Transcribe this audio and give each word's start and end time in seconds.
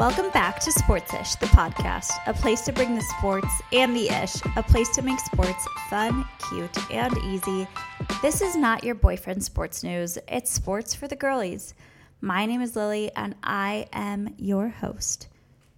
Welcome 0.00 0.30
back 0.30 0.60
to 0.60 0.70
Sportsish, 0.70 1.38
the 1.40 1.46
podcast, 1.48 2.10
a 2.26 2.32
place 2.32 2.62
to 2.62 2.72
bring 2.72 2.94
the 2.94 3.02
sports 3.02 3.60
and 3.70 3.94
the 3.94 4.08
ish, 4.08 4.34
a 4.56 4.62
place 4.62 4.88
to 4.94 5.02
make 5.02 5.20
sports 5.20 5.68
fun, 5.90 6.24
cute, 6.48 6.90
and 6.90 7.14
easy. 7.18 7.68
This 8.22 8.40
is 8.40 8.56
not 8.56 8.82
your 8.82 8.94
boyfriend's 8.94 9.44
sports 9.44 9.82
news, 9.82 10.16
it's 10.26 10.50
sports 10.50 10.94
for 10.94 11.06
the 11.06 11.16
girlies. 11.16 11.74
My 12.22 12.46
name 12.46 12.62
is 12.62 12.76
Lily, 12.76 13.10
and 13.14 13.34
I 13.42 13.88
am 13.92 14.34
your 14.38 14.70
host. 14.70 15.28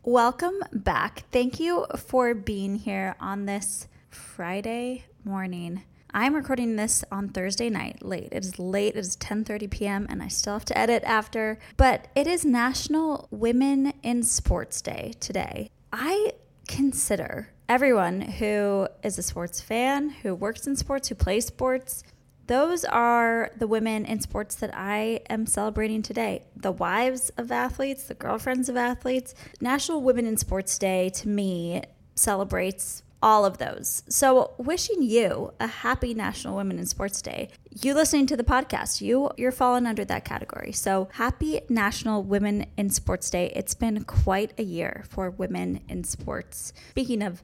Welcome 0.05 0.61
back. 0.73 1.25
Thank 1.33 1.59
you 1.59 1.85
for 1.97 2.33
being 2.33 2.77
here 2.77 3.17
on 3.19 3.47
this 3.47 3.89
Friday 4.09 5.05
morning. 5.25 5.83
I'm 6.15 6.35
recording 6.35 6.77
this 6.77 7.05
on 7.11 7.31
Thursday 7.31 7.71
night 7.71 8.05
late. 8.05 8.29
It 8.33 8.45
is 8.45 8.59
late. 8.59 8.97
It 8.97 8.99
is 8.99 9.17
10:30 9.17 9.71
p.m. 9.71 10.07
and 10.11 10.23
I 10.23 10.29
still 10.29 10.53
have 10.53 10.65
to 10.67 10.79
edit 10.79 11.03
after, 11.05 11.59
but 11.77 12.09
it 12.15 12.27
is 12.27 12.45
National 12.45 13.29
Women 13.31 13.95
in 14.03 14.23
Sports 14.23 14.83
Day 14.83 15.15
today. 15.21 15.71
I 15.93 16.33
consider 16.69 17.49
everyone 17.69 18.21
who 18.21 18.89
is 19.03 19.19
a 19.19 19.23
sports 19.23 19.61
fan, 19.61 20.11
who 20.11 20.35
works 20.35 20.67
in 20.67 20.77
sports, 20.77 21.09
who 21.09 21.15
plays 21.15 21.47
sports, 21.47 22.05
those 22.47 22.85
are 22.85 23.51
the 23.57 23.67
women 23.67 24.05
in 24.05 24.21
sports 24.21 24.57
that 24.57 24.73
I 24.75 25.21
am 25.31 25.47
celebrating 25.47 26.03
today. 26.03 26.45
The 26.57 26.73
wives 26.73 27.31
of 27.39 27.53
athletes, 27.53 28.05
the 28.05 28.15
girlfriends 28.15 28.69
of 28.69 28.77
athletes. 28.77 29.35
National 29.61 30.03
Women 30.03 30.27
in 30.27 30.37
Sports 30.37 30.77
Day 30.77 31.09
to 31.11 31.29
me 31.29 31.83
celebrates 32.15 33.02
all 33.23 33.45
of 33.45 33.59
those. 33.59 34.03
So, 34.09 34.53
wishing 34.59 35.03
you 35.03 35.53
a 35.61 35.67
happy 35.67 36.13
National 36.13 36.57
Women 36.57 36.79
in 36.79 36.87
Sports 36.87 37.23
Day. 37.23 37.49
You 37.71 37.95
listening 37.95 38.27
to 38.27 38.37
the 38.37 38.45
podcast, 38.45 39.01
you 39.01 39.31
you're 39.37 39.53
falling 39.53 39.87
under 39.87 40.05
that 40.05 40.25
category. 40.25 40.73
So, 40.73 41.09
happy 41.13 41.61
National 41.69 42.23
Women 42.23 42.67
in 42.77 42.91
Sports 42.91 43.31
Day. 43.31 43.53
It's 43.55 43.75
been 43.75 44.05
quite 44.05 44.53
a 44.59 44.63
year 44.65 45.05
for 45.09 45.31
women 45.31 45.81
in 45.89 46.05
sports. 46.05 46.73
Speaking 46.91 47.23
of 47.23 47.43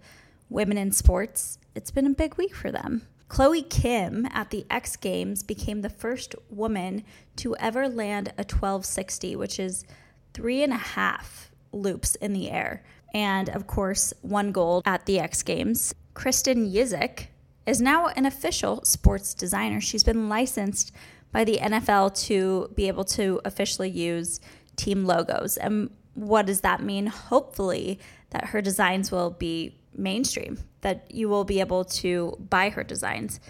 women 0.50 0.76
in 0.76 0.92
sports, 0.92 1.58
it's 1.74 1.90
been 1.90 2.06
a 2.06 2.10
big 2.10 2.36
week 2.36 2.54
for 2.54 2.72
them. 2.72 3.06
Chloe 3.28 3.62
Kim 3.62 4.26
at 4.32 4.50
the 4.50 4.66
X 4.70 4.96
Games 4.96 5.42
became 5.42 5.82
the 5.82 5.90
first 5.90 6.34
woman 6.48 7.04
to 7.36 7.54
ever 7.56 7.88
land 7.88 8.28
a 8.28 8.42
1260, 8.42 9.36
which 9.36 9.60
is 9.60 9.84
three 10.32 10.62
and 10.62 10.72
a 10.72 10.76
half 10.76 11.50
loops 11.72 12.14
in 12.16 12.32
the 12.32 12.50
air 12.50 12.82
and 13.14 13.48
of 13.48 13.66
course, 13.66 14.12
one 14.22 14.52
gold 14.52 14.82
at 14.86 15.06
the 15.06 15.18
X 15.18 15.42
Games. 15.42 15.94
Kristin 16.14 16.72
Juszczyk 16.72 17.26
is 17.66 17.80
now 17.80 18.08
an 18.08 18.26
official 18.26 18.84
sports 18.84 19.34
designer. 19.34 19.80
She's 19.80 20.04
been 20.04 20.28
licensed 20.28 20.92
by 21.32 21.44
the 21.44 21.58
NFL 21.58 22.18
to 22.26 22.70
be 22.74 22.88
able 22.88 23.04
to 23.04 23.40
officially 23.44 23.90
use 23.90 24.40
team 24.76 25.04
logos. 25.04 25.56
And 25.56 25.90
what 26.14 26.46
does 26.46 26.62
that 26.62 26.82
mean? 26.82 27.06
Hopefully, 27.06 27.98
that 28.30 28.46
her 28.46 28.62
designs 28.62 29.10
will 29.12 29.30
be 29.30 29.76
mainstream, 29.94 30.58
that 30.80 31.10
you 31.10 31.28
will 31.28 31.44
be 31.44 31.60
able 31.60 31.84
to 31.84 32.36
buy 32.50 32.70
her 32.70 32.84
designs. 32.84 33.40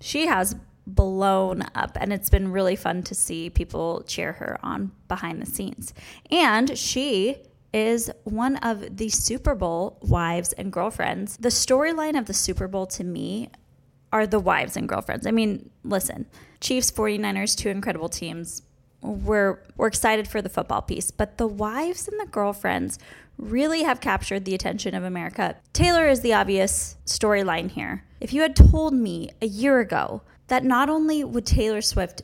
She 0.00 0.26
has 0.26 0.56
blown 0.86 1.62
up 1.74 1.96
and 2.00 2.12
it's 2.12 2.30
been 2.30 2.50
really 2.50 2.74
fun 2.74 3.02
to 3.02 3.14
see 3.14 3.50
people 3.50 4.02
cheer 4.06 4.32
her 4.32 4.58
on 4.62 4.90
behind 5.06 5.42
the 5.42 5.46
scenes. 5.46 5.92
And 6.30 6.78
she 6.78 7.36
is 7.72 8.10
one 8.24 8.56
of 8.56 8.96
the 8.96 9.08
Super 9.08 9.54
Bowl 9.54 9.98
wives 10.00 10.52
and 10.54 10.72
girlfriends. 10.72 11.36
The 11.36 11.48
storyline 11.48 12.18
of 12.18 12.26
the 12.26 12.34
Super 12.34 12.68
Bowl 12.68 12.86
to 12.86 13.04
me 13.04 13.50
are 14.12 14.26
the 14.26 14.40
wives 14.40 14.76
and 14.76 14.88
girlfriends. 14.88 15.26
I 15.26 15.30
mean, 15.30 15.70
listen, 15.84 16.26
Chiefs, 16.60 16.90
49ers, 16.90 17.56
two 17.56 17.68
incredible 17.68 18.08
teams. 18.08 18.62
We're, 19.00 19.62
we're 19.76 19.86
excited 19.86 20.26
for 20.26 20.42
the 20.42 20.48
football 20.48 20.82
piece, 20.82 21.10
but 21.10 21.38
the 21.38 21.46
wives 21.46 22.08
and 22.08 22.18
the 22.18 22.26
girlfriends 22.26 22.98
really 23.36 23.82
have 23.82 24.00
captured 24.00 24.44
the 24.44 24.54
attention 24.54 24.94
of 24.94 25.04
America. 25.04 25.56
Taylor 25.72 26.08
is 26.08 26.22
the 26.22 26.34
obvious 26.34 26.96
storyline 27.06 27.70
here. 27.70 28.04
If 28.20 28.32
you 28.32 28.42
had 28.42 28.56
told 28.56 28.94
me 28.94 29.30
a 29.40 29.46
year 29.46 29.78
ago 29.78 30.22
that 30.48 30.64
not 30.64 30.88
only 30.88 31.22
would 31.22 31.46
Taylor 31.46 31.80
Swift 31.80 32.22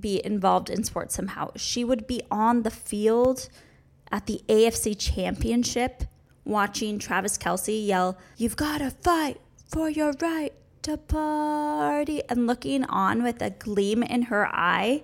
be 0.00 0.24
involved 0.24 0.70
in 0.70 0.82
sports 0.82 1.14
somehow, 1.14 1.50
she 1.56 1.84
would 1.84 2.06
be 2.06 2.22
on 2.30 2.62
the 2.62 2.70
field 2.70 3.48
at 4.14 4.26
the 4.26 4.40
AFC 4.48 4.96
Championship 4.96 6.04
watching 6.44 7.00
Travis 7.00 7.36
Kelce 7.36 7.84
yell, 7.84 8.16
You've 8.36 8.56
got 8.56 8.78
to 8.78 8.90
fight 8.90 9.40
for 9.66 9.90
your 9.90 10.14
right 10.20 10.52
to 10.82 10.96
party, 10.96 12.22
and 12.28 12.46
looking 12.46 12.84
on 12.84 13.24
with 13.24 13.42
a 13.42 13.50
gleam 13.50 14.04
in 14.04 14.22
her 14.22 14.46
eye, 14.46 15.02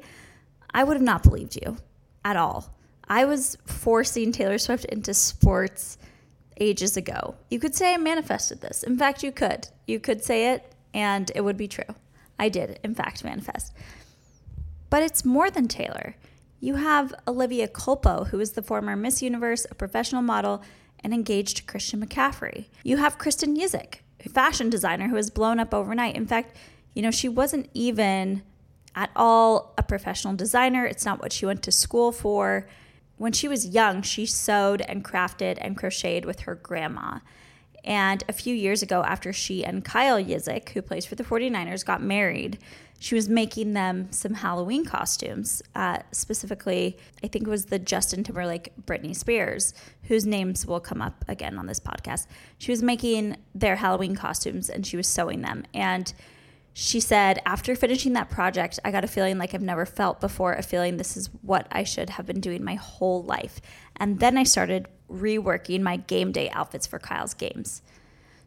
I 0.73 0.85
would 0.85 0.95
have 0.95 1.03
not 1.03 1.25
believed 1.25 1.57
you 1.57 1.79
at 2.25 2.37
all. 2.37 2.73
I 3.09 3.25
was 3.25 3.59
forcing 3.67 4.31
Taylor 4.31 4.59
Swift 4.59 4.85
into 4.85 5.13
sports 5.13 5.99
ages 6.61 6.97
ago. 6.97 7.35
You 7.49 7.59
could 7.59 7.75
say 7.75 7.93
I 7.93 7.97
manifested 7.97 8.61
this. 8.61 8.85
In 8.85 8.97
fact, 8.97 9.25
you 9.25 9.33
could. 9.33 9.67
You 9.89 9.99
could 9.99 10.23
say 10.23 10.53
it 10.53 10.73
and 10.95 11.33
it 11.35 11.41
would 11.41 11.57
be 11.57 11.67
true. 11.67 11.97
I 12.39 12.49
did, 12.49 12.79
in 12.85 12.95
fact, 12.95 13.25
manifest. 13.25 13.73
But 14.89 15.03
it's 15.03 15.25
more 15.25 15.51
than 15.51 15.67
Taylor. 15.67 16.15
You 16.61 16.75
have 16.75 17.15
Olivia 17.27 17.67
Culpo, 17.67 18.29
who 18.29 18.39
is 18.39 18.53
the 18.53 18.63
former 18.63 18.95
Miss 18.95 19.23
Universe, 19.23 19.67
a 19.71 19.75
professional 19.75 20.21
model, 20.21 20.63
and 21.03 21.15
engaged 21.15 21.57
to 21.57 21.63
Christian 21.63 22.05
McCaffrey. 22.05 22.67
You 22.85 22.99
have 22.99 23.17
Kristin 23.17 23.57
Juszczyk, 23.57 24.01
a 24.25 24.29
fashion 24.29 24.69
designer 24.69 25.09
who 25.09 25.17
has 25.17 25.31
blown 25.31 25.59
up 25.59 25.73
overnight. 25.73 26.17
In 26.17 26.27
fact, 26.27 26.55
you 26.93 27.01
know, 27.01 27.11
she 27.11 27.31
wasn't 27.31 27.71
even 27.73 28.43
at 28.95 29.11
all 29.17 29.73
a 29.79 29.83
professional 29.83 30.35
designer. 30.35 30.85
It's 30.85 31.07
not 31.07 31.21
what 31.21 31.33
she 31.33 31.47
went 31.47 31.63
to 31.63 31.73
school 31.73 32.13
for. 32.13 32.69
When 33.17 33.33
she 33.33 33.49
was 33.49 33.69
young, 33.69 34.03
she 34.03 34.27
sewed 34.27 34.83
and 34.83 35.03
crafted 35.03 35.57
and 35.63 35.79
crocheted 35.79 36.27
with 36.27 36.41
her 36.41 36.57
grandma. 36.57 37.21
And 37.85 38.23
a 38.29 38.35
few 38.35 38.55
years 38.55 38.83
ago, 38.83 39.03
after 39.03 39.33
she 39.33 39.65
and 39.65 39.83
Kyle 39.83 40.23
Juszczyk, 40.23 40.71
who 40.71 40.83
plays 40.83 41.07
for 41.07 41.15
the 41.15 41.25
49ers, 41.25 41.87
got 41.87 42.03
married, 42.03 42.59
she 43.01 43.15
was 43.15 43.31
making 43.31 43.73
them 43.73 44.13
some 44.13 44.35
Halloween 44.35 44.85
costumes. 44.85 45.63
Uh, 45.75 46.01
specifically, 46.13 46.99
I 47.25 47.29
think 47.29 47.47
it 47.47 47.51
was 47.51 47.65
the 47.65 47.79
Justin 47.79 48.23
Timberlake 48.23 48.73
Britney 48.85 49.17
Spears, 49.17 49.73
whose 50.03 50.27
names 50.27 50.67
will 50.67 50.81
come 50.81 51.01
up 51.01 51.25
again 51.27 51.59
on 51.59 51.67
this 51.67 51.81
podcast. 51.81 52.27
She 52.59 52.71
was 52.71 52.83
making 52.83 53.39
their 53.55 53.77
Halloween 53.77 54.15
costumes 54.15 54.69
and 54.69 54.87
she 54.87 54.99
was 54.99 55.09
sewing 55.09 55.41
them. 55.41 55.65
And 55.73 56.13
she 56.75 57.01
said, 57.01 57.41
after 57.47 57.75
finishing 57.75 58.13
that 58.13 58.29
project, 58.29 58.79
I 58.85 58.91
got 58.91 59.03
a 59.03 59.09
feeling 59.09 59.39
like 59.39 59.55
I've 59.55 59.63
never 59.63 59.87
felt 59.87 60.21
before, 60.21 60.53
a 60.53 60.63
feeling 60.63 60.99
this 60.99 61.17
is 61.17 61.31
what 61.41 61.67
I 61.73 61.85
should 61.85 62.11
have 62.11 62.27
been 62.27 62.41
doing 62.41 62.63
my 62.63 62.75
whole 62.75 63.23
life. 63.23 63.63
And 63.97 64.21
then 64.21 64.37
I 64.37 64.45
started 64.45 64.89
reworking 65.11 65.81
my 65.81 65.97
game 65.97 66.33
day 66.33 66.51
outfits 66.51 66.87
for 66.87 66.99
Kyle's 66.99 67.33
games. 67.33 67.81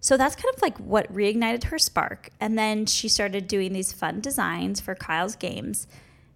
So 0.04 0.18
that's 0.18 0.36
kind 0.36 0.54
of 0.54 0.62
like 0.62 0.78
what 0.80 1.12
reignited 1.14 1.64
her 1.66 1.80
spark. 1.80 2.30
And 2.42 2.60
then 2.60 2.86
she 2.86 3.08
started 3.08 3.48
doing 3.48 3.72
these 3.72 3.94
fun 3.94 4.20
designs 4.20 4.82
for 4.82 4.96
Kyle's 4.96 5.38
games. 5.38 5.88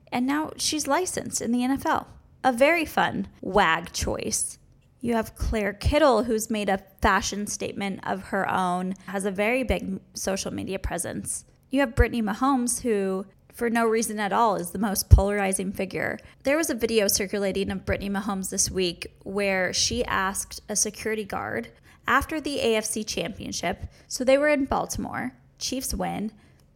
And 0.09 0.25
now 0.25 0.53
she's 0.55 0.87
licensed 0.87 1.41
in 1.41 1.51
the 1.51 1.59
NFL. 1.59 2.05
A 2.45 2.53
very 2.53 2.85
fun 2.85 3.27
WAG 3.41 3.91
choice. 3.91 4.57
You 5.01 5.15
have 5.15 5.35
Claire 5.35 5.73
Kittle, 5.73 6.23
who's 6.23 6.49
made 6.49 6.69
a 6.69 6.81
fashion 7.01 7.45
statement 7.45 7.99
of 8.07 8.23
her 8.27 8.49
own, 8.49 8.93
has 9.07 9.25
a 9.25 9.31
very 9.31 9.63
big 9.63 9.99
social 10.13 10.53
media 10.53 10.79
presence. 10.79 11.43
You 11.69 11.81
have 11.81 11.93
Brittany 11.93 12.21
Mahomes, 12.21 12.83
who, 12.83 13.25
for 13.51 13.69
no 13.69 13.85
reason 13.85 14.17
at 14.17 14.31
all, 14.31 14.55
is 14.55 14.71
the 14.71 14.79
most 14.79 15.09
polarizing 15.09 15.73
figure. 15.73 16.19
There 16.43 16.55
was 16.55 16.69
a 16.69 16.73
video 16.73 17.09
circulating 17.09 17.69
of 17.71 17.85
Brittany 17.85 18.09
Mahomes 18.09 18.49
this 18.49 18.71
week 18.71 19.11
where 19.23 19.73
she 19.73 20.05
asked 20.05 20.61
a 20.69 20.75
security 20.77 21.25
guard 21.25 21.67
after 22.07 22.39
the 22.41 22.59
AFC 22.59 23.05
championship. 23.05 23.85
So 24.07 24.23
they 24.23 24.37
were 24.37 24.49
in 24.49 24.65
Baltimore. 24.65 25.33
Chiefs 25.59 25.93
win. 25.93 26.31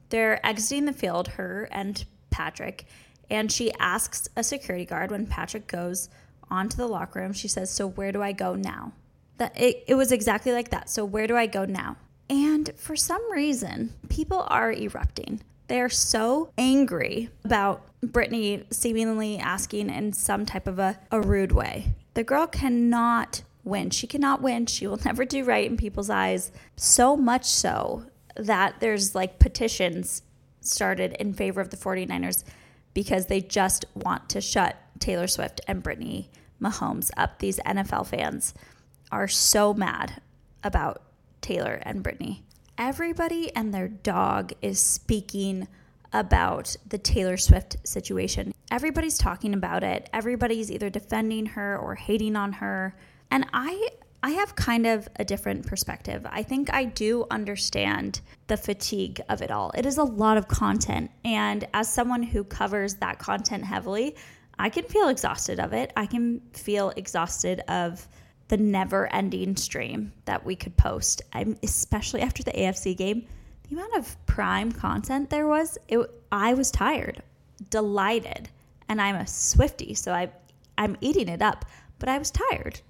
They're 0.09 0.45
exiting 0.45 0.85
the 0.85 0.93
field, 0.93 1.29
her 1.29 1.67
and 1.71 2.03
Patrick. 2.29 2.85
And 3.29 3.51
she 3.51 3.71
asks 3.79 4.27
a 4.35 4.43
security 4.43 4.85
guard 4.85 5.09
when 5.09 5.25
Patrick 5.25 5.67
goes 5.67 6.09
onto 6.49 6.75
the 6.75 6.87
locker 6.87 7.21
room, 7.21 7.33
she 7.33 7.47
says, 7.47 7.71
So 7.71 7.87
where 7.87 8.11
do 8.11 8.21
I 8.21 8.33
go 8.33 8.55
now? 8.55 8.91
That 9.37 9.59
it, 9.59 9.85
it 9.87 9.95
was 9.95 10.11
exactly 10.11 10.51
like 10.51 10.69
that. 10.69 10.89
So 10.89 11.05
where 11.05 11.27
do 11.27 11.35
I 11.35 11.47
go 11.47 11.65
now? 11.65 11.95
And 12.29 12.71
for 12.75 12.95
some 12.95 13.31
reason, 13.31 13.93
people 14.09 14.45
are 14.47 14.71
erupting. 14.71 15.41
They 15.67 15.79
are 15.79 15.89
so 15.89 16.51
angry 16.57 17.29
about 17.45 17.85
Brittany 18.01 18.65
seemingly 18.71 19.37
asking 19.37 19.89
in 19.89 20.11
some 20.13 20.45
type 20.45 20.67
of 20.67 20.79
a, 20.79 20.99
a 21.11 21.21
rude 21.21 21.53
way. 21.53 21.93
The 22.13 22.23
girl 22.23 22.47
cannot 22.47 23.43
win. 23.63 23.89
She 23.89 24.07
cannot 24.07 24.41
win. 24.41 24.65
She 24.65 24.87
will 24.87 24.99
never 25.05 25.25
do 25.25 25.43
right 25.43 25.69
in 25.69 25.77
people's 25.77 26.09
eyes. 26.09 26.51
So 26.75 27.15
much 27.15 27.45
so 27.45 28.05
that 28.35 28.79
there's 28.79 29.15
like 29.15 29.39
petitions 29.39 30.21
started 30.61 31.13
in 31.19 31.33
favor 31.33 31.59
of 31.59 31.69
the 31.69 31.77
49ers 31.77 32.43
because 32.93 33.27
they 33.27 33.41
just 33.41 33.85
want 33.95 34.29
to 34.29 34.41
shut 34.41 34.77
Taylor 34.99 35.27
Swift 35.27 35.61
and 35.67 35.81
Brittany 35.81 36.29
Mahomes 36.61 37.09
up. 37.17 37.39
These 37.39 37.59
NFL 37.59 38.07
fans 38.07 38.53
are 39.11 39.27
so 39.27 39.73
mad 39.73 40.21
about 40.63 41.01
Taylor 41.41 41.81
and 41.83 42.03
Brittany. 42.03 42.43
Everybody 42.77 43.53
and 43.55 43.73
their 43.73 43.87
dog 43.87 44.53
is 44.61 44.79
speaking 44.79 45.67
about 46.13 46.75
the 46.87 46.97
Taylor 46.97 47.37
Swift 47.37 47.77
situation. 47.83 48.53
Everybody's 48.69 49.17
talking 49.17 49.53
about 49.53 49.83
it. 49.83 50.09
Everybody's 50.13 50.71
either 50.71 50.89
defending 50.89 51.47
her 51.47 51.77
or 51.77 51.95
hating 51.95 52.35
on 52.35 52.53
her 52.53 52.95
And 53.31 53.45
I 53.53 53.89
I 54.23 54.31
have 54.31 54.55
kind 54.55 54.85
of 54.85 55.09
a 55.15 55.25
different 55.25 55.65
perspective. 55.65 56.27
I 56.29 56.43
think 56.43 56.71
I 56.71 56.85
do 56.85 57.25
understand 57.31 58.21
the 58.45 58.57
fatigue 58.57 59.19
of 59.29 59.41
it 59.41 59.49
all. 59.49 59.71
It 59.73 59.87
is 59.87 59.97
a 59.97 60.03
lot 60.03 60.37
of 60.37 60.47
content. 60.47 61.09
And 61.25 61.67
as 61.73 61.91
someone 61.91 62.21
who 62.21 62.43
covers 62.43 62.95
that 62.95 63.17
content 63.17 63.65
heavily, 63.65 64.15
I 64.59 64.69
can 64.69 64.83
feel 64.83 65.07
exhausted 65.07 65.59
of 65.59 65.73
it. 65.73 65.91
I 65.95 66.05
can 66.05 66.39
feel 66.53 66.91
exhausted 66.95 67.61
of 67.61 68.07
the 68.49 68.57
never 68.57 69.11
ending 69.11 69.55
stream 69.55 70.11
that 70.25 70.45
we 70.45 70.55
could 70.55 70.77
post. 70.77 71.23
I'm 71.33 71.57
especially 71.63 72.21
after 72.21 72.43
the 72.43 72.51
AFC 72.51 72.95
game, 72.95 73.25
the 73.67 73.75
amount 73.75 73.95
of 73.95 74.23
prime 74.27 74.71
content 74.71 75.31
there 75.31 75.47
was, 75.47 75.79
it, 75.87 75.99
I 76.31 76.53
was 76.53 76.69
tired, 76.69 77.23
delighted. 77.71 78.49
And 78.87 79.01
I'm 79.01 79.15
a 79.15 79.25
Swifty, 79.25 79.93
so 79.93 80.13
I 80.13 80.29
I'm 80.77 80.97
eating 80.99 81.27
it 81.29 81.41
up, 81.41 81.65
but 81.97 82.09
I 82.09 82.17
was 82.17 82.29
tired. 82.29 82.81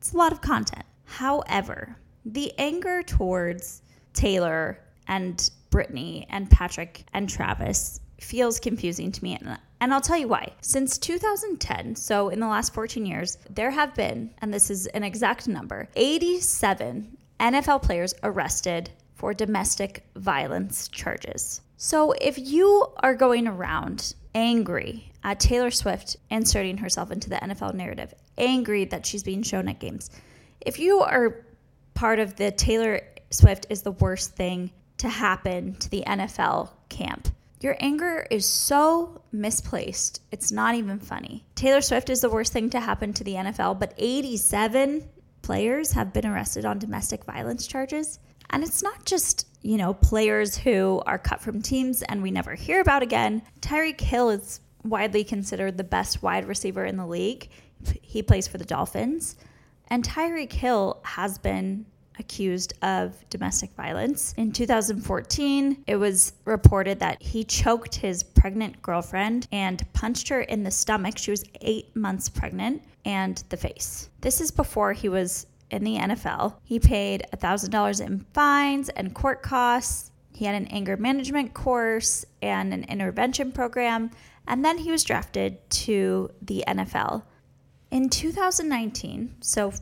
It's 0.00 0.14
a, 0.14 0.16
lot 0.16 0.32
of 0.32 0.40
content. 0.40 0.84
However, 1.04 1.94
the 2.24 2.54
anger 2.56 3.02
towards 3.02 3.82
Taylor 4.14 4.80
and 5.08 5.50
Brittany 5.68 6.26
and 6.30 6.50
Patrick 6.50 7.04
and 7.12 7.28
Travis 7.28 8.00
feels 8.18 8.58
confusing 8.58 9.12
to 9.12 9.22
me. 9.22 9.38
And, 9.80 9.92
I'll 9.92 10.00
tell 10.00 10.16
you 10.16 10.26
why. 10.28 10.54
Since 10.62 10.96
2010, 10.96 11.96
so 11.96 12.30
in 12.30 12.40
the 12.40 12.46
last 12.46 12.72
14 12.72 13.04
years, 13.04 13.36
there 13.50 13.70
have 13.70 13.94
been, 13.94 14.30
and 14.38 14.54
this 14.54 14.70
is 14.70 14.86
an 14.86 15.04
exact 15.04 15.46
number, 15.46 15.86
87 15.96 17.18
NFL 17.38 17.82
players 17.82 18.14
arrested 18.22 18.88
for 19.14 19.34
domestic 19.34 20.06
violence 20.16 20.88
charges. 20.88 21.60
So 21.76 22.12
if 22.12 22.38
you 22.38 22.86
are 23.02 23.14
going 23.14 23.46
around 23.46 24.14
angry 24.34 25.12
at 25.24 25.40
Taylor 25.40 25.70
Swift 25.70 26.16
inserting 26.30 26.78
herself 26.78 27.10
into 27.10 27.28
the 27.28 27.36
NFL 27.36 27.74
narrative, 27.74 28.14
angry 28.38 28.84
that 28.86 29.06
she's 29.06 29.22
being 29.22 29.42
shown 29.42 29.68
at 29.68 29.80
games, 29.80 30.10
if 30.60 30.78
you 30.78 31.00
are 31.00 31.44
part 31.94 32.18
of 32.18 32.36
the 32.36 32.50
Taylor 32.50 33.00
Swift 33.30 33.66
is 33.70 33.82
the 33.82 33.92
worst 33.92 34.34
thing 34.36 34.70
to 34.98 35.08
happen 35.08 35.74
to 35.76 35.90
the 35.90 36.02
NFL 36.06 36.70
camp, 36.88 37.28
your 37.60 37.76
anger 37.78 38.26
is 38.30 38.46
so 38.46 39.22
misplaced. 39.32 40.22
It's 40.32 40.50
not 40.50 40.74
even 40.74 40.98
funny. 40.98 41.44
Taylor 41.54 41.82
Swift 41.82 42.08
is 42.08 42.20
the 42.20 42.30
worst 42.30 42.52
thing 42.52 42.70
to 42.70 42.80
happen 42.80 43.12
to 43.12 43.24
the 43.24 43.34
NFL, 43.34 43.78
but 43.78 43.92
87 43.98 45.06
players 45.42 45.92
have 45.92 46.12
been 46.12 46.26
arrested 46.26 46.64
on 46.64 46.78
domestic 46.78 47.24
violence 47.24 47.66
charges. 47.66 48.18
And 48.50 48.64
it's 48.64 48.82
not 48.82 49.04
just, 49.04 49.46
you 49.62 49.76
know, 49.76 49.94
players 49.94 50.56
who 50.56 51.02
are 51.06 51.18
cut 51.18 51.40
from 51.40 51.62
teams 51.62 52.02
and 52.02 52.22
we 52.22 52.30
never 52.30 52.54
hear 52.54 52.80
about 52.80 53.02
again. 53.02 53.42
Tyreek 53.60 54.00
Hill 54.00 54.30
is 54.30 54.60
widely 54.82 55.22
considered 55.22 55.76
the 55.76 55.84
best 55.84 56.22
wide 56.22 56.46
receiver 56.46 56.84
in 56.84 56.96
the 56.96 57.06
league. 57.06 57.48
He 58.02 58.22
plays 58.22 58.48
for 58.48 58.58
the 58.58 58.64
Dolphins. 58.64 59.36
And 59.88 60.04
Tyreek 60.04 60.52
Hill 60.52 61.00
has 61.02 61.38
been 61.38 61.86
accused 62.20 62.74
of 62.82 63.28
domestic 63.30 63.72
violence. 63.72 64.34
In 64.36 64.52
2014, 64.52 65.84
it 65.86 65.96
was 65.96 66.34
reported 66.44 67.00
that 67.00 67.20
he 67.20 67.42
choked 67.42 67.96
his 67.96 68.22
pregnant 68.22 68.80
girlfriend 68.82 69.48
and 69.50 69.84
punched 69.92 70.28
her 70.28 70.42
in 70.42 70.62
the 70.62 70.70
stomach. 70.70 71.18
She 71.18 71.32
was 71.32 71.42
eight 71.62 71.94
months 71.96 72.28
pregnant 72.28 72.82
and 73.04 73.42
the 73.48 73.56
face. 73.56 74.10
This 74.20 74.40
is 74.40 74.50
before 74.50 74.92
he 74.92 75.08
was 75.08 75.46
in 75.70 75.82
the 75.82 75.96
NFL. 75.96 76.54
He 76.62 76.78
paid 76.78 77.24
$1,000 77.36 78.06
in 78.06 78.26
fines 78.34 78.88
and 78.90 79.14
court 79.14 79.42
costs. 79.42 80.12
He 80.32 80.44
had 80.44 80.54
an 80.54 80.66
anger 80.68 80.96
management 80.96 81.54
course 81.54 82.24
and 82.42 82.72
an 82.72 82.84
intervention 82.84 83.50
program. 83.52 84.10
And 84.46 84.64
then 84.64 84.78
he 84.78 84.90
was 84.90 85.04
drafted 85.04 85.58
to 85.70 86.30
the 86.42 86.64
NFL. 86.66 87.22
In 87.90 88.08
2019, 88.08 89.34
so 89.40 89.72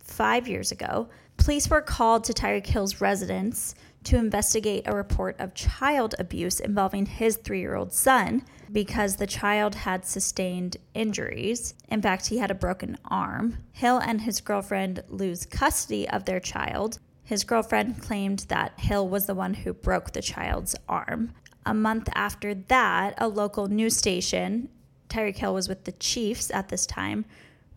five 0.00 0.48
years 0.48 0.72
ago, 0.72 1.08
Police 1.36 1.70
were 1.70 1.80
called 1.80 2.24
to 2.24 2.32
Tyreek 2.32 2.66
Hill's 2.66 3.00
residence 3.00 3.76
to 4.02 4.16
investigate 4.16 4.82
a 4.86 4.96
report 4.96 5.36
of 5.38 5.54
child 5.54 6.16
abuse 6.18 6.58
involving 6.58 7.06
his 7.06 7.36
three 7.36 7.60
year 7.60 7.76
old 7.76 7.92
son 7.92 8.42
because 8.72 9.14
the 9.14 9.28
child 9.28 9.76
had 9.76 10.04
sustained 10.04 10.76
injuries. 10.94 11.74
In 11.88 12.02
fact, 12.02 12.26
he 12.26 12.38
had 12.38 12.50
a 12.50 12.54
broken 12.54 12.98
arm. 13.04 13.58
Hill 13.70 13.98
and 13.98 14.22
his 14.22 14.40
girlfriend 14.40 15.04
lose 15.08 15.46
custody 15.46 16.08
of 16.08 16.24
their 16.24 16.40
child. 16.40 16.98
His 17.22 17.44
girlfriend 17.44 18.02
claimed 18.02 18.40
that 18.48 18.80
Hill 18.80 19.08
was 19.08 19.26
the 19.26 19.36
one 19.36 19.54
who 19.54 19.72
broke 19.72 20.10
the 20.10 20.22
child's 20.22 20.74
arm. 20.88 21.32
A 21.64 21.74
month 21.74 22.08
after 22.16 22.54
that, 22.54 23.14
a 23.18 23.28
local 23.28 23.68
news 23.68 23.96
station, 23.96 24.68
Tyreek 25.08 25.36
Hill 25.36 25.54
was 25.54 25.68
with 25.68 25.84
the 25.84 25.92
Chiefs 25.92 26.50
at 26.50 26.68
this 26.68 26.86
time, 26.86 27.24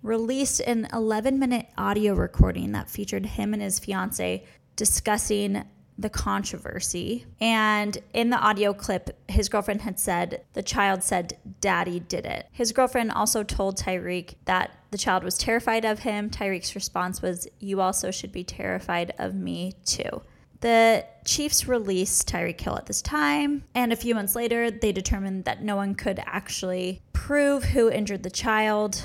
released 0.06 0.60
an 0.62 0.88
11 0.94 1.40
minute 1.40 1.68
audio 1.78 2.14
recording 2.14 2.74
that 2.74 2.90
featured 2.90 3.26
him 3.26 3.54
and 3.54 3.62
his 3.62 3.80
fiance 3.80 4.46
discussing 4.76 5.64
the 5.98 6.10
controversy. 6.10 7.26
And 7.40 7.98
in 8.14 8.30
the 8.30 8.38
audio 8.38 8.74
clip, 8.74 9.18
his 9.28 9.50
girlfriend 9.50 9.82
had 9.82 10.00
said, 10.00 10.44
the 10.54 10.62
child 10.62 11.04
said, 11.04 11.38
Daddy 11.62 12.02
did 12.02 12.26
it. 12.26 12.48
His 12.52 12.72
girlfriend 12.72 13.12
also 13.12 13.44
told 13.44 13.78
Tyreek 13.78 14.36
that 14.46 14.72
the 14.92 14.98
child 14.98 15.24
was 15.24 15.38
terrified 15.38 15.86
of 15.86 16.00
him. 16.00 16.30
Tyreek's 16.30 16.76
response 16.76 17.22
was, 17.22 17.48
You 17.60 17.82
also 17.82 18.12
should 18.12 18.32
be 18.32 18.44
terrified 18.44 19.14
of 19.18 19.34
me 19.34 19.74
too. 19.86 20.22
The 20.62 21.06
Chiefs 21.26 21.68
released 21.68 22.28
Tyreek 22.28 22.60
Hill 22.60 22.78
at 22.78 22.86
this 22.86 23.02
time, 23.02 23.64
and 23.74 23.92
a 23.92 23.96
few 23.96 24.16
months 24.16 24.36
later, 24.36 24.72
they 24.72 24.92
determined 24.92 25.46
that 25.46 25.62
no 25.64 25.76
one 25.76 25.96
could 25.96 26.20
actually 26.26 27.02
prove 27.14 27.64
who 27.64 27.90
injured 27.90 28.24
the 28.24 28.30
child. 28.30 29.02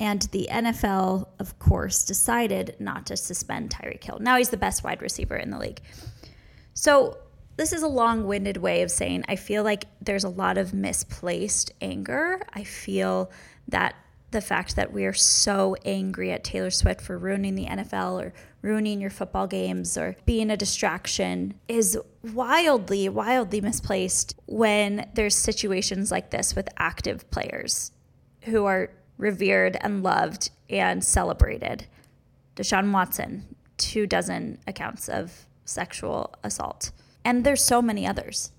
And 0.00 0.22
the 0.32 0.48
NFL, 0.50 1.28
of 1.38 1.58
course, 1.58 2.04
decided 2.04 2.76
not 2.78 3.06
to 3.06 3.16
suspend 3.16 3.70
Tyreek 3.70 4.02
Hill. 4.02 4.18
Now 4.20 4.36
he's 4.36 4.50
the 4.50 4.56
best 4.56 4.82
wide 4.82 5.02
receiver 5.02 5.36
in 5.36 5.50
the 5.50 5.58
league. 5.58 5.80
So, 6.74 7.18
this 7.56 7.74
is 7.74 7.82
a 7.82 7.88
long 7.88 8.26
winded 8.26 8.56
way 8.56 8.80
of 8.82 8.90
saying 8.90 9.24
I 9.28 9.36
feel 9.36 9.62
like 9.62 9.84
there's 10.00 10.24
a 10.24 10.28
lot 10.28 10.56
of 10.56 10.72
misplaced 10.72 11.70
anger. 11.82 12.40
I 12.54 12.64
feel 12.64 13.30
that 13.68 13.94
the 14.32 14.40
fact 14.40 14.76
that 14.76 14.92
we 14.92 15.04
are 15.04 15.12
so 15.12 15.76
angry 15.84 16.32
at 16.32 16.42
Taylor 16.42 16.70
Swift 16.70 17.00
for 17.00 17.16
ruining 17.18 17.54
the 17.54 17.66
NFL 17.66 18.20
or 18.20 18.32
ruining 18.62 19.00
your 19.00 19.10
football 19.10 19.46
games 19.46 19.96
or 19.96 20.16
being 20.24 20.50
a 20.50 20.56
distraction 20.56 21.54
is 21.68 21.98
wildly, 22.22 23.08
wildly 23.08 23.60
misplaced 23.60 24.34
when 24.46 25.08
there's 25.14 25.36
situations 25.36 26.10
like 26.10 26.30
this 26.30 26.56
with 26.56 26.68
active 26.78 27.30
players 27.30 27.92
who 28.42 28.64
are 28.64 28.90
revered 29.22 29.76
and 29.80 30.02
loved 30.02 30.50
and 30.68 31.02
celebrated. 31.02 31.86
Deshaun 32.56 32.92
Watson, 32.92 33.54
two 33.76 34.04
dozen 34.04 34.58
accounts 34.66 35.08
of 35.08 35.46
sexual 35.64 36.34
assault. 36.42 36.90
And 37.24 37.44
there's 37.44 37.62
so 37.62 37.80
many 37.80 38.04
others. 38.04 38.50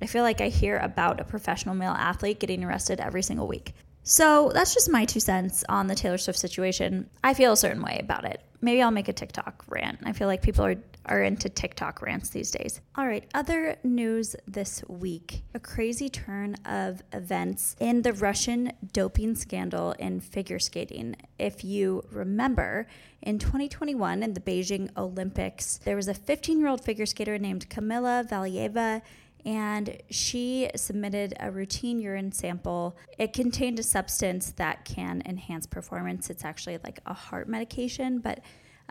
I 0.00 0.06
feel 0.06 0.22
like 0.22 0.40
I 0.40 0.48
hear 0.48 0.78
about 0.78 1.20
a 1.20 1.24
professional 1.24 1.74
male 1.74 1.92
athlete 1.92 2.40
getting 2.40 2.64
arrested 2.64 2.98
every 2.98 3.22
single 3.22 3.46
week. 3.46 3.74
So 4.06 4.50
that's 4.52 4.74
just 4.74 4.90
my 4.90 5.06
two 5.06 5.18
cents 5.18 5.64
on 5.66 5.86
the 5.86 5.94
Taylor 5.94 6.18
Swift 6.18 6.38
situation. 6.38 7.08
I 7.24 7.32
feel 7.32 7.52
a 7.52 7.56
certain 7.56 7.82
way 7.82 7.98
about 8.02 8.26
it. 8.26 8.42
Maybe 8.60 8.82
I'll 8.82 8.90
make 8.90 9.08
a 9.08 9.14
TikTok 9.14 9.64
rant. 9.68 9.98
I 10.04 10.12
feel 10.12 10.26
like 10.26 10.42
people 10.42 10.64
are, 10.64 10.76
are 11.06 11.22
into 11.22 11.48
TikTok 11.48 12.02
rants 12.02 12.30
these 12.30 12.50
days. 12.50 12.82
All 12.96 13.06
right, 13.06 13.26
other 13.34 13.76
news 13.82 14.36
this 14.46 14.84
week 14.88 15.42
a 15.54 15.60
crazy 15.60 16.10
turn 16.10 16.54
of 16.66 17.02
events 17.14 17.76
in 17.80 18.02
the 18.02 18.12
Russian 18.12 18.72
doping 18.92 19.36
scandal 19.36 19.92
in 19.92 20.20
figure 20.20 20.58
skating. 20.58 21.16
If 21.38 21.64
you 21.64 22.04
remember, 22.10 22.86
in 23.22 23.38
2021 23.38 24.22
in 24.22 24.34
the 24.34 24.40
Beijing 24.40 24.90
Olympics, 24.98 25.78
there 25.78 25.96
was 25.96 26.08
a 26.08 26.14
15 26.14 26.58
year 26.58 26.68
old 26.68 26.84
figure 26.84 27.06
skater 27.06 27.38
named 27.38 27.70
Kamila 27.70 28.28
Valieva 28.28 29.00
and 29.44 29.98
she 30.10 30.70
submitted 30.76 31.34
a 31.40 31.50
routine 31.50 32.00
urine 32.00 32.32
sample. 32.32 32.96
It 33.18 33.32
contained 33.32 33.78
a 33.78 33.82
substance 33.82 34.52
that 34.52 34.84
can 34.84 35.22
enhance 35.26 35.66
performance. 35.66 36.30
It's 36.30 36.44
actually 36.44 36.78
like 36.82 37.00
a 37.06 37.14
heart 37.14 37.48
medication, 37.48 38.18
but 38.18 38.40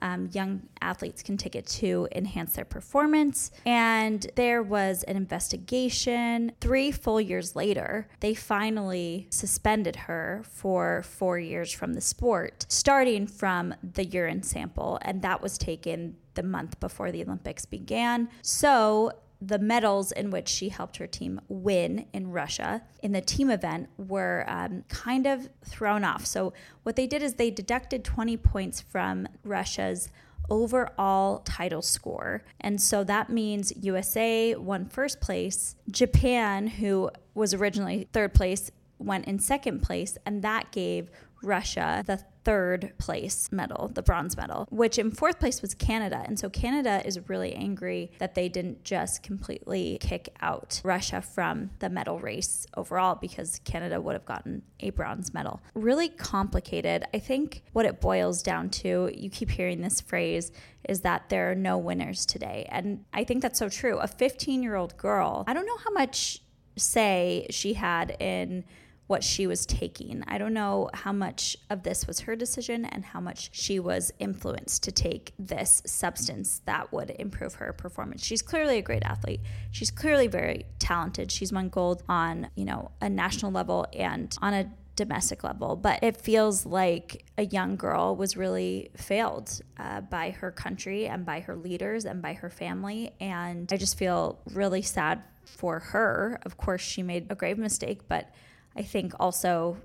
um, 0.02 0.30
young 0.34 0.64
athletes 0.82 1.22
can 1.24 1.38
take 1.38 1.56
it 1.56 1.66
to 1.68 2.08
enhance 2.14 2.54
their 2.56 2.66
performance. 2.66 3.52
And 3.66 4.26
there 4.36 4.62
was 4.62 5.04
an 5.04 5.16
investigation. 5.16 6.52
Three 6.60 6.92
full 6.92 7.22
years 7.22 7.56
later, 7.56 8.08
they 8.20 8.34
finally 8.34 9.28
suspended 9.30 9.96
her 9.96 10.44
for 10.50 11.04
four 11.04 11.40
years 11.40 11.72
from 11.72 11.94
the 11.94 12.02
sport, 12.02 12.66
starting 12.70 13.28
from 13.28 13.74
the 13.82 14.04
urine 14.04 14.44
sample. 14.44 15.00
And 15.04 15.22
that 15.22 15.42
was 15.42 15.58
taken 15.58 16.18
the 16.34 16.44
month 16.44 16.80
before 16.80 17.12
the 17.12 17.24
Olympics 17.24 17.66
began. 17.66 18.30
So 18.42 19.12
the 19.46 19.60
medals 19.60 20.12
in 20.12 20.30
which 20.30 20.48
she 20.48 20.70
helped 20.70 20.98
her 20.98 21.08
team 21.08 21.42
win 21.50 22.06
in 22.14 22.32
Russia 22.32 22.82
in 23.02 23.12
the 23.12 23.22
team 23.22 23.50
event 23.50 23.90
were 23.98 24.46
um, 24.48 24.84
kind 24.88 25.28
of 25.28 25.50
thrown 25.66 26.04
off. 26.04 26.26
So, 26.26 26.54
what 26.84 26.96
they 26.96 27.08
did 27.08 27.22
is 27.22 27.34
they 27.34 27.52
deducted 27.52 28.04
20 28.04 28.38
points 28.38 28.80
from 28.82 29.28
Russia's 29.44 30.10
overall 30.50 31.40
title 31.40 31.82
score. 31.82 32.44
And 32.60 32.82
so 32.82 33.04
that 33.06 33.30
means 33.30 33.74
USA 33.82 34.56
won 34.56 34.86
first 34.86 35.22
place, 35.22 35.76
Japan, 35.90 36.68
who 36.68 37.10
was 37.34 37.54
originally 37.54 38.08
third 38.12 38.34
place, 38.34 38.70
went 39.00 39.26
in 39.26 39.40
second 39.40 39.82
place, 39.82 40.18
and 40.26 40.42
that 40.42 40.72
gave 40.72 41.10
Russia 41.42 42.04
the 42.06 42.24
third 42.44 42.94
place 42.98 43.52
medal, 43.52 43.92
the 43.94 44.02
bronze 44.02 44.36
medal, 44.36 44.68
which 44.70 44.98
in 44.98 45.12
fourth 45.12 45.40
place 45.40 45.62
was 45.62 45.74
Canada. 45.74 46.24
And 46.26 46.38
so 46.38 46.50
Canada 46.50 47.02
is 47.06 47.30
really 47.30 47.54
angry 47.54 48.12
that 48.20 48.36
they 48.36 48.50
didn't 48.50 48.84
just 48.84 49.24
completely 49.24 49.98
kick 50.02 50.36
out 50.42 50.82
Russia 50.84 51.22
from 51.22 51.72
the 51.80 51.90
medal 51.90 52.20
race 52.20 52.68
overall 52.76 53.16
because 53.16 53.60
Canada 53.64 54.02
would 54.02 54.14
have 54.14 54.26
gotten 54.26 54.64
a 54.80 54.90
bronze 54.92 55.34
medal. 55.34 55.62
Really 55.74 56.10
complicated. 56.10 57.06
I 57.14 57.20
think 57.20 57.64
what 57.74 57.86
it 57.86 58.02
boils 58.02 58.44
down 58.44 58.70
to, 58.72 59.10
you 59.14 59.30
keep 59.30 59.50
hearing 59.50 59.82
this 59.82 60.02
phrase, 60.02 60.52
is 60.88 61.02
that 61.02 61.30
there 61.30 61.52
are 61.52 61.56
no 61.56 61.78
winners 61.78 62.26
today. 62.26 62.68
And 62.70 63.06
I 63.14 63.24
think 63.24 63.42
that's 63.42 63.60
so 63.60 63.70
true. 63.70 63.98
A 64.00 64.08
15 64.08 64.62
year 64.62 64.76
old 64.76 64.98
girl, 64.98 65.44
I 65.48 65.54
don't 65.54 65.66
know 65.66 65.78
how 65.78 65.92
much 65.92 66.42
say 66.76 67.48
she 67.50 67.74
had 67.74 68.16
in 68.20 68.66
what 69.08 69.24
she 69.24 69.48
was 69.48 69.66
taking. 69.66 70.24
I 70.28 70.38
don't 70.38 70.54
know 70.54 70.90
how 70.94 71.12
much 71.12 71.58
of 71.70 71.84
this 71.84 72.08
was 72.08 72.22
her 72.22 72.36
decision 72.36 72.86
and 72.86 73.04
how 73.04 73.20
much 73.20 73.50
she 73.52 73.80
was 73.80 74.12
influenced 74.20 74.84
to 74.84 74.92
take 74.92 75.34
this 75.38 75.82
substance 75.86 76.62
that 76.66 76.92
would 76.94 77.14
improve 77.20 77.56
her 77.56 77.74
performance. 77.74 78.24
She's 78.24 78.42
clearly 78.42 78.78
a 78.78 78.82
great 78.82 79.04
athlete. 79.04 79.42
She's 79.72 79.92
clearly 79.92 80.28
very 80.28 80.66
talented. 80.80 81.32
She's 81.32 81.52
won 81.52 81.70
gold 81.70 82.04
on, 82.08 82.50
you 82.56 82.66
know, 82.66 82.92
a 83.02 83.10
national 83.10 83.52
level 83.52 83.86
and 83.94 84.36
on 84.42 84.54
a 84.54 84.72
domestic 84.96 85.44
level, 85.44 85.76
but 85.76 86.02
it 86.04 86.18
feels 86.18 86.66
like 86.66 87.26
a 87.38 87.46
young 87.46 87.76
girl 87.76 88.16
was 88.16 88.38
really 88.38 88.92
failed 88.96 89.60
uh, 89.78 90.02
by 90.02 90.30
her 90.30 90.52
country 90.52 91.08
and 91.08 91.26
by 91.26 91.40
her 91.40 91.56
leaders 91.56 92.06
and 92.06 92.22
by 92.22 92.34
her 92.34 92.50
family. 92.50 93.12
And 93.20 93.72
I 93.74 93.78
just 93.78 93.98
feel 93.98 94.40
really 94.54 94.82
sad 94.82 95.24
for 95.46 95.80
her. 95.80 96.40
Of 96.46 96.58
course, 96.58 96.82
she 96.82 97.04
made 97.04 97.28
a 97.30 97.36
grave 97.36 97.58
mistake, 97.58 98.08
but 98.08 98.30
I 98.76 98.84
think 98.84 99.14
also 99.20 99.78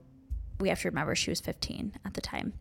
we 0.61 0.68
have 0.68 0.80
to 0.80 0.88
remember 0.88 1.14
she 1.14 1.30
was 1.30 1.40
15 1.40 1.92
at 2.04 2.14
the 2.14 2.21
time. 2.21 2.52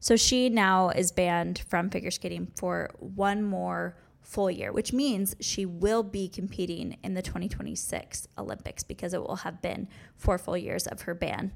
So 0.00 0.16
she 0.16 0.48
now 0.48 0.90
is 0.90 1.12
banned 1.12 1.60
from 1.68 1.90
figure 1.90 2.10
skating 2.10 2.48
for 2.56 2.90
one 2.98 3.42
more 3.42 3.96
full 4.22 4.50
year, 4.50 4.72
which 4.72 4.92
means 4.92 5.36
she 5.40 5.64
will 5.66 6.02
be 6.02 6.28
competing 6.28 6.96
in 7.02 7.14
the 7.14 7.22
2026 7.22 8.26
Olympics 8.38 8.82
because 8.82 9.14
it 9.14 9.20
will 9.20 9.36
have 9.36 9.62
been 9.62 9.88
four 10.16 10.38
full 10.38 10.56
years 10.56 10.86
of 10.86 11.02
her 11.02 11.14
ban. 11.14 11.52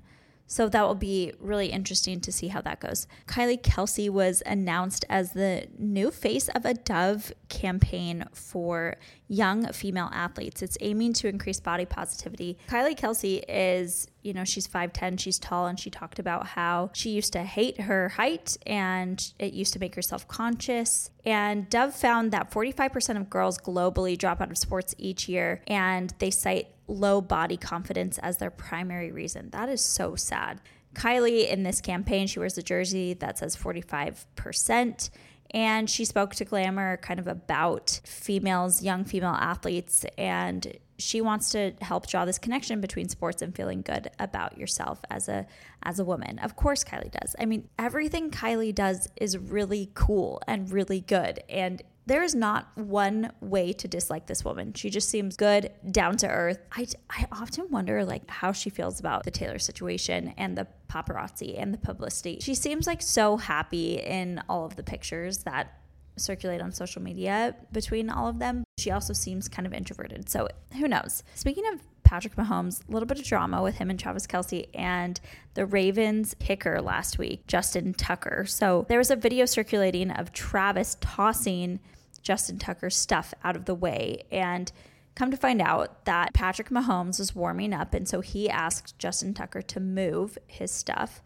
So 0.49 0.69
that 0.71 0.83
will 0.83 0.95
be 0.95 1.33
really 1.39 1.67
interesting 1.67 2.21
to 2.23 2.33
see 2.33 2.49
how 2.49 2.63
that 2.63 2.81
goes. 2.81 3.07
Kylie 3.27 3.61
Kelce 3.61 4.09
was 4.09 4.43
announced 4.47 5.05
as 5.09 5.33
the 5.33 5.69
new 5.79 6.11
face 6.11 6.49
of 6.49 6.65
a 6.65 6.73
Dove 6.73 7.33
campaign 7.51 8.25
for 8.33 8.97
young 9.29 9.71
female 9.75 10.09
athletes. 10.13 10.63
It's 10.63 10.79
aiming 10.81 11.13
to 11.15 11.29
increase 11.29 11.61
body 11.61 11.85
positivity. 11.85 12.57
Kylie 12.67 12.99
Kelce 12.99 13.45
is, 13.47 14.09
you 14.23 14.33
know, 14.33 14.45
she's 14.45 14.67
5'10, 14.67 15.21
she's 15.21 15.39
tall, 15.39 15.67
and 15.67 15.79
she 15.79 15.91
talked 15.91 16.19
about 16.19 16.47
how 16.47 16.91
she 16.95 17.11
used 17.11 17.35
to 17.35 17.43
hate 17.43 17.83
her 17.83 18.09
height 18.09 18.57
and 18.67 19.33
it 19.39 19.53
used 19.53 19.75
to 19.75 19.79
make 19.79 19.95
her 19.97 20.03
self 20.03 20.27
conscious. 20.29 21.11
And 21.27 21.69
Dove 21.69 21.95
found 21.95 22.33
that 22.33 22.51
45% 22.51 23.19
of 23.19 23.29
girls 23.29 23.59
globally 23.59 24.17
drop 24.17 24.41
out 24.41 24.51
of 24.51 24.57
sports 24.57 24.95
each 24.97 25.29
year, 25.29 25.63
and 25.67 26.15
they 26.21 26.31
cite 26.31 26.69
low 26.89 27.21
body 27.21 27.57
confidence 27.57 28.19
as 28.19 28.39
their 28.39 28.51
primary 28.51 29.13
reason. 29.13 29.51
That 29.51 29.69
is 29.69 29.81
so 29.81 30.17
sad. 30.17 30.61
Kylie, 30.95 31.49
in 31.49 31.63
this 31.63 31.81
campaign, 31.81 32.27
she 32.27 32.39
wears 32.39 32.59
a 32.59 32.63
jersey 32.63 33.15
that 33.15 33.39
says 33.39 33.55
45%. 33.55 35.11
And 35.53 35.89
she 35.89 36.05
spoke 36.05 36.35
to 36.37 36.45
Glamour 36.45 36.99
kind 36.99 37.19
of 37.19 37.27
about 37.27 38.01
females, 38.05 38.83
young 38.83 39.05
female 39.05 39.37
athletes, 39.39 40.05
and 40.19 40.77
she 40.99 41.21
wants 41.21 41.51
to 41.51 41.73
help 41.81 42.07
draw 42.07 42.25
this 42.25 42.39
connection 42.39 42.81
between 42.81 43.09
sports 43.09 43.41
and 43.41 43.55
feeling 43.55 43.83
good 43.83 44.11
about 44.19 44.59
yourself 44.59 45.01
as 45.11 45.29
a 45.29 45.47
as 45.83 45.99
a 46.01 46.05
woman. 46.05 46.39
Of 46.41 46.57
course 46.57 46.85
Kylie 46.85 47.13
does. 47.13 47.37
I 47.39 47.47
mean, 47.47 47.69
everything 47.79 48.31
Kylie 48.31 48.75
does 48.75 49.09
is 49.17 49.39
really 49.39 49.91
cool 49.95 50.43
and 50.47 50.71
really 50.71 51.01
good 51.01 51.41
and 51.49 51.81
there 52.09 52.23
is 52.23 52.35
not 52.35 52.71
one 52.77 53.31
way 53.41 53.73
to 53.75 53.87
dislike 53.87 54.27
this 54.27 54.45
woman. 54.45 54.73
She 54.73 54.89
just 54.89 55.09
seems 55.11 55.37
good, 55.37 55.71
down 55.91 56.17
to 56.19 56.29
earth. 56.29 56.59
I, 56.73 56.87
I 57.11 57.27
often 57.31 57.71
wonder 57.71 58.05
like 58.05 58.29
how 58.31 58.53
she 58.53 58.71
feels 58.71 58.99
about 58.99 59.25
the 59.25 59.31
Taylor 59.31 59.59
situation 59.59 60.35
and 60.39 60.57
the 60.57 60.67
paparazzi 60.89 61.61
and 61.61 61.73
the 61.73 61.79
publicity. 61.79 62.39
She 62.41 62.55
seems 62.55 62.87
like 62.87 63.03
so 63.03 63.37
happy 63.37 63.95
in 63.99 64.43
all 64.49 64.65
of 64.65 64.77
the 64.77 64.83
pictures 64.83 65.39
that 65.39 65.81
circulate 66.17 66.61
on 66.61 66.73
social 66.73 67.03
media 67.03 67.55
between 67.73 68.11
all 68.11 68.27
of 68.27 68.39
them. 68.39 68.65
She 68.79 68.91
also 68.91 69.13
seems 69.13 69.49
kind 69.49 69.67
of 69.67 69.75
introverted. 69.75 70.29
So 70.29 70.49
who 70.79 70.89
knows? 70.89 71.23
Speaking 71.35 71.65
of 71.73 71.81
Patrick 72.05 72.37
Mahomes, 72.37 72.81
a 72.89 72.93
little 72.93 73.07
bit 73.07 73.19
of 73.19 73.25
drama 73.27 73.63
with 73.63 73.77
him 73.77 73.91
and 73.91 74.01
Travis 74.01 74.27
Kelce 74.27 74.67
and 74.75 75.21
the 75.53 75.67
Ravens 75.67 76.35
kicker 76.41 76.81
last 76.81 77.19
week, 77.19 77.47
Justin 77.47 77.93
Tucker. 77.93 78.47
So 78.47 78.87
there 78.89 78.99
was 78.99 79.11
a 79.11 79.17
video 79.17 79.45
circulating 79.45 80.11
of 80.11 80.33
Travis 80.33 80.97
tossing 81.03 81.81
Justin 82.29 82.59
Tucker's 82.59 82.95
stuff 82.95 83.33
out 83.43 83.57
of 83.57 83.65
the 83.65 83.75
way. 83.75 84.23
And 84.31 84.71
come 85.15 85.31
to 85.31 85.37
find 85.39 85.63
out 85.63 86.05
that 86.05 86.35
Patrick 86.35 86.69
Mahomes 86.69 87.19
was 87.19 87.35
warming 87.35 87.73
up. 87.73 87.95
And 87.95 88.07
so 88.07 88.21
he 88.21 88.51
asked 88.51 88.99
Justin 88.99 89.33
Tucker 89.33 89.63
to 89.63 89.81
move 89.81 90.37
his 90.47 90.71
stuff 90.71 91.23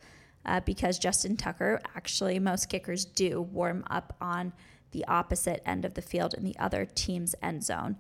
uh, 0.47 0.61
because 0.61 1.01
Justin 1.01 1.37
Tucker, 1.37 1.81
actually, 1.97 2.39
most 2.39 2.69
kickers 2.69 3.05
do 3.05 3.43
warm 3.43 3.83
up 3.91 4.15
on 4.21 4.53
the 4.93 5.05
opposite 5.07 5.61
end 5.67 5.85
of 5.85 5.95
the 5.95 6.03
field 6.03 6.35
in 6.35 6.45
the 6.45 6.57
other 6.57 6.87
team's 6.87 7.35
end 7.43 7.65
zone. 7.65 7.97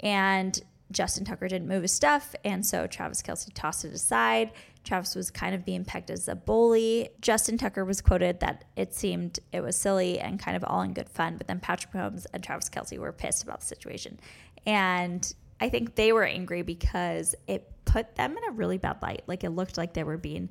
And 0.00 0.58
Justin 0.90 1.26
Tucker 1.26 1.48
didn't 1.48 1.68
move 1.68 1.82
his 1.82 1.92
stuff, 1.92 2.34
and 2.46 2.64
so 2.64 2.86
Travis 2.86 3.20
Kelce 3.20 3.52
tossed 3.52 3.84
it 3.84 3.92
aside. 3.92 4.52
Travis 4.88 5.14
was 5.14 5.30
kind 5.30 5.54
of 5.54 5.66
being 5.66 5.84
pegged 5.84 6.10
as 6.10 6.28
a 6.28 6.34
bully. 6.34 7.10
Justin 7.20 7.58
Tucker 7.58 7.84
was 7.84 8.00
quoted 8.00 8.40
that 8.40 8.64
it 8.74 8.94
seemed 8.94 9.38
it 9.52 9.60
was 9.60 9.76
silly 9.76 10.18
and 10.18 10.40
kind 10.40 10.56
of 10.56 10.64
all 10.64 10.80
in 10.80 10.94
good 10.94 11.10
fun, 11.10 11.36
but 11.36 11.46
then 11.46 11.60
Patrick 11.60 11.92
Mahomes 11.92 12.24
and 12.32 12.42
Travis 12.42 12.70
Kelce 12.70 12.98
were 12.98 13.12
pissed 13.12 13.42
about 13.42 13.60
the 13.60 13.66
situation. 13.66 14.18
And 14.64 15.30
I 15.60 15.68
think 15.68 15.94
they 15.94 16.12
were 16.12 16.24
angry 16.24 16.62
because 16.62 17.34
it 17.46 17.70
put 17.84 18.14
them 18.16 18.36
in 18.36 18.44
a 18.48 18.52
really 18.52 18.78
bad 18.78 19.02
light. 19.02 19.24
Like 19.26 19.44
it 19.44 19.50
looked 19.50 19.76
like 19.76 19.92
they 19.92 20.04
were 20.04 20.16
being 20.16 20.48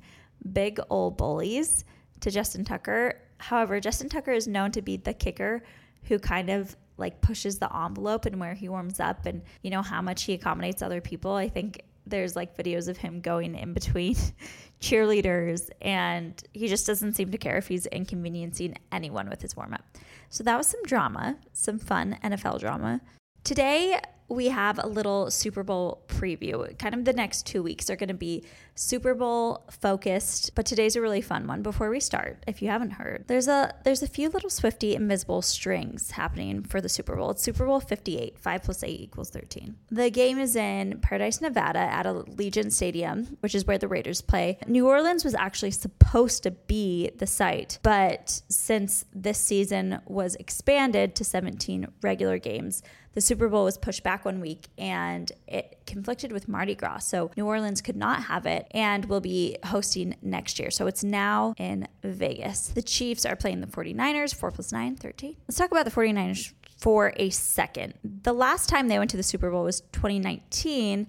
big 0.52 0.78
old 0.88 1.16
bullies 1.16 1.84
to 2.20 2.30
Justin 2.30 2.64
Tucker. 2.64 3.20
However, 3.38 3.80
Justin 3.80 4.08
Tucker 4.08 4.32
is 4.32 4.46
known 4.46 4.70
to 4.72 4.82
be 4.82 4.96
the 4.96 5.14
kicker 5.14 5.64
who 6.04 6.20
kind 6.20 6.48
of 6.48 6.76
like 6.96 7.20
pushes 7.20 7.58
the 7.58 7.76
envelope 7.76 8.24
and 8.26 8.38
where 8.40 8.54
he 8.54 8.68
warms 8.68 9.00
up 9.00 9.26
and 9.26 9.42
you 9.62 9.70
know 9.70 9.82
how 9.82 10.02
much 10.02 10.24
he 10.24 10.34
accommodates 10.34 10.82
other 10.82 11.00
people. 11.00 11.32
I 11.32 11.48
think 11.48 11.82
there's 12.08 12.36
like 12.36 12.56
videos 12.56 12.88
of 12.88 12.96
him 12.96 13.20
going 13.20 13.54
in 13.54 13.72
between 13.72 14.16
cheerleaders 14.80 15.68
and 15.80 16.42
he 16.52 16.68
just 16.68 16.86
doesn't 16.86 17.14
seem 17.14 17.30
to 17.30 17.38
care 17.38 17.56
if 17.56 17.68
he's 17.68 17.86
inconveniencing 17.86 18.76
anyone 18.92 19.28
with 19.28 19.42
his 19.42 19.56
warm 19.56 19.74
up. 19.74 19.84
So 20.30 20.44
that 20.44 20.56
was 20.56 20.66
some 20.66 20.82
drama, 20.84 21.36
some 21.52 21.78
fun 21.78 22.18
NFL 22.22 22.60
drama. 22.60 23.00
Today, 23.44 23.98
we 24.28 24.48
have 24.48 24.78
a 24.82 24.86
little 24.86 25.30
Super 25.30 25.62
Bowl 25.62 26.02
preview. 26.08 26.76
Kind 26.78 26.94
of 26.94 27.04
the 27.04 27.12
next 27.12 27.46
two 27.46 27.62
weeks 27.62 27.88
are 27.88 27.96
going 27.96 28.08
to 28.08 28.14
be 28.14 28.44
Super 28.74 29.14
Bowl 29.14 29.64
focused, 29.70 30.54
but 30.54 30.66
today's 30.66 30.96
a 30.96 31.00
really 31.00 31.20
fun 31.20 31.46
one. 31.46 31.62
Before 31.62 31.90
we 31.90 31.98
start, 31.98 32.44
if 32.46 32.62
you 32.62 32.68
haven't 32.68 32.92
heard, 32.92 33.24
there's 33.26 33.48
a 33.48 33.74
there's 33.84 34.02
a 34.02 34.06
few 34.06 34.28
little 34.28 34.50
Swifty 34.50 34.94
invisible 34.94 35.42
strings 35.42 36.12
happening 36.12 36.62
for 36.62 36.80
the 36.80 36.88
Super 36.88 37.16
Bowl. 37.16 37.30
It's 37.30 37.42
Super 37.42 37.66
Bowl 37.66 37.80
58. 37.80 38.38
Five 38.38 38.62
plus 38.62 38.84
eight 38.84 39.00
equals 39.00 39.30
13. 39.30 39.74
The 39.90 40.10
game 40.10 40.38
is 40.38 40.56
in 40.56 41.00
Paradise, 41.00 41.40
Nevada, 41.40 41.80
at 41.80 42.06
Allegiant 42.06 42.72
Stadium, 42.72 43.38
which 43.40 43.54
is 43.54 43.66
where 43.66 43.78
the 43.78 43.88
Raiders 43.88 44.20
play. 44.20 44.58
New 44.66 44.86
Orleans 44.86 45.24
was 45.24 45.34
actually 45.34 45.70
supposed 45.72 46.42
to 46.42 46.50
be 46.50 47.10
the 47.16 47.26
site, 47.26 47.78
but 47.82 48.42
since 48.48 49.06
this 49.14 49.38
season 49.38 50.00
was 50.06 50.36
expanded 50.36 51.14
to 51.16 51.24
17 51.24 51.88
regular 52.02 52.38
games, 52.38 52.82
the 53.18 53.22
Super 53.22 53.48
Bowl 53.48 53.64
was 53.64 53.76
pushed 53.76 54.04
back 54.04 54.24
one 54.24 54.38
week 54.38 54.68
and 54.78 55.32
it 55.48 55.80
conflicted 55.86 56.30
with 56.30 56.46
Mardi 56.46 56.76
Gras. 56.76 56.98
So 56.98 57.32
New 57.36 57.46
Orleans 57.46 57.80
could 57.80 57.96
not 57.96 58.22
have 58.22 58.46
it 58.46 58.68
and 58.70 59.06
will 59.06 59.20
be 59.20 59.56
hosting 59.64 60.14
next 60.22 60.60
year. 60.60 60.70
So 60.70 60.86
it's 60.86 61.02
now 61.02 61.52
in 61.58 61.88
Vegas. 62.04 62.68
The 62.68 62.80
Chiefs 62.80 63.26
are 63.26 63.34
playing 63.34 63.60
the 63.60 63.66
49ers, 63.66 64.32
4 64.36 64.52
plus 64.52 64.70
9, 64.70 64.94
13. 64.94 65.36
Let's 65.48 65.58
talk 65.58 65.72
about 65.72 65.84
the 65.84 65.90
49ers 65.90 66.52
for 66.76 67.12
a 67.16 67.30
second. 67.30 67.94
The 68.04 68.32
last 68.32 68.68
time 68.68 68.86
they 68.86 69.00
went 69.00 69.10
to 69.10 69.16
the 69.16 69.24
Super 69.24 69.50
Bowl 69.50 69.64
was 69.64 69.80
2019 69.90 71.08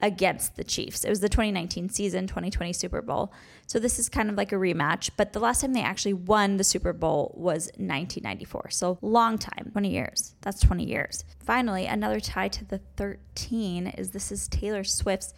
against 0.00 0.54
the 0.54 0.62
Chiefs. 0.62 1.02
It 1.02 1.10
was 1.10 1.18
the 1.18 1.28
2019 1.28 1.88
season, 1.88 2.28
2020 2.28 2.72
Super 2.72 3.02
Bowl. 3.02 3.32
So 3.68 3.78
this 3.78 3.98
is 3.98 4.08
kind 4.08 4.30
of 4.30 4.36
like 4.36 4.50
a 4.50 4.56
rematch, 4.56 5.10
but 5.18 5.34
the 5.34 5.40
last 5.40 5.60
time 5.60 5.74
they 5.74 5.82
actually 5.82 6.14
won 6.14 6.56
the 6.56 6.64
Super 6.64 6.94
Bowl 6.94 7.34
was 7.36 7.66
1994. 7.76 8.70
So 8.70 8.98
long 9.02 9.36
time, 9.36 9.68
20 9.72 9.90
years. 9.90 10.34
That's 10.40 10.58
20 10.60 10.84
years. 10.84 11.22
Finally, 11.44 11.84
another 11.84 12.18
tie 12.18 12.48
to 12.48 12.64
the 12.64 12.78
13 12.96 13.88
is 13.88 14.10
this 14.10 14.32
is 14.32 14.48
Taylor 14.48 14.84
Swift's 14.84 15.34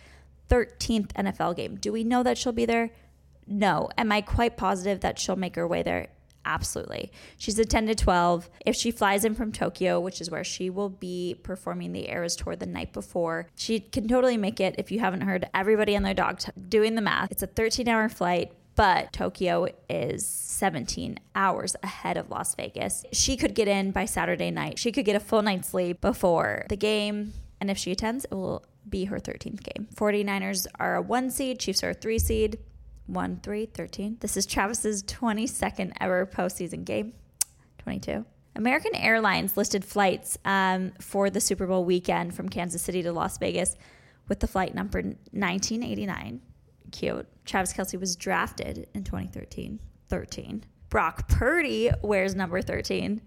13th 0.48 1.08
NFL 1.14 1.56
game. 1.56 1.74
Do 1.74 1.90
we 1.90 2.04
know 2.04 2.22
that 2.22 2.38
she'll 2.38 2.52
be 2.52 2.66
there? 2.66 2.90
No. 3.48 3.88
Am 3.98 4.12
I 4.12 4.20
quite 4.20 4.56
positive 4.56 5.00
that 5.00 5.18
she'll 5.18 5.34
make 5.34 5.56
her 5.56 5.66
way 5.66 5.82
there? 5.82 6.06
Absolutely. 6.44 7.12
She's 7.36 7.58
a 7.58 7.64
10 7.64 7.86
to 7.88 7.94
12. 7.94 8.48
If 8.64 8.74
she 8.74 8.90
flies 8.90 9.24
in 9.24 9.34
from 9.34 9.52
Tokyo, 9.52 10.00
which 10.00 10.20
is 10.20 10.30
where 10.30 10.44
she 10.44 10.70
will 10.70 10.88
be 10.88 11.36
performing 11.42 11.92
the 11.92 12.10
Eras 12.10 12.36
Tour 12.36 12.56
the 12.56 12.66
night 12.66 12.92
before, 12.92 13.48
she 13.54 13.80
can 13.80 14.08
totally 14.08 14.36
make 14.36 14.60
it. 14.60 14.74
If 14.78 14.90
you 14.90 15.00
haven't 15.00 15.22
heard 15.22 15.48
everybody 15.54 15.94
and 15.94 16.04
their 16.04 16.14
dog 16.14 16.38
t- 16.38 16.52
doing 16.68 16.94
the 16.94 17.02
math, 17.02 17.30
it's 17.30 17.42
a 17.42 17.46
13 17.46 17.88
hour 17.88 18.08
flight 18.08 18.52
but 18.76 19.12
Tokyo 19.12 19.66
is 19.90 20.24
17 20.24 21.18
hours 21.34 21.76
ahead 21.82 22.16
of 22.16 22.30
Las 22.30 22.54
Vegas. 22.54 23.04
She 23.12 23.36
could 23.36 23.54
get 23.54 23.68
in 23.68 23.90
by 23.90 24.06
Saturday 24.06 24.50
night. 24.50 24.78
She 24.78 24.90
could 24.90 25.04
get 25.04 25.16
a 25.16 25.20
full 25.20 25.42
night's 25.42 25.68
sleep 25.68 26.00
before 26.00 26.64
the 26.70 26.78
game. 26.78 27.34
And 27.60 27.70
if 27.70 27.76
she 27.76 27.90
attends, 27.90 28.24
it 28.24 28.32
will 28.32 28.64
be 28.88 29.04
her 29.04 29.18
13th 29.18 29.62
game. 29.62 29.86
49ers 29.94 30.66
are 30.78 30.96
a 30.96 31.02
one 31.02 31.30
seed, 31.30 31.58
Chiefs 31.58 31.84
are 31.84 31.90
a 31.90 31.94
three 31.94 32.18
seed. 32.18 32.58
1 33.12 33.40
3 33.42 33.66
13. 33.66 34.16
This 34.20 34.36
is 34.36 34.46
Travis's 34.46 35.02
22nd 35.04 35.92
ever 36.00 36.26
postseason 36.26 36.84
game. 36.84 37.14
22. 37.78 38.24
American 38.56 38.94
Airlines 38.94 39.56
listed 39.56 39.84
flights 39.84 40.36
um, 40.44 40.92
for 41.00 41.30
the 41.30 41.40
Super 41.40 41.66
Bowl 41.66 41.84
weekend 41.84 42.34
from 42.34 42.48
Kansas 42.48 42.82
City 42.82 43.02
to 43.02 43.12
Las 43.12 43.38
Vegas 43.38 43.76
with 44.28 44.40
the 44.40 44.46
flight 44.46 44.74
number 44.74 45.00
1989. 45.00 46.40
Cute. 46.92 47.26
Travis 47.44 47.72
Kelce 47.72 47.98
was 47.98 48.16
drafted 48.16 48.88
in 48.94 49.04
2013. 49.04 49.80
13. 50.08 50.64
Brock 50.88 51.28
Purdy 51.28 51.90
wears 52.02 52.34
number 52.34 52.60
13. 52.60 53.22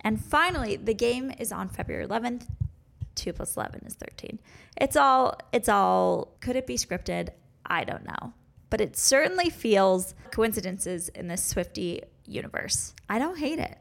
And 0.00 0.22
finally, 0.22 0.76
the 0.76 0.94
game 0.94 1.32
is 1.38 1.50
on 1.50 1.68
February 1.68 2.06
11th. 2.06 2.46
2 3.16 3.32
plus 3.32 3.56
11 3.56 3.82
is 3.86 3.94
13. 3.94 4.38
It's 4.76 4.96
all, 4.96 5.38
it's 5.52 5.68
all, 5.68 6.36
could 6.40 6.56
it 6.56 6.66
be 6.66 6.76
scripted? 6.76 7.30
I 7.66 7.84
don't 7.84 8.04
know. 8.04 8.32
But 8.74 8.80
it 8.80 8.96
certainly 8.96 9.50
feels 9.50 10.16
coincidences 10.32 11.08
in 11.10 11.28
this 11.28 11.44
Swifty 11.44 12.02
universe. 12.26 12.92
I 13.08 13.20
don't 13.20 13.38
hate 13.38 13.60
it, 13.60 13.78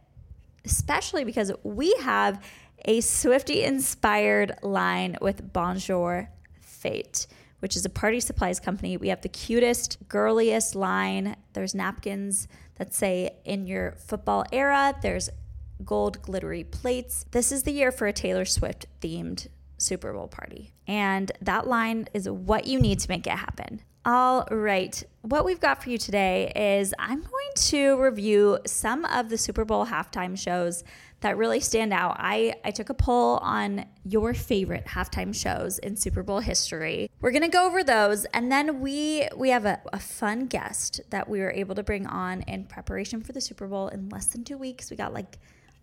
especially 0.65 1.23
because 1.23 1.51
we 1.63 1.95
have 2.01 2.45
a 2.85 3.01
Swifty 3.01 3.63
inspired 3.63 4.51
line 4.61 5.17
with 5.19 5.51
Bonjour 5.51 6.29
Fête 6.63 7.25
which 7.59 7.75
is 7.75 7.85
a 7.85 7.89
party 7.89 8.19
supplies 8.19 8.59
company. 8.59 8.95
We 8.97 9.07
have 9.07 9.21
the 9.21 9.29
cutest, 9.29 9.97
girliest 10.09 10.75
line. 10.75 11.37
There's 11.53 11.73
napkins 11.73 12.47
that 12.75 12.93
say 12.93 13.37
in 13.45 13.65
your 13.65 13.93
football 13.93 14.45
era. 14.51 14.93
There's 15.01 15.29
gold 15.83 16.21
glittery 16.21 16.65
plates. 16.65 17.25
This 17.31 17.51
is 17.51 17.63
the 17.63 17.71
year 17.71 17.91
for 17.91 18.05
a 18.05 18.13
Taylor 18.13 18.45
Swift 18.45 18.85
themed 19.01 19.47
Super 19.77 20.13
Bowl 20.13 20.27
party. 20.27 20.73
And 20.85 21.31
that 21.41 21.65
line 21.65 22.09
is 22.13 22.29
what 22.29 22.67
you 22.67 22.79
need 22.79 22.99
to 22.99 23.09
make 23.09 23.25
it 23.25 23.31
happen. 23.31 23.81
All 24.05 24.45
right. 24.51 25.01
What 25.21 25.45
we've 25.45 25.61
got 25.61 25.81
for 25.81 25.89
you 25.89 25.97
today 25.97 26.51
is 26.53 26.93
I'm 26.99 27.21
going 27.21 27.51
to 27.55 27.95
review 28.01 28.59
some 28.67 29.05
of 29.05 29.29
the 29.29 29.37
Super 29.37 29.63
Bowl 29.63 29.85
halftime 29.85 30.37
shows 30.37 30.83
that 31.21 31.37
really 31.37 31.61
stand 31.61 31.93
out. 31.93 32.17
I, 32.19 32.55
I 32.65 32.71
took 32.71 32.89
a 32.89 32.93
poll 32.93 33.37
on 33.37 33.85
your 34.03 34.33
favorite 34.33 34.87
halftime 34.87 35.33
shows 35.33 35.79
in 35.79 35.95
Super 35.95 36.21
Bowl 36.21 36.41
history. 36.41 37.09
We're 37.21 37.31
gonna 37.31 37.47
go 37.47 37.65
over 37.65 37.81
those, 37.81 38.25
and 38.25 38.51
then 38.51 38.81
we 38.81 39.29
we 39.37 39.51
have 39.51 39.63
a, 39.63 39.79
a 39.93 39.99
fun 39.99 40.47
guest 40.47 40.99
that 41.09 41.29
we 41.29 41.39
were 41.39 41.51
able 41.51 41.75
to 41.75 41.83
bring 41.83 42.05
on 42.05 42.41
in 42.41 42.65
preparation 42.65 43.21
for 43.21 43.31
the 43.31 43.39
Super 43.39 43.67
Bowl 43.67 43.87
in 43.87 44.09
less 44.09 44.25
than 44.25 44.43
two 44.43 44.57
weeks. 44.57 44.91
We 44.91 44.97
got 44.97 45.13
like 45.13 45.37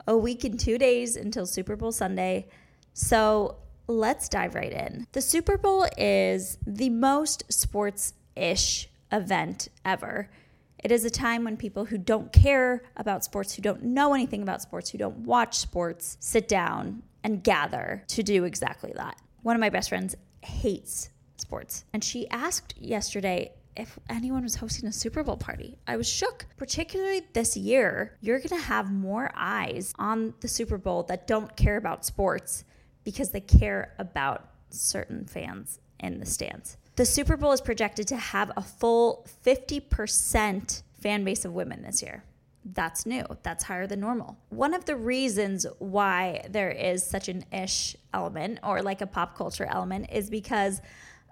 a 0.07 0.15
week 0.15 0.45
and 0.45 0.61
two 0.61 0.77
days 0.77 1.17
until 1.17 1.47
Super 1.47 1.75
Bowl 1.75 1.91
Sunday. 1.91 2.49
So 2.93 3.57
let's 3.91 4.29
dive 4.29 4.55
right 4.55 4.73
in. 4.73 5.07
The 5.13 5.21
Super 5.21 5.59
Bowl 5.59 5.87
is 5.99 6.59
the 6.67 6.91
most 6.91 7.53
sports 7.53 8.15
ish 8.37 8.89
event 9.13 9.69
ever. 9.85 10.31
It 10.83 10.93
is 10.93 11.05
a 11.05 11.11
time 11.11 11.45
when 11.45 11.57
people 11.57 11.85
who 11.85 11.99
don't 11.99 12.33
care 12.33 12.83
about 12.97 13.25
sports, 13.25 13.55
who 13.55 13.63
don't 13.63 13.83
know 13.83 14.15
anything 14.15 14.43
about 14.43 14.63
sports, 14.63 14.91
who 14.91 14.99
don't 14.99 15.19
watch 15.19 15.59
sports, 15.59 16.17
sit 16.21 16.49
down 16.49 17.03
and 17.23 17.43
gather 17.43 18.05
to 18.09 18.23
do 18.23 18.45
exactly 18.45 18.93
that. 18.97 19.21
One 19.43 19.57
of 19.57 19.61
my 19.61 19.69
best 19.69 19.91
friends 19.91 20.17
hates 20.43 21.11
sports, 21.37 21.85
and 21.93 22.03
she 22.03 22.29
asked 22.31 22.75
yesterday 22.79 23.53
if 23.77 23.99
anyone 24.09 24.43
was 24.43 24.57
hosting 24.57 24.89
a 24.89 24.93
Super 24.93 25.23
Bowl 25.23 25.37
party. 25.37 25.79
I 25.87 25.97
was 25.97 26.09
shook. 26.09 26.47
Particularly 26.57 27.23
this 27.33 27.57
year, 27.57 28.17
you're 28.21 28.39
going 28.39 28.49
to 28.49 28.57
have 28.57 28.91
more 28.91 29.31
eyes 29.35 29.95
on 29.99 30.35
the 30.41 30.49
Super 30.49 30.79
Bowl 30.79 31.03
that 31.05 31.27
don't 31.27 31.55
care 31.57 31.77
about 31.77 32.05
sports 32.05 32.65
because 33.05 33.31
they 33.31 33.41
care 33.41 33.95
about 33.99 34.49
certain 34.71 35.27
fans 35.27 35.81
in 35.99 36.21
the 36.21 36.27
stands. 36.27 36.77
The 36.97 37.07
Super 37.07 37.37
Bowl 37.37 37.53
is 37.53 37.61
projected 37.61 38.09
to 38.09 38.17
have 38.17 38.53
a 38.57 38.63
full 38.63 39.27
50% 39.45 40.83
fan 41.01 41.25
base 41.25 41.45
of 41.45 41.53
women 41.53 41.83
this 41.83 42.03
year. 42.03 42.25
That's 42.65 43.07
new. 43.07 43.25
That's 43.43 43.65
higher 43.65 43.87
than 43.87 44.01
normal. 44.01 44.39
One 44.51 44.75
of 44.75 44.85
the 44.85 44.97
reasons 44.97 45.67
why 45.79 46.45
there 46.51 46.71
is 46.71 47.05
such 47.05 47.29
an 47.29 47.45
ish 47.53 47.97
element 48.13 48.59
or 48.63 48.83
like 48.83 49.01
a 49.01 49.07
pop 49.07 49.37
culture 49.37 49.65
element 49.65 50.09
is 50.13 50.29
because 50.29 50.83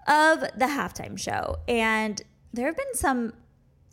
of 0.07 0.39
the 0.39 0.65
halftime 0.65 1.19
show. 1.19 1.57
And 1.67 2.19
there 2.51 2.65
have 2.65 2.77
been 2.77 2.95
some 2.95 3.33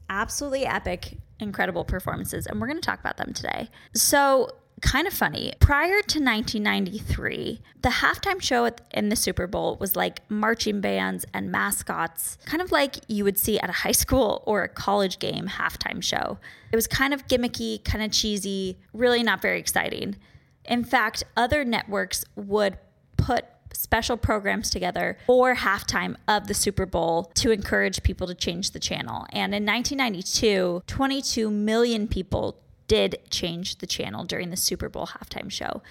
absolutely 0.08 0.64
epic, 0.64 1.18
incredible 1.38 1.84
performances, 1.84 2.46
and 2.46 2.60
we're 2.60 2.68
going 2.68 2.80
to 2.80 2.86
talk 2.86 3.00
about 3.00 3.18
them 3.18 3.34
today. 3.34 3.68
So, 3.94 4.50
kind 4.82 5.06
of 5.06 5.12
funny. 5.12 5.52
Prior 5.60 6.02
to 6.02 6.20
1993, 6.20 7.60
the 7.82 7.88
halftime 7.88 8.40
show 8.40 8.70
in 8.92 9.08
the 9.08 9.16
Super 9.16 9.46
Bowl 9.46 9.76
was 9.80 9.96
like 9.96 10.20
marching 10.30 10.80
bands 10.80 11.24
and 11.32 11.50
mascots, 11.50 12.38
kind 12.44 12.62
of 12.62 12.72
like 12.72 12.96
you 13.08 13.24
would 13.24 13.38
see 13.38 13.58
at 13.58 13.70
a 13.70 13.72
high 13.72 13.92
school 14.04 14.42
or 14.46 14.62
a 14.62 14.68
college 14.68 15.18
game 15.18 15.48
halftime 15.48 16.02
show. 16.02 16.38
It 16.72 16.76
was 16.76 16.86
kind 16.86 17.14
of 17.14 17.26
gimmicky, 17.26 17.82
kind 17.84 18.04
of 18.04 18.12
cheesy, 18.12 18.78
really 18.92 19.22
not 19.22 19.40
very 19.40 19.58
exciting. 19.58 20.16
In 20.64 20.84
fact, 20.84 21.24
other 21.36 21.64
networks 21.64 22.24
would 22.34 22.78
put 23.16 23.46
special 23.72 24.16
programs 24.16 24.70
together 24.70 25.16
for 25.26 25.54
halftime 25.54 26.16
of 26.26 26.48
the 26.48 26.54
Super 26.54 26.86
Bowl 26.86 27.24
to 27.34 27.50
encourage 27.50 28.02
people 28.02 28.26
to 28.26 28.34
change 28.34 28.72
the 28.72 28.78
channel. 28.78 29.26
And 29.30 29.54
in 29.54 29.64
1992, 29.64 30.82
22 30.86 31.50
million 31.50 32.08
people 32.08 32.58
did 32.88 33.18
change 33.30 33.78
the 33.78 33.86
channel 33.86 34.24
during 34.24 34.50
the 34.50 34.56
Super 34.56 34.88
Bowl 34.88 35.06
halftime 35.06 35.50
show. 35.50 35.82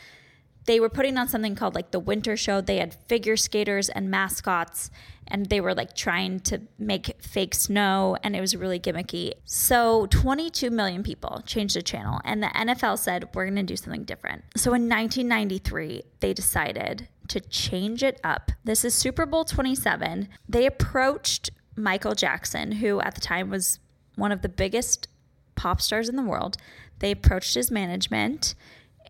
They 0.65 0.79
were 0.79 0.89
putting 0.89 1.17
on 1.17 1.27
something 1.27 1.55
called 1.55 1.75
like 1.75 1.91
the 1.91 1.99
winter 1.99 2.35
show. 2.35 2.59
They 2.59 2.77
had 2.77 2.95
figure 3.07 3.37
skaters 3.37 3.87
and 3.87 4.09
mascots, 4.09 4.89
and 5.27 5.45
they 5.45 5.61
were 5.61 5.75
like 5.75 5.95
trying 5.95 6.39
to 6.41 6.61
make 6.79 7.21
fake 7.21 7.53
snow, 7.53 8.17
and 8.23 8.35
it 8.35 8.41
was 8.41 8.55
really 8.55 8.79
gimmicky. 8.79 9.33
So, 9.45 10.07
22 10.07 10.71
million 10.71 11.03
people 11.03 11.43
changed 11.45 11.75
the 11.75 11.83
channel, 11.83 12.19
and 12.25 12.41
the 12.41 12.47
NFL 12.47 12.97
said, 12.97 13.29
We're 13.35 13.49
to 13.51 13.63
do 13.63 13.75
something 13.75 14.05
different. 14.05 14.43
So, 14.55 14.73
in 14.73 14.89
1993, 14.89 16.01
they 16.19 16.33
decided 16.33 17.09
to 17.27 17.39
change 17.39 18.01
it 18.01 18.19
up. 18.23 18.51
This 18.63 18.83
is 18.83 18.93
Super 18.93 19.25
Bowl 19.25 19.45
27. 19.45 20.29
They 20.49 20.65
approached 20.65 21.51
Michael 21.75 22.15
Jackson, 22.15 22.73
who 22.73 23.01
at 23.01 23.15
the 23.15 23.21
time 23.21 23.49
was 23.49 23.79
one 24.15 24.31
of 24.31 24.41
the 24.41 24.49
biggest 24.49 25.07
pop 25.55 25.81
stars 25.81 26.09
in 26.09 26.15
the 26.15 26.23
world. 26.23 26.57
They 26.99 27.11
approached 27.11 27.55
his 27.55 27.71
management 27.71 28.55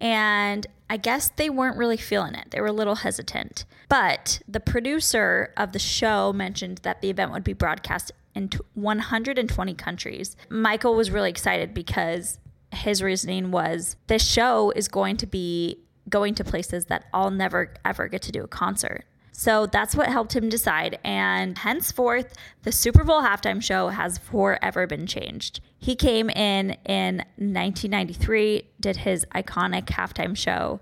and 0.01 0.67
I 0.89 0.97
guess 0.97 1.29
they 1.29 1.49
weren't 1.49 1.77
really 1.77 1.97
feeling 1.97 2.35
it. 2.35 2.51
They 2.51 2.61
were 2.61 2.67
a 2.67 2.73
little 2.73 2.95
hesitant. 2.95 3.65
But 3.89 4.41
the 4.47 4.59
producer 4.59 5.53
of 5.57 5.71
the 5.71 5.79
show 5.79 6.33
mentioned 6.33 6.79
that 6.83 7.01
the 7.01 7.09
event 7.09 7.31
would 7.31 7.43
be 7.43 7.53
broadcast 7.53 8.11
in 8.33 8.49
120 8.73 9.73
countries. 9.75 10.35
Michael 10.49 10.95
was 10.95 11.09
really 11.09 11.29
excited 11.29 11.73
because 11.73 12.39
his 12.71 13.01
reasoning 13.01 13.51
was 13.51 13.95
this 14.07 14.27
show 14.27 14.71
is 14.75 14.87
going 14.87 15.17
to 15.17 15.25
be 15.25 15.79
going 16.09 16.35
to 16.35 16.43
places 16.43 16.85
that 16.85 17.05
I'll 17.13 17.31
never 17.31 17.73
ever 17.83 18.07
get 18.07 18.21
to 18.23 18.31
do 18.31 18.43
a 18.43 18.47
concert. 18.47 19.05
So 19.31 19.65
that's 19.65 19.95
what 19.95 20.07
helped 20.07 20.35
him 20.35 20.47
decide. 20.47 20.97
And 21.03 21.57
henceforth, 21.57 22.35
the 22.63 22.71
Super 22.71 23.03
Bowl 23.03 23.21
halftime 23.21 23.61
show 23.61 23.89
has 23.89 24.17
forever 24.17 24.87
been 24.87 25.07
changed. 25.07 25.59
He 25.85 25.95
came 25.95 26.31
in 26.31 26.71
in 26.83 27.17
1993, 27.37 28.67
did 28.79 28.97
his 28.97 29.23
iconic 29.35 29.85
halftime 29.85 30.35
show, 30.35 30.79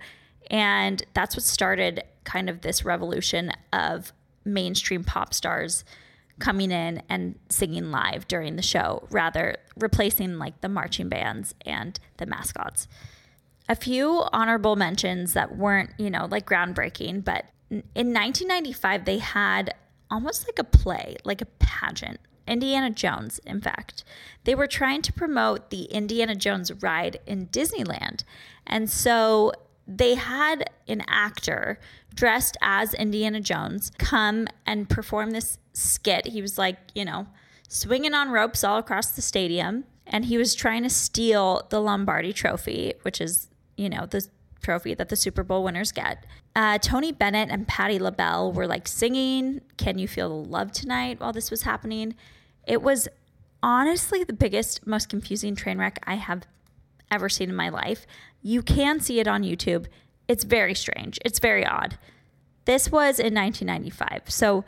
and 0.50 1.04
that's 1.14 1.36
what 1.36 1.44
started 1.44 2.06
kind 2.24 2.50
of 2.50 2.62
this 2.62 2.86
revolution 2.86 3.52
of 3.74 4.14
mainstream 4.46 5.04
pop 5.04 5.34
stars 5.34 5.84
coming 6.40 6.72
in 6.72 7.04
and 7.10 7.38
singing 7.50 7.92
live 7.92 8.30
during 8.30 8.56
the 8.56 8.62
show, 8.62 9.06
rather 9.12 9.58
replacing 9.76 10.40
like 10.40 10.62
the 10.62 10.70
marching 10.70 11.10
bands 11.10 11.54
and 11.66 12.00
the 12.16 12.26
mascots. 12.26 12.88
A 13.68 13.76
few 13.76 14.24
honorable 14.32 14.78
mentions 14.78 15.34
that 15.34 15.58
weren't, 15.58 15.90
you 15.98 16.10
know, 16.10 16.30
like 16.32 16.46
groundbreaking, 16.46 17.26
but 17.26 17.44
in 17.70 18.14
1995, 18.14 19.04
they 19.04 19.18
had 19.18 19.74
almost 20.10 20.48
like 20.48 20.60
a 20.60 20.64
play, 20.64 21.18
like 21.26 21.42
a 21.42 21.48
pageant. 21.60 22.22
Indiana 22.48 22.90
Jones, 22.90 23.40
in 23.46 23.62
fact. 23.62 24.04
They 24.44 24.56
were 24.56 24.68
trying 24.68 25.02
to 25.04 25.14
promote 25.14 25.70
the 25.70 25.84
Indiana 25.84 26.36
Jones 26.36 26.72
ride 26.82 27.20
in 27.26 27.48
Disneyland. 27.48 28.24
And 28.68 28.90
so 28.90 29.54
they 29.88 30.16
had 30.16 30.70
an 30.88 31.04
actor 31.08 31.80
dressed 32.14 32.58
as 32.62 32.94
Indiana 32.94 33.42
Jones 33.42 33.92
come 33.98 34.48
and 34.66 34.90
perform 34.90 35.32
this 35.32 35.58
skit. 35.74 36.28
He 36.28 36.42
was 36.42 36.58
like, 36.58 36.78
you 36.94 37.06
know, 37.06 37.28
swinging 37.68 38.14
on 38.14 38.32
ropes 38.32 38.64
all 38.64 38.78
across 38.78 39.12
the 39.12 39.22
stadium. 39.22 39.86
And 40.06 40.26
he 40.26 40.38
was 40.38 40.54
trying 40.54 40.84
to 40.84 40.90
steal 40.90 41.66
the 41.70 41.80
Lombardi 41.80 42.34
trophy, 42.34 42.94
which 43.04 43.22
is, 43.22 43.50
you 43.78 43.90
know, 43.90 44.06
the 44.06 44.28
trophy 44.62 44.94
that 44.94 45.10
the 45.10 45.16
Super 45.16 45.44
Bowl 45.44 45.64
winners 45.64 45.92
get. 45.92 46.26
Uh, 46.56 46.78
Tony 46.78 47.12
Bennett 47.12 47.50
and 47.50 47.68
Patti 47.68 47.98
LaBelle 47.98 48.52
were 48.52 48.68
like 48.68 48.88
singing 48.88 49.62
"Can 49.78 49.98
You 49.98 50.08
Feel 50.08 50.30
the 50.30 50.50
Love 50.50 50.72
Tonight" 50.72 51.20
while 51.20 51.34
this 51.34 51.50
was 51.50 51.64
happening. 51.64 52.16
It 52.68 52.82
was 52.82 53.08
honestly 53.62 54.24
the 54.24 54.34
biggest, 54.34 54.86
most 54.86 55.10
confusing 55.10 55.56
train 55.56 55.78
wreck 55.78 56.00
I 56.06 56.16
have 56.16 56.46
ever 57.10 57.30
seen 57.30 57.50
in 57.50 57.56
my 57.56 57.70
life. 57.70 58.06
You 58.42 58.62
can 58.62 59.00
see 59.00 59.20
it 59.20 59.28
on 59.28 59.44
YouTube. 59.44 59.88
It's 60.28 60.44
very 60.44 60.76
strange. 60.76 61.20
It's 61.26 61.40
very 61.40 61.66
odd. 61.66 61.98
This 62.66 62.92
was 62.92 63.20
in 63.20 63.34
1995. 63.34 64.24
So 64.28 64.64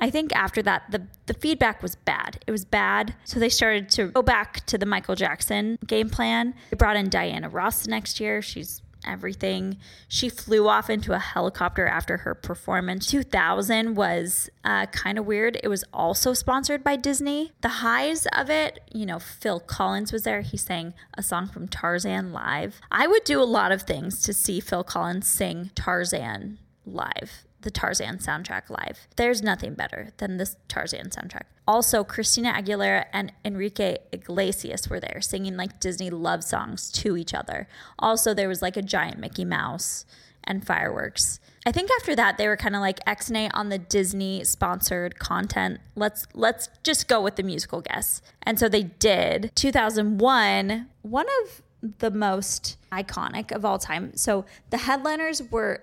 I 0.00 0.10
think 0.10 0.34
after 0.34 0.62
that, 0.62 0.90
the, 0.90 1.06
the 1.26 1.34
feedback 1.34 1.82
was 1.82 1.96
bad. 1.96 2.42
It 2.46 2.50
was 2.50 2.64
bad. 2.64 3.14
So 3.24 3.40
they 3.40 3.48
started 3.48 3.88
to 3.90 4.08
go 4.08 4.22
back 4.22 4.64
to 4.66 4.76
the 4.76 4.86
Michael 4.86 5.14
Jackson 5.14 5.78
game 5.86 6.10
plan. 6.10 6.54
They 6.70 6.76
brought 6.76 6.96
in 6.96 7.08
Diana 7.08 7.48
Ross 7.48 7.82
the 7.82 7.90
next 7.90 8.20
year. 8.20 8.42
She's 8.42 8.82
everything. 9.06 9.78
She 10.08 10.28
flew 10.28 10.68
off 10.68 10.90
into 10.90 11.12
a 11.12 11.18
helicopter 11.18 11.86
after 11.86 12.18
her 12.18 12.34
performance. 12.34 13.06
2000 13.06 13.94
was 13.94 14.50
uh, 14.64 14.86
kind 14.86 15.18
of 15.18 15.26
weird. 15.26 15.58
It 15.62 15.68
was 15.68 15.84
also 15.92 16.32
sponsored 16.32 16.82
by 16.82 16.96
Disney. 16.96 17.52
The 17.60 17.68
highs 17.68 18.26
of 18.36 18.50
it, 18.50 18.80
you 18.92 19.06
know, 19.06 19.18
Phil 19.18 19.60
Collins 19.60 20.12
was 20.12 20.24
there. 20.24 20.40
He 20.40 20.56
sang 20.56 20.94
a 21.14 21.22
song 21.22 21.48
from 21.48 21.68
Tarzan 21.68 22.32
live. 22.32 22.80
I 22.90 23.06
would 23.06 23.24
do 23.24 23.40
a 23.40 23.44
lot 23.44 23.72
of 23.72 23.82
things 23.82 24.22
to 24.22 24.32
see 24.32 24.60
Phil 24.60 24.84
Collins 24.84 25.26
sing 25.26 25.70
Tarzan 25.74 26.58
live 26.84 27.46
the 27.62 27.70
Tarzan 27.70 28.18
soundtrack 28.18 28.70
live. 28.70 29.08
There's 29.16 29.42
nothing 29.42 29.74
better 29.74 30.10
than 30.18 30.36
this 30.36 30.56
Tarzan 30.68 31.10
soundtrack. 31.10 31.44
Also, 31.66 32.04
Christina 32.04 32.52
Aguilera 32.52 33.06
and 33.12 33.32
Enrique 33.44 33.98
Iglesias 34.12 34.88
were 34.88 35.00
there 35.00 35.20
singing 35.20 35.56
like 35.56 35.80
Disney 35.80 36.10
love 36.10 36.44
songs 36.44 36.92
to 36.92 37.16
each 37.16 37.34
other. 37.34 37.66
Also, 37.98 38.32
there 38.34 38.48
was 38.48 38.62
like 38.62 38.76
a 38.76 38.82
giant 38.82 39.18
Mickey 39.18 39.44
Mouse 39.44 40.06
and 40.44 40.64
fireworks. 40.64 41.40
I 41.66 41.72
think 41.72 41.90
after 42.00 42.14
that 42.14 42.38
they 42.38 42.46
were 42.46 42.56
kind 42.56 42.76
of 42.76 42.80
like 42.80 43.00
X-nay 43.06 43.50
on 43.52 43.68
the 43.68 43.78
Disney 43.78 44.44
sponsored 44.44 45.18
content. 45.18 45.80
Let's 45.96 46.26
let's 46.34 46.68
just 46.84 47.08
go 47.08 47.20
with 47.20 47.34
the 47.34 47.42
musical 47.42 47.80
guests. 47.80 48.22
And 48.42 48.58
so 48.58 48.68
they 48.68 48.84
did. 48.84 49.50
2001, 49.56 50.86
one 51.02 51.26
of 51.42 51.62
the 51.98 52.10
most 52.10 52.76
iconic 52.92 53.50
of 53.50 53.64
all 53.64 53.78
time. 53.78 54.16
So 54.16 54.44
the 54.70 54.78
headliners 54.78 55.42
were 55.50 55.82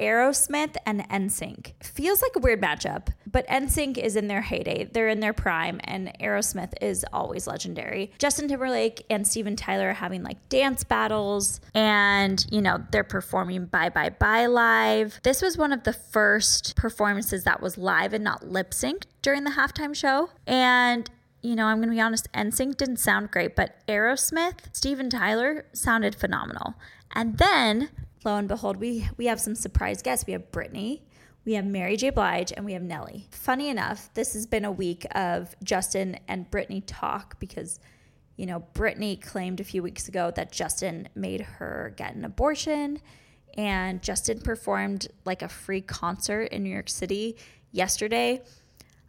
Aerosmith 0.00 0.76
and 0.86 1.06
NSYNC. 1.08 1.72
Feels 1.82 2.22
like 2.22 2.32
a 2.34 2.40
weird 2.40 2.60
matchup, 2.60 3.08
but 3.26 3.46
NSYNC 3.48 3.98
is 3.98 4.16
in 4.16 4.28
their 4.28 4.40
heyday. 4.40 4.84
They're 4.84 5.08
in 5.08 5.20
their 5.20 5.32
prime, 5.32 5.80
and 5.84 6.10
Aerosmith 6.20 6.72
is 6.80 7.04
always 7.12 7.46
legendary. 7.46 8.10
Justin 8.18 8.48
Timberlake 8.48 9.04
and 9.10 9.26
Steven 9.26 9.56
Tyler 9.56 9.90
are 9.90 9.94
having 9.94 10.22
like 10.22 10.48
dance 10.48 10.82
battles, 10.84 11.60
and 11.74 12.44
you 12.50 12.62
know, 12.62 12.82
they're 12.90 13.04
performing 13.04 13.66
Bye 13.66 13.90
Bye 13.90 14.10
Bye 14.10 14.46
live. 14.46 15.20
This 15.22 15.42
was 15.42 15.58
one 15.58 15.72
of 15.72 15.84
the 15.84 15.92
first 15.92 16.74
performances 16.76 17.44
that 17.44 17.60
was 17.60 17.76
live 17.76 18.12
and 18.14 18.24
not 18.24 18.48
lip 18.48 18.70
synced 18.70 19.04
during 19.22 19.44
the 19.44 19.50
halftime 19.50 19.94
show. 19.94 20.30
And 20.46 21.10
you 21.42 21.56
know, 21.56 21.66
I'm 21.66 21.78
going 21.78 21.88
to 21.88 21.94
be 21.94 22.00
honest, 22.00 22.30
NSYNC 22.32 22.76
didn't 22.76 22.98
sound 22.98 23.30
great, 23.30 23.56
but 23.56 23.76
Aerosmith, 23.88 24.58
Steven 24.72 25.08
Tyler 25.08 25.64
sounded 25.72 26.14
phenomenal. 26.14 26.74
And 27.14 27.38
then 27.38 27.88
lo 28.24 28.36
and 28.36 28.48
behold, 28.48 28.76
we 28.76 29.08
we 29.16 29.26
have 29.26 29.40
some 29.40 29.54
surprise 29.54 30.02
guests. 30.02 30.26
We 30.26 30.32
have 30.32 30.50
Britney, 30.50 31.00
we 31.44 31.54
have 31.54 31.64
Mary 31.64 31.96
J. 31.96 32.10
Blige, 32.10 32.52
and 32.52 32.64
we 32.64 32.74
have 32.74 32.82
Nelly. 32.82 33.26
Funny 33.30 33.68
enough, 33.68 34.12
this 34.14 34.34
has 34.34 34.46
been 34.46 34.64
a 34.64 34.72
week 34.72 35.06
of 35.14 35.54
Justin 35.62 36.18
and 36.28 36.50
Britney 36.50 36.82
talk 36.86 37.38
because, 37.40 37.80
you 38.36 38.46
know, 38.46 38.64
Britney 38.74 39.20
claimed 39.20 39.60
a 39.60 39.64
few 39.64 39.82
weeks 39.82 40.08
ago 40.08 40.30
that 40.36 40.52
Justin 40.52 41.08
made 41.14 41.40
her 41.40 41.94
get 41.96 42.14
an 42.14 42.24
abortion, 42.24 43.00
and 43.56 44.02
Justin 44.02 44.40
performed 44.40 45.08
like 45.24 45.42
a 45.42 45.48
free 45.48 45.80
concert 45.80 46.44
in 46.44 46.62
New 46.62 46.70
York 46.70 46.90
City 46.90 47.36
yesterday. 47.72 48.42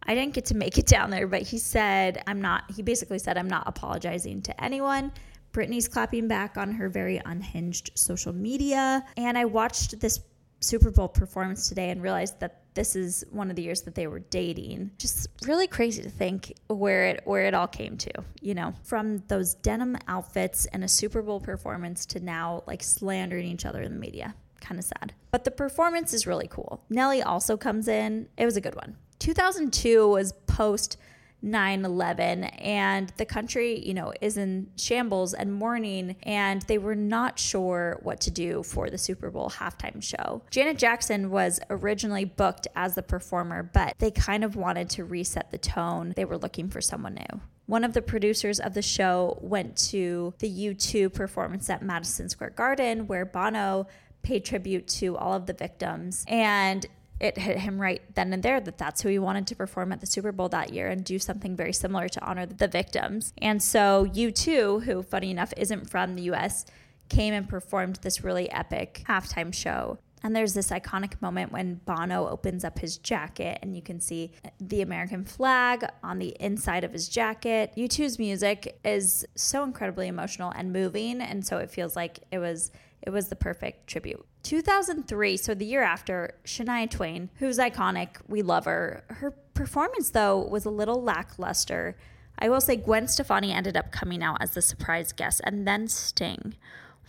I 0.03 0.15
didn't 0.15 0.33
get 0.33 0.45
to 0.45 0.55
make 0.55 0.77
it 0.77 0.87
down 0.87 1.11
there, 1.11 1.27
but 1.27 1.43
he 1.43 1.59
said, 1.59 2.23
I'm 2.25 2.41
not, 2.41 2.63
he 2.75 2.81
basically 2.81 3.19
said, 3.19 3.37
I'm 3.37 3.49
not 3.49 3.67
apologizing 3.67 4.41
to 4.43 4.63
anyone. 4.63 5.11
Britney's 5.51 5.87
clapping 5.87 6.27
back 6.27 6.57
on 6.57 6.71
her 6.71 6.89
very 6.89 7.21
unhinged 7.25 7.91
social 7.95 8.33
media. 8.33 9.03
And 9.17 9.37
I 9.37 9.45
watched 9.45 9.99
this 9.99 10.19
Super 10.61 10.91
Bowl 10.91 11.07
performance 11.07 11.67
today 11.67 11.89
and 11.89 12.01
realized 12.01 12.39
that 12.39 12.61
this 12.73 12.95
is 12.95 13.25
one 13.31 13.49
of 13.49 13.55
the 13.55 13.63
years 13.63 13.81
that 13.81 13.95
they 13.95 14.07
were 14.07 14.19
dating. 14.19 14.91
Just 14.97 15.27
really 15.45 15.67
crazy 15.67 16.01
to 16.03 16.09
think 16.09 16.53
where 16.67 17.05
it 17.05 17.21
where 17.25 17.45
it 17.45 17.53
all 17.53 17.67
came 17.67 17.97
to, 17.97 18.11
you 18.41 18.53
know, 18.53 18.73
from 18.83 19.17
those 19.27 19.55
denim 19.55 19.97
outfits 20.07 20.67
and 20.67 20.83
a 20.83 20.87
Super 20.87 21.21
Bowl 21.21 21.39
performance 21.39 22.05
to 22.07 22.19
now 22.19 22.63
like 22.67 22.83
slandering 22.83 23.47
each 23.47 23.65
other 23.65 23.81
in 23.81 23.93
the 23.93 23.99
media. 23.99 24.35
Kind 24.61 24.79
of 24.79 24.85
sad. 24.85 25.13
But 25.31 25.43
the 25.43 25.51
performance 25.51 26.13
is 26.13 26.27
really 26.27 26.47
cool. 26.47 26.85
Nelly 26.89 27.23
also 27.23 27.57
comes 27.57 27.87
in. 27.87 28.29
It 28.37 28.45
was 28.45 28.55
a 28.55 28.61
good 28.61 28.75
one. 28.75 28.95
2002 29.19 30.07
was 30.07 30.33
post 30.47 30.97
9 31.41 31.85
11 31.85 32.43
and 32.43 33.11
the 33.17 33.25
country, 33.25 33.79
you 33.79 33.93
know, 33.93 34.13
is 34.21 34.37
in 34.37 34.67
shambles 34.77 35.33
and 35.33 35.53
mourning, 35.53 36.15
and 36.23 36.61
they 36.63 36.77
were 36.77 36.95
not 36.95 37.39
sure 37.39 37.99
what 38.03 38.21
to 38.21 38.31
do 38.31 38.63
for 38.63 38.89
the 38.89 38.97
Super 38.97 39.31
Bowl 39.31 39.49
halftime 39.49 40.01
show. 40.01 40.41
Janet 40.51 40.77
Jackson 40.77 41.29
was 41.29 41.59
originally 41.69 42.25
booked 42.25 42.67
as 42.75 42.95
the 42.95 43.03
performer, 43.03 43.63
but 43.63 43.95
they 43.99 44.11
kind 44.11 44.43
of 44.43 44.55
wanted 44.55 44.89
to 44.91 45.03
reset 45.03 45.51
the 45.51 45.57
tone. 45.57 46.13
They 46.15 46.25
were 46.25 46.37
looking 46.37 46.69
for 46.69 46.81
someone 46.81 47.15
new. 47.15 47.41
One 47.65 47.83
of 47.83 47.93
the 47.93 48.01
producers 48.01 48.59
of 48.59 48.73
the 48.73 48.81
show 48.81 49.37
went 49.41 49.77
to 49.89 50.33
the 50.39 50.49
U2 50.49 51.13
performance 51.13 51.69
at 51.69 51.81
Madison 51.81 52.27
Square 52.27 52.51
Garden 52.51 53.07
where 53.07 53.25
Bono 53.25 53.87
paid 54.23 54.45
tribute 54.45 54.87
to 54.87 55.17
all 55.17 55.33
of 55.33 55.45
the 55.45 55.53
victims. 55.53 56.25
And 56.27 56.85
it 57.21 57.37
hit 57.37 57.59
him 57.59 57.79
right 57.79 58.01
then 58.15 58.33
and 58.33 58.41
there 58.41 58.59
that 58.59 58.79
that's 58.79 59.01
who 59.01 59.09
he 59.09 59.19
wanted 59.19 59.45
to 59.47 59.55
perform 59.55 59.91
at 59.91 60.01
the 60.01 60.07
Super 60.07 60.31
Bowl 60.31 60.49
that 60.49 60.73
year 60.73 60.89
and 60.89 61.05
do 61.05 61.19
something 61.19 61.55
very 61.55 61.71
similar 61.71 62.09
to 62.09 62.25
honor 62.25 62.47
the 62.47 62.67
victims. 62.67 63.31
And 63.37 63.61
so 63.61 64.07
U2, 64.07 64.83
who 64.83 65.03
funny 65.03 65.29
enough 65.29 65.53
isn't 65.55 65.89
from 65.89 66.15
the 66.15 66.23
US, 66.33 66.65
came 67.09 67.33
and 67.33 67.47
performed 67.47 67.97
this 67.97 68.23
really 68.23 68.51
epic 68.51 69.03
halftime 69.07 69.53
show. 69.53 69.99
And 70.23 70.35
there's 70.35 70.53
this 70.53 70.69
iconic 70.69 71.21
moment 71.21 71.51
when 71.51 71.75
Bono 71.85 72.27
opens 72.27 72.63
up 72.63 72.79
his 72.79 72.97
jacket 72.97 73.59
and 73.61 73.75
you 73.75 73.81
can 73.81 73.99
see 73.99 74.31
the 74.59 74.81
American 74.81 75.23
flag 75.23 75.85
on 76.03 76.19
the 76.19 76.35
inside 76.39 76.83
of 76.83 76.91
his 76.91 77.07
jacket. 77.07 77.73
U2's 77.77 78.17
music 78.17 78.79
is 78.83 79.25
so 79.35 79.63
incredibly 79.63 80.07
emotional 80.07 80.51
and 80.55 80.73
moving. 80.73 81.21
And 81.21 81.45
so 81.45 81.57
it 81.57 81.69
feels 81.69 81.95
like 81.95 82.19
it 82.31 82.39
was 82.39 82.71
it 83.01 83.09
was 83.09 83.29
the 83.29 83.35
perfect 83.35 83.87
tribute. 83.87 84.23
2003, 84.43 85.37
so 85.37 85.53
the 85.53 85.65
year 85.65 85.83
after, 85.83 86.35
Shania 86.45 86.89
Twain, 86.89 87.29
who's 87.35 87.57
iconic, 87.57 88.17
we 88.27 88.41
love 88.41 88.65
her. 88.65 89.03
Her 89.07 89.31
performance, 89.53 90.09
though, 90.09 90.39
was 90.39 90.65
a 90.65 90.69
little 90.69 91.01
lackluster. 91.01 91.95
I 92.39 92.49
will 92.49 92.61
say 92.61 92.75
Gwen 92.75 93.07
Stefani 93.07 93.51
ended 93.51 93.77
up 93.77 93.91
coming 93.91 94.23
out 94.23 94.37
as 94.41 94.51
the 94.51 94.61
surprise 94.61 95.11
guest, 95.11 95.41
and 95.43 95.67
then 95.67 95.87
Sting. 95.87 96.55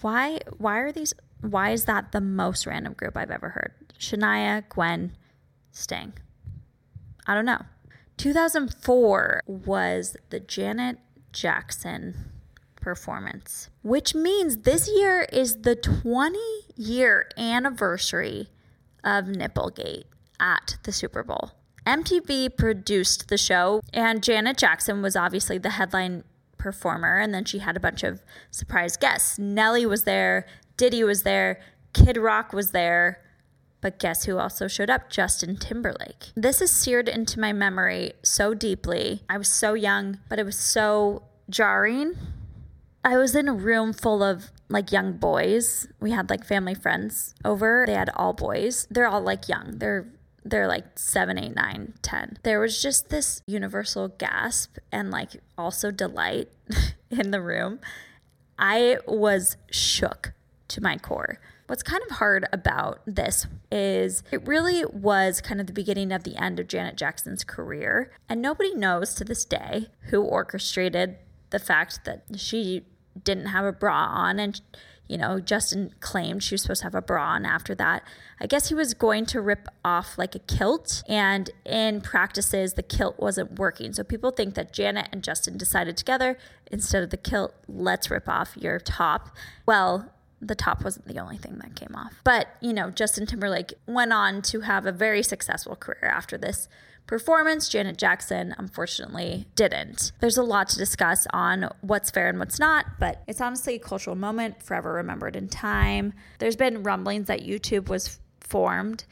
Why? 0.01 0.40
Why 0.59 0.79
are 0.79 0.92
these? 0.92 1.14
Why 1.40 1.71
is 1.71 1.87
that 1.87 2.12
the 2.12 2.21
most 2.21 2.66
random 2.66 2.92
group 2.92 3.16
I've 3.16 3.31
ever 3.31 3.51
heard? 3.51 3.73
Shania, 3.99 4.68
Gwen, 4.68 5.16
Sting. 5.71 6.12
I 7.27 7.35
don't 7.35 7.47
know. 7.47 7.62
2004 8.18 9.42
was 9.47 10.16
the 10.31 10.40
Janet 10.40 10.99
Jackson 11.33 12.32
performance, 12.83 13.71
which 13.83 14.14
means 14.14 14.59
this 14.59 14.90
year 14.95 15.23
is 15.33 15.62
the 15.62 15.75
20 15.75 16.38
year 16.77 17.31
anniversary 17.38 18.49
of 19.03 19.25
Nipplegate 19.27 20.05
at 20.38 20.77
the 20.83 20.92
Super 20.92 21.23
Bowl. 21.23 21.53
MTV 21.87 22.57
produced 22.57 23.29
the 23.29 23.38
show, 23.38 23.81
and 23.92 24.23
Janet 24.23 24.57
Jackson 24.59 25.03
was 25.03 25.16
obviously 25.16 25.59
the 25.59 25.71
headline 25.71 26.25
performer, 26.59 27.18
and 27.18 27.35
then 27.35 27.45
she 27.45 27.59
had 27.59 27.77
a 27.77 27.81
bunch 27.81 28.03
of 28.05 28.23
surprise 28.51 28.97
guests. 28.97 29.38
Nelly 29.38 29.87
was 29.87 30.05
there, 30.05 30.47
Diddy 30.77 31.03
was 31.03 31.23
there, 31.23 31.61
Kid 31.92 32.16
Rock 32.16 32.53
was 32.53 32.71
there. 32.71 33.21
But 33.81 33.99
guess 33.99 34.25
who 34.25 34.38
also 34.38 34.68
showed 34.68 34.90
up? 34.90 35.11
Justin 35.11 35.57
Timberlake. 35.57 36.31
This 36.37 36.62
is 36.62 36.71
seared 36.71 37.09
into 37.09 37.40
my 37.40 37.53
memory 37.53 38.12
so 38.23 38.55
deeply. 38.55 39.25
I 39.29 39.38
was 39.38 39.49
so 39.49 39.75
young, 39.75 40.21
but 40.29 40.38
it 40.38 40.45
was 40.45 40.57
so 40.57 41.25
jarring 41.51 42.16
I 43.05 43.17
was 43.17 43.35
in 43.35 43.49
a 43.49 43.53
room 43.53 43.93
full 43.93 44.23
of 44.23 44.53
like 44.69 44.93
young 44.93 45.15
boys. 45.15 45.88
We 46.01 46.12
had 46.12 46.31
like 46.31 46.45
family 46.45 46.75
friends 46.75 47.35
over. 47.45 47.85
They 47.87 47.95
had 47.95 48.11
all 48.15 48.33
boys. 48.33 48.87
They're 48.91 49.09
all 49.09 49.21
like 49.23 49.49
young. 49.49 49.79
They're 49.79 50.07
they're 50.45 50.67
like 50.67 50.99
seven, 50.99 51.38
eight, 51.38 51.55
nine, 51.55 51.95
ten. 52.03 52.38
There 52.43 52.61
was 52.61 52.83
just 52.83 53.11
this 53.11 53.43
universal 53.47 54.09
gasp 54.09 54.79
and 54.91 55.11
like 55.11 55.41
also 55.57 55.91
delight 55.91 56.49
in 57.11 57.31
the 57.31 57.41
room. 57.41 57.81
I 58.59 58.99
was 59.07 59.57
shook 59.71 60.33
to 60.69 60.81
my 60.81 60.97
core. 60.97 61.41
What's 61.67 61.83
kind 61.83 62.03
of 62.09 62.17
hard 62.17 62.47
about 62.53 63.01
this 63.07 63.47
is 63.71 64.23
it 64.31 64.47
really 64.47 64.85
was 64.85 65.41
kind 65.41 65.61
of 65.61 65.67
the 65.67 65.73
beginning 65.73 66.12
of 66.12 66.25
the 66.25 66.37
end 66.37 66.61
of 66.61 66.69
Janet 66.69 66.97
Jackson's 66.97 67.45
career. 67.45 68.12
And 68.29 68.43
nobody 68.43 68.75
knows 68.75 69.15
to 69.15 69.25
this 69.25 69.45
day 69.45 69.88
who 70.11 70.23
orchestrated 70.23 71.17
the 71.51 71.59
fact 71.59 72.05
that 72.05 72.25
she 72.37 72.85
didn't 73.25 73.46
have 73.46 73.64
a 73.64 73.72
bra 73.72 74.07
on 74.07 74.38
and 74.38 74.61
You 75.12 75.18
know, 75.18 75.40
Justin 75.40 75.92
claimed 76.01 76.42
she 76.42 76.55
was 76.55 76.62
supposed 76.62 76.81
to 76.81 76.87
have 76.87 76.94
a 76.94 77.03
bra 77.03 77.33
on 77.33 77.44
after 77.44 77.75
that. 77.75 78.03
I 78.40 78.46
guess 78.46 78.68
he 78.68 78.75
was 78.75 78.94
going 78.94 79.27
to 79.27 79.42
rip 79.42 79.68
off 79.85 80.16
like 80.16 80.35
a 80.35 80.38
kilt, 80.38 81.03
and 81.07 81.51
in 81.66 82.01
practices, 82.01 82.72
the 82.75 82.83
kilt 82.83 83.18
wasn't 83.18 83.59
working. 83.59 83.92
So 83.92 84.05
people 84.05 84.31
think 84.31 84.55
that 84.55 84.72
Janet 84.72 85.09
and 85.12 85.22
Justin 85.22 85.59
decided 85.59 85.98
together 85.98 86.38
instead 86.70 87.03
of 87.03 87.11
the 87.11 87.18
kilt, 87.18 87.53
let's 87.68 88.11
rip 88.11 88.27
off 88.27 88.57
your 88.57 88.79
top. 88.79 89.37
Well, 89.66 90.11
the 90.40 90.55
top 90.55 90.83
wasn't 90.83 91.07
the 91.07 91.18
only 91.18 91.37
thing 91.37 91.59
that 91.59 91.77
came 91.77 91.94
off. 91.94 92.14
But, 92.25 92.48
you 92.62 92.72
know, 92.72 92.90
Justin 92.90 93.27
Timberlake 93.27 93.75
went 93.87 94.14
on 94.14 94.40
to 94.42 94.61
have 94.61 94.87
a 94.87 94.92
very 94.92 95.22
successful 95.22 95.77
career 95.77 96.11
after 96.11 96.38
this 96.38 96.68
performance. 97.07 97.69
Janet 97.69 97.99
Jackson, 97.99 98.55
unfortunately, 98.59 99.47
didn't. 99.55 100.12
There's 100.21 100.37
a 100.37 100.43
lot 100.43 100.69
to 100.71 100.79
discuss 100.79 101.27
on 101.33 101.69
what's 101.81 102.11
fair 102.11 102.29
and 102.29 102.38
what's 102.38 102.59
not, 102.59 102.87
but 102.99 103.23
it's 103.27 103.41
honestly 103.41 103.75
a 103.75 103.79
cultural 103.79 104.17
moment, 104.17 104.62
forever 104.62 104.95
remembered 104.95 105.37
in 105.37 105.49
time. 105.49 106.15
There's 106.38 106.57
been 106.57 106.83
rumblings 106.83 107.29
that 107.29 107.41
YouTube 107.41 107.88
was 107.88 108.19
formed 108.41 109.05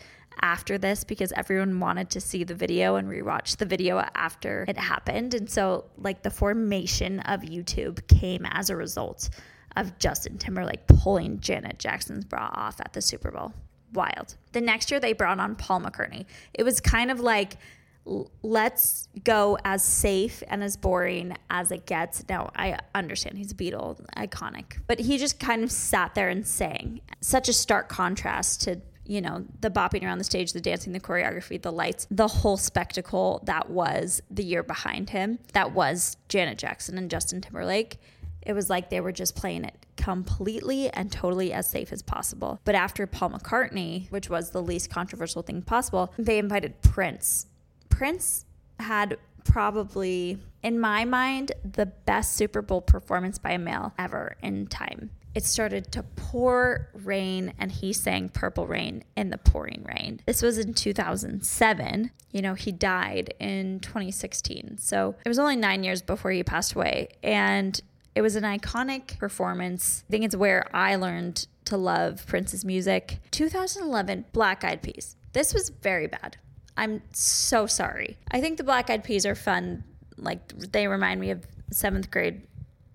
after 0.43 0.79
this 0.79 1.05
because 1.05 1.33
everyone 1.33 1.81
wanted 1.81 2.11
to 2.11 2.21
see 2.21 2.45
the 2.45 2.55
video 2.55 2.97
and 2.97 3.09
rewatch 3.09 3.57
the 3.57 3.67
video 3.67 3.99
after 4.15 4.65
it 4.69 4.79
happened. 4.79 5.35
And 5.35 5.51
so, 5.51 5.85
like, 5.99 6.23
the 6.23 6.31
formation 6.31 7.21
of 7.21 7.43
YouTube 7.43 8.07
came 8.09 8.47
as 8.47 8.71
a 8.71 8.77
result 8.77 9.29
of 9.77 9.99
Justin 9.99 10.39
Timberlake 10.39 10.87
pulling 10.87 11.41
Janet 11.41 11.79
Jackson's 11.79 12.25
bra 12.25 12.51
off 12.55 12.81
at 12.81 12.93
the 12.93 13.03
Super 13.03 13.31
Bowl. 13.31 13.53
Wild. 13.93 14.37
The 14.53 14.61
next 14.61 14.91
year, 14.91 15.01
they 15.01 15.13
brought 15.13 15.41
on 15.41 15.57
Paul 15.57 15.81
McCartney. 15.81 16.27
It 16.55 16.63
was 16.63 16.81
kind 16.81 17.11
of 17.11 17.21
like 17.21 17.57
let's 18.05 19.09
go 19.25 19.59
as 19.65 19.83
safe 19.83 20.43
and 20.49 20.63
as 20.63 20.77
boring 20.77 21.37
as 21.49 21.71
it 21.71 21.87
gets. 21.87 22.25
Now, 22.29 22.51
I 22.57 22.79
understand 22.95 23.39
he's 23.39 23.53
a 23.53 23.55
Beatle, 23.55 24.05
iconic, 24.17 24.79
but 24.87 24.99
he 24.99 25.19
just 25.19 25.39
kind 25.39 25.63
of 25.63 25.71
sat 25.71 26.15
there 26.15 26.29
and 26.29 26.47
sang. 26.47 27.01
Such 27.21 27.49
a 27.49 27.53
stark 27.53 27.89
contrast 27.89 28.63
to, 28.63 28.81
you 29.05 29.21
know, 29.21 29.45
the 29.61 29.71
bopping 29.71 30.05
around 30.05 30.19
the 30.19 30.25
stage, 30.25 30.53
the 30.53 30.61
dancing, 30.61 30.93
the 30.93 31.01
choreography, 31.01 31.61
the 31.61 31.73
lights, 31.73 32.07
the 32.11 32.29
whole 32.29 32.57
spectacle 32.57 33.43
that 33.45 33.71
was 33.71 34.23
the 34.31 34.45
year 34.45 34.63
behind 34.63 35.11
him. 35.11 35.39
That 35.53 35.73
was 35.73 36.17
Janet 36.29 36.59
Jackson 36.59 36.99
and 36.99 37.11
Justin 37.11 37.41
Timberlake. 37.41 37.99
It 38.43 38.55
was 38.55 38.71
like 38.71 38.89
they 38.89 39.03
were 39.03 39.13
just 39.13 39.37
playing 39.37 39.65
it 39.65 39.75
completely 39.97 40.89
and 40.91 41.13
totally 41.13 41.53
as 41.53 41.69
safe 41.69 41.93
as 41.93 42.01
possible. 42.01 42.59
But 42.65 42.75
after 42.75 43.07
Paul 43.07 43.31
McCartney, 43.31 44.11
which 44.11 44.31
was 44.31 44.51
the 44.51 44.63
least 44.63 44.89
controversial 44.89 45.43
thing 45.43 45.61
possible, 45.61 46.15
they 46.17 46.39
invited 46.39 46.81
Prince 46.81 47.47
Prince 47.91 48.47
had 48.79 49.19
probably, 49.45 50.39
in 50.63 50.79
my 50.79 51.05
mind, 51.05 51.53
the 51.65 51.87
best 51.87 52.35
Super 52.35 52.63
Bowl 52.63 52.81
performance 52.81 53.39
by 53.39 53.51
a 53.53 53.59
male 53.59 53.93
ever 53.99 54.37
in 54.43 54.67
time. 54.67 55.11
It 55.35 55.45
started 55.45 55.93
to 55.93 56.03
pour 56.03 56.89
rain, 56.93 57.53
and 57.59 57.71
he 57.71 57.93
sang 57.93 58.31
Purple 58.31 58.67
Rain 58.67 59.05
in 59.17 59.31
the 59.31 59.39
pouring 59.39 59.85
rain. 59.85 60.21
This 60.27 60.43
was 60.43 60.59
in 60.59 60.75
2007. 60.75 62.11
You 62.33 62.43
know, 62.43 62.55
he 62.55 62.73
died 62.73 63.35
in 63.39 63.79
2016. 63.81 64.79
So 64.79 65.15
it 65.25 65.29
was 65.29 65.39
only 65.39 65.57
nine 65.57 65.85
years 65.85 66.03
before 66.03 66.33
he 66.33 66.43
passed 66.43 66.75
away. 66.75 67.11
And 67.23 67.81
it 68.15 68.23
was 68.23 68.35
an 68.35 68.43
iconic 68.43 69.19
performance. 69.19 70.05
I 70.09 70.11
think 70.11 70.25
it's 70.25 70.35
where 70.35 70.67
I 70.75 70.97
learned 70.97 71.47
to 71.67 71.77
love 71.77 72.27
Prince's 72.27 72.65
music. 72.65 73.21
2011, 73.31 74.25
Black 74.33 74.65
Eyed 74.65 74.83
Peas. 74.83 75.17
This 75.33 75.55
was 75.55 75.71
very 75.71 76.09
bad. 76.09 76.39
I'm 76.77 77.03
so 77.13 77.67
sorry. 77.67 78.19
I 78.31 78.41
think 78.41 78.59
the 78.59 78.65
black 78.65 78.91
eyed 78.91 79.05
peas 79.05 79.27
are 79.27 79.35
fun. 79.35 79.85
Like 80.17 80.49
they 80.59 80.87
remind 80.87 81.21
me 81.21 81.31
of 81.31 81.47
seventh 81.71 82.11
grade 82.11 82.43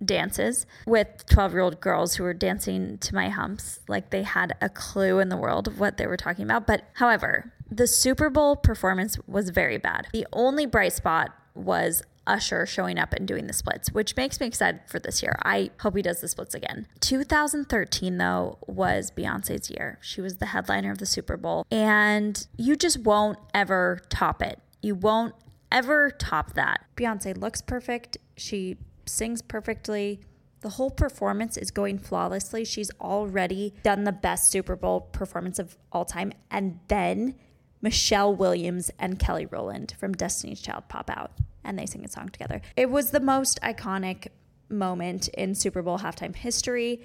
dances 0.03 0.65
with 0.85 1.25
12 1.27 1.53
year 1.53 1.61
old 1.61 1.79
girls 1.79 2.15
who 2.15 2.23
were 2.23 2.33
dancing 2.33 2.97
to 2.99 3.15
my 3.15 3.29
humps. 3.29 3.79
Like 3.87 4.09
they 4.09 4.23
had 4.23 4.53
a 4.61 4.69
clue 4.69 5.19
in 5.19 5.29
the 5.29 5.37
world 5.37 5.67
of 5.67 5.79
what 5.79 5.97
they 5.97 6.07
were 6.07 6.17
talking 6.17 6.45
about. 6.45 6.67
But 6.67 6.83
however, 6.93 7.53
the 7.69 7.87
Super 7.87 8.29
Bowl 8.29 8.55
performance 8.55 9.17
was 9.27 9.49
very 9.49 9.77
bad. 9.77 10.07
The 10.13 10.27
only 10.33 10.65
bright 10.65 10.93
spot 10.93 11.31
was 11.55 12.03
Usher 12.27 12.65
showing 12.65 12.97
up 12.97 13.13
and 13.13 13.27
doing 13.27 13.47
the 13.47 13.53
splits, 13.53 13.91
which 13.91 14.15
makes 14.15 14.39
me 14.39 14.47
excited 14.47 14.81
for 14.87 14.99
this 14.99 15.21
year. 15.21 15.37
I 15.43 15.71
hope 15.79 15.95
he 15.95 16.01
does 16.01 16.21
the 16.21 16.27
splits 16.27 16.55
again. 16.55 16.87
2013, 16.99 18.17
though, 18.17 18.57
was 18.67 19.11
Beyonce's 19.11 19.69
year. 19.69 19.99
She 20.01 20.21
was 20.21 20.37
the 20.37 20.47
headliner 20.47 20.91
of 20.91 20.97
the 20.97 21.05
Super 21.05 21.37
Bowl, 21.37 21.65
and 21.71 22.47
you 22.57 22.75
just 22.75 22.99
won't 22.99 23.39
ever 23.53 23.99
top 24.09 24.41
it. 24.41 24.59
You 24.81 24.95
won't 24.95 25.35
ever 25.71 26.11
top 26.11 26.53
that. 26.53 26.85
Beyonce 26.95 27.37
looks 27.37 27.61
perfect. 27.61 28.17
She 28.37 28.77
sings 29.05 29.41
perfectly. 29.41 30.21
The 30.61 30.69
whole 30.69 30.89
performance 30.89 31.57
is 31.57 31.69
going 31.69 31.99
flawlessly. 31.99 32.65
She's 32.65 32.89
already 32.99 33.73
done 33.83 34.03
the 34.03 34.11
best 34.11 34.51
Super 34.51 34.75
Bowl 34.75 35.01
performance 35.01 35.59
of 35.59 35.77
all 35.91 36.05
time. 36.05 36.33
And 36.49 36.79
then 36.87 37.35
Michelle 37.81 38.35
Williams 38.35 38.89
and 38.97 39.19
Kelly 39.19 39.45
Rowland 39.45 39.93
from 39.99 40.13
Destiny's 40.13 40.61
Child 40.61 40.85
pop 40.87 41.09
out 41.09 41.31
and 41.65 41.77
they 41.77 41.85
sing 41.85 42.05
a 42.05 42.07
song 42.07 42.29
together. 42.29 42.61
It 42.77 42.89
was 42.89 43.11
the 43.11 43.19
most 43.19 43.59
iconic 43.61 44.27
moment 44.69 45.27
in 45.29 45.55
Super 45.55 45.81
Bowl 45.81 45.99
halftime 45.99 46.35
history, 46.35 47.01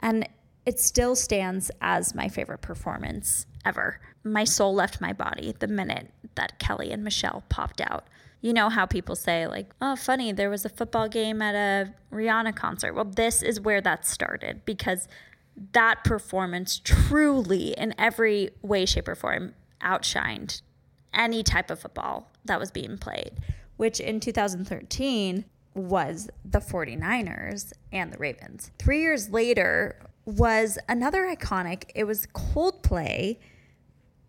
and 0.00 0.28
it 0.64 0.78
still 0.78 1.16
stands 1.16 1.70
as 1.80 2.14
my 2.14 2.28
favorite 2.28 2.60
performance 2.60 3.46
ever. 3.64 4.00
My 4.22 4.44
soul 4.44 4.74
left 4.74 5.00
my 5.00 5.12
body 5.12 5.54
the 5.58 5.66
minute 5.66 6.10
that 6.36 6.58
Kelly 6.58 6.92
and 6.92 7.02
Michelle 7.02 7.42
popped 7.48 7.80
out. 7.80 8.06
You 8.40 8.52
know 8.52 8.68
how 8.68 8.86
people 8.86 9.16
say, 9.16 9.46
like, 9.46 9.72
oh, 9.80 9.96
funny, 9.96 10.32
there 10.32 10.50
was 10.50 10.64
a 10.64 10.68
football 10.68 11.08
game 11.08 11.42
at 11.42 11.54
a 11.54 11.92
Rihanna 12.14 12.56
concert. 12.56 12.94
Well, 12.94 13.04
this 13.04 13.42
is 13.42 13.60
where 13.60 13.80
that 13.80 14.06
started 14.06 14.64
because 14.64 15.06
that 15.72 16.02
performance 16.04 16.80
truly, 16.82 17.74
in 17.76 17.94
every 17.98 18.50
way, 18.62 18.84
shape, 18.84 19.08
or 19.08 19.14
form, 19.14 19.54
outshined 19.80 20.62
any 21.14 21.42
type 21.42 21.70
of 21.70 21.80
football 21.80 22.32
that 22.44 22.58
was 22.58 22.70
being 22.70 22.98
played 22.98 23.32
which 23.82 23.98
in 23.98 24.20
2013 24.20 25.44
was 25.74 26.30
the 26.44 26.60
49ers 26.60 27.72
and 27.90 28.12
the 28.12 28.16
Ravens. 28.16 28.70
Three 28.78 29.00
years 29.00 29.30
later 29.30 29.98
was 30.24 30.78
another 30.88 31.24
iconic, 31.24 31.90
it 31.96 32.04
was 32.04 32.28
Coldplay. 32.28 33.38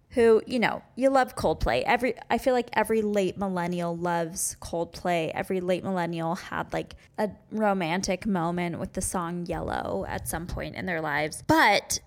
Who, 0.09 0.41
you 0.47 0.57
know, 0.57 0.81
you 0.95 1.11
love 1.11 1.35
Coldplay. 1.35 1.83
Every 1.83 2.15
I 2.31 2.39
feel 2.39 2.55
like 2.55 2.69
every 2.73 3.03
late 3.03 3.37
millennial 3.37 3.95
loves 3.95 4.57
Coldplay. 4.59 5.31
Every 5.35 5.61
late 5.61 5.83
millennial 5.83 6.33
had 6.33 6.73
like 6.73 6.95
a 7.19 7.29
romantic 7.51 8.25
moment 8.25 8.79
with 8.79 8.93
the 8.93 9.01
song 9.03 9.45
Yellow 9.45 10.03
at 10.07 10.27
some 10.27 10.47
point 10.47 10.75
in 10.75 10.87
their 10.87 11.01
lives. 11.01 11.43
But 11.45 11.99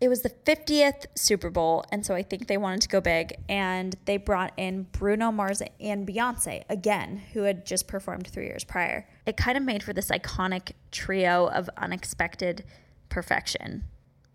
it 0.00 0.08
was 0.08 0.22
the 0.22 0.30
50th 0.30 1.06
Super 1.16 1.50
Bowl, 1.50 1.84
and 1.90 2.06
so 2.06 2.14
I 2.14 2.22
think 2.22 2.46
they 2.46 2.56
wanted 2.56 2.82
to 2.82 2.88
go 2.88 3.00
big, 3.00 3.34
and 3.48 3.96
they 4.04 4.16
brought 4.16 4.52
in 4.56 4.84
Bruno 4.92 5.32
Mars 5.32 5.60
and 5.80 6.06
Beyonce 6.06 6.62
again, 6.68 7.22
who 7.32 7.42
had 7.42 7.66
just 7.66 7.88
performed 7.88 8.28
three 8.28 8.46
years 8.46 8.62
prior. 8.62 9.08
It 9.26 9.36
kind 9.36 9.58
of 9.58 9.64
made 9.64 9.82
for 9.82 9.92
this 9.92 10.10
iconic 10.10 10.72
trio 10.92 11.48
of 11.48 11.68
unexpected 11.76 12.64
perfection. 13.08 13.84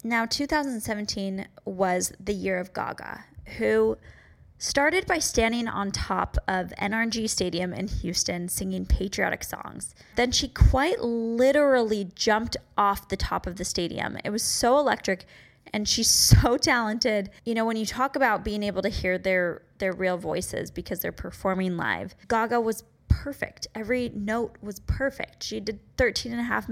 Now, 0.04 0.26
2017 0.26 1.48
was 1.64 2.12
the 2.20 2.34
year 2.34 2.60
of 2.60 2.74
Gaga, 2.74 3.24
who 3.58 3.98
started 4.58 5.06
by 5.08 5.20
standing 5.20 5.70
on 5.70 5.92
top 5.92 6.38
of 6.48 6.74
NRG 6.78 7.30
Stadium 7.30 7.74
in 7.74 7.88
Houston 7.88 8.50
singing 8.50 8.86
patriotic 8.86 9.46
songs. 9.46 9.96
Then 10.18 10.34
she 10.34 10.50
quite 10.50 11.02
literally 11.02 12.12
jumped 12.16 12.58
off 12.78 13.08
the 13.08 13.18
top 13.18 13.48
of 13.48 13.56
the 13.56 13.66
stadium. 13.66 14.18
It 14.26 14.30
was 14.30 14.44
so 14.44 14.78
electric 14.78 15.26
and 15.72 15.88
she's 15.88 16.10
so 16.10 16.58
talented. 16.62 17.30
You 17.46 17.54
know, 17.54 17.66
when 17.66 17.78
you 17.78 17.86
talk 17.86 18.16
about 18.16 18.44
being 18.44 18.64
able 18.64 18.82
to 18.82 18.90
hear 18.90 19.18
their 19.18 19.62
their 19.80 19.94
real 19.94 20.18
voices 20.18 20.72
because 20.72 21.00
they're 21.00 21.12
performing 21.12 21.78
live, 21.78 22.16
Gaga 22.28 22.62
was 22.62 22.84
perfect. 23.10 23.68
Every 23.76 24.12
note 24.14 24.58
was 24.62 24.80
perfect. 24.82 25.44
She 25.44 25.60
did 25.60 25.80
13 25.98 26.32
and 26.32 26.42
a 26.42 26.46
half 26.46 26.70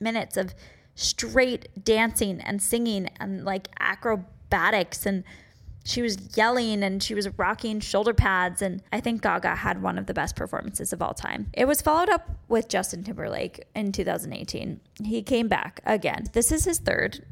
minutes 0.00 0.36
of 0.36 0.54
straight 0.94 1.84
dancing 1.84 2.40
and 2.40 2.62
singing 2.62 3.08
and 3.18 3.44
like 3.44 3.68
acrobatics 3.80 5.06
and 5.06 5.24
she 5.84 6.00
was 6.00 6.36
yelling 6.36 6.82
and 6.82 7.02
she 7.02 7.14
was 7.14 7.28
rocking 7.38 7.78
shoulder 7.78 8.14
pads 8.14 8.62
and 8.62 8.82
I 8.92 9.00
think 9.00 9.22
Gaga 9.22 9.56
had 9.56 9.82
one 9.82 9.98
of 9.98 10.06
the 10.06 10.14
best 10.14 10.34
performances 10.34 10.92
of 10.92 11.02
all 11.02 11.12
time. 11.12 11.50
It 11.52 11.66
was 11.66 11.82
followed 11.82 12.08
up 12.08 12.30
with 12.48 12.68
Justin 12.68 13.04
Timberlake 13.04 13.66
in 13.74 13.92
2018. 13.92 14.80
He 15.04 15.22
came 15.22 15.48
back 15.48 15.80
again. 15.84 16.26
This 16.32 16.50
is 16.50 16.64
his 16.64 16.78
third 16.78 17.24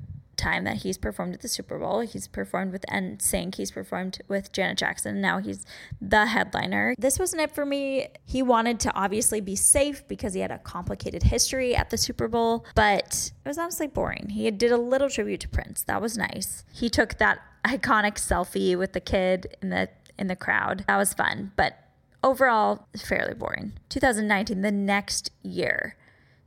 time 0.43 0.65
that 0.65 0.79
he's 0.79 0.99
performed 0.99 1.35
at 1.35 1.41
the 1.41 1.49
Super 1.49 1.79
Bowl. 1.79 2.01
He's 2.01 2.27
performed 2.27 2.73
with 2.73 2.85
NSYNC. 2.91 3.55
He's 3.55 3.71
performed 3.71 4.21
with 4.29 4.53
Janet 4.53 4.79
Jackson. 4.79 5.13
and 5.13 5.23
Now 5.23 5.39
he's 5.39 5.65
the 6.01 6.27
headliner. 6.27 6.95
This 6.99 7.19
wasn't 7.19 7.43
it 7.43 7.55
for 7.55 7.65
me. 7.65 8.09
He 8.25 8.43
wanted 8.43 8.81
to 8.81 8.95
obviously 8.95 9.41
be 9.41 9.57
safe 9.57 10.07
because 10.09 10.35
he 10.35 10.41
had 10.41 10.51
a 10.51 10.59
complicated 10.59 11.25
history 11.25 11.75
at 11.75 11.91
the 11.91 11.97
Super 11.97 12.29
Bowl, 12.29 12.65
but 12.75 13.33
it 13.45 13.49
was 13.49 13.59
honestly 13.59 13.87
boring. 13.87 14.31
He 14.31 14.51
did 14.51 14.73
a 14.73 14.79
little 14.79 15.09
tribute 15.09 15.41
to 15.41 15.49
Prince. 15.49 15.83
That 15.85 16.03
was 16.03 16.19
nice. 16.19 16.65
He 16.73 16.89
took 16.89 17.19
that 17.19 17.39
iconic 17.65 18.15
selfie 18.15 18.77
with 18.77 18.93
the 18.93 19.01
kid 19.01 19.57
in 19.63 19.71
the 19.71 19.89
in 20.19 20.27
the 20.27 20.37
crowd. 20.37 20.85
That 20.89 20.99
was 20.99 21.15
fun, 21.15 21.53
but 21.57 21.79
overall 22.23 22.87
fairly 22.97 23.35
boring. 23.35 23.73
2019, 23.89 24.63
the 24.63 24.71
next 24.71 25.31
year 25.43 25.97